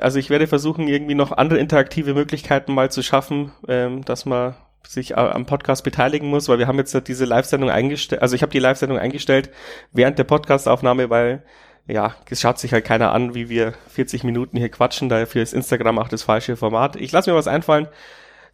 also 0.00 0.18
ich 0.18 0.30
werde 0.30 0.46
versuchen, 0.46 0.88
irgendwie 0.88 1.14
noch 1.14 1.32
andere 1.32 1.58
interaktive 1.58 2.14
Möglichkeiten 2.14 2.74
mal 2.74 2.90
zu 2.90 3.02
schaffen, 3.02 3.52
ähm, 3.68 4.04
dass 4.04 4.26
man 4.26 4.54
sich 4.86 5.18
am 5.18 5.46
Podcast 5.46 5.82
beteiligen 5.82 6.28
muss, 6.28 6.48
weil 6.48 6.58
wir 6.58 6.68
haben 6.68 6.78
jetzt 6.78 6.96
diese 7.08 7.24
Live-Sendung 7.24 7.70
eingestellt, 7.70 8.22
also 8.22 8.36
ich 8.36 8.42
habe 8.42 8.52
die 8.52 8.60
Live-Sendung 8.60 8.98
eingestellt 8.98 9.50
während 9.92 10.18
der 10.18 10.24
Podcastaufnahme, 10.24 11.10
weil 11.10 11.42
ja, 11.88 12.14
es 12.30 12.40
schaut 12.40 12.58
sich 12.58 12.72
halt 12.72 12.84
keiner 12.84 13.12
an, 13.12 13.34
wie 13.34 13.48
wir 13.48 13.74
40 13.88 14.24
Minuten 14.24 14.56
hier 14.56 14.68
quatschen, 14.68 15.08
dafür 15.08 15.42
ist 15.42 15.54
Instagram 15.54 15.98
auch 15.98 16.08
das 16.08 16.22
falsche 16.22 16.56
Format. 16.56 16.96
Ich 16.96 17.12
lasse 17.12 17.30
mir 17.30 17.36
was 17.36 17.48
einfallen. 17.48 17.88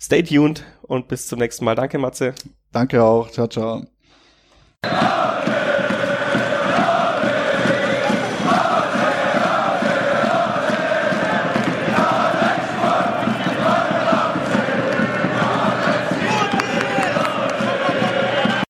Stay 0.01 0.23
tuned 0.23 0.65
und 0.83 1.09
bis 1.09 1.29
zum 1.29 1.39
nächsten 1.39 1.65
Mal. 1.65 1.77
Danke, 1.77 1.99
Matze. 1.99 2.35
Danke 2.73 3.03
auch. 3.03 3.31
Ciao, 3.31 3.47
ciao. 3.47 3.83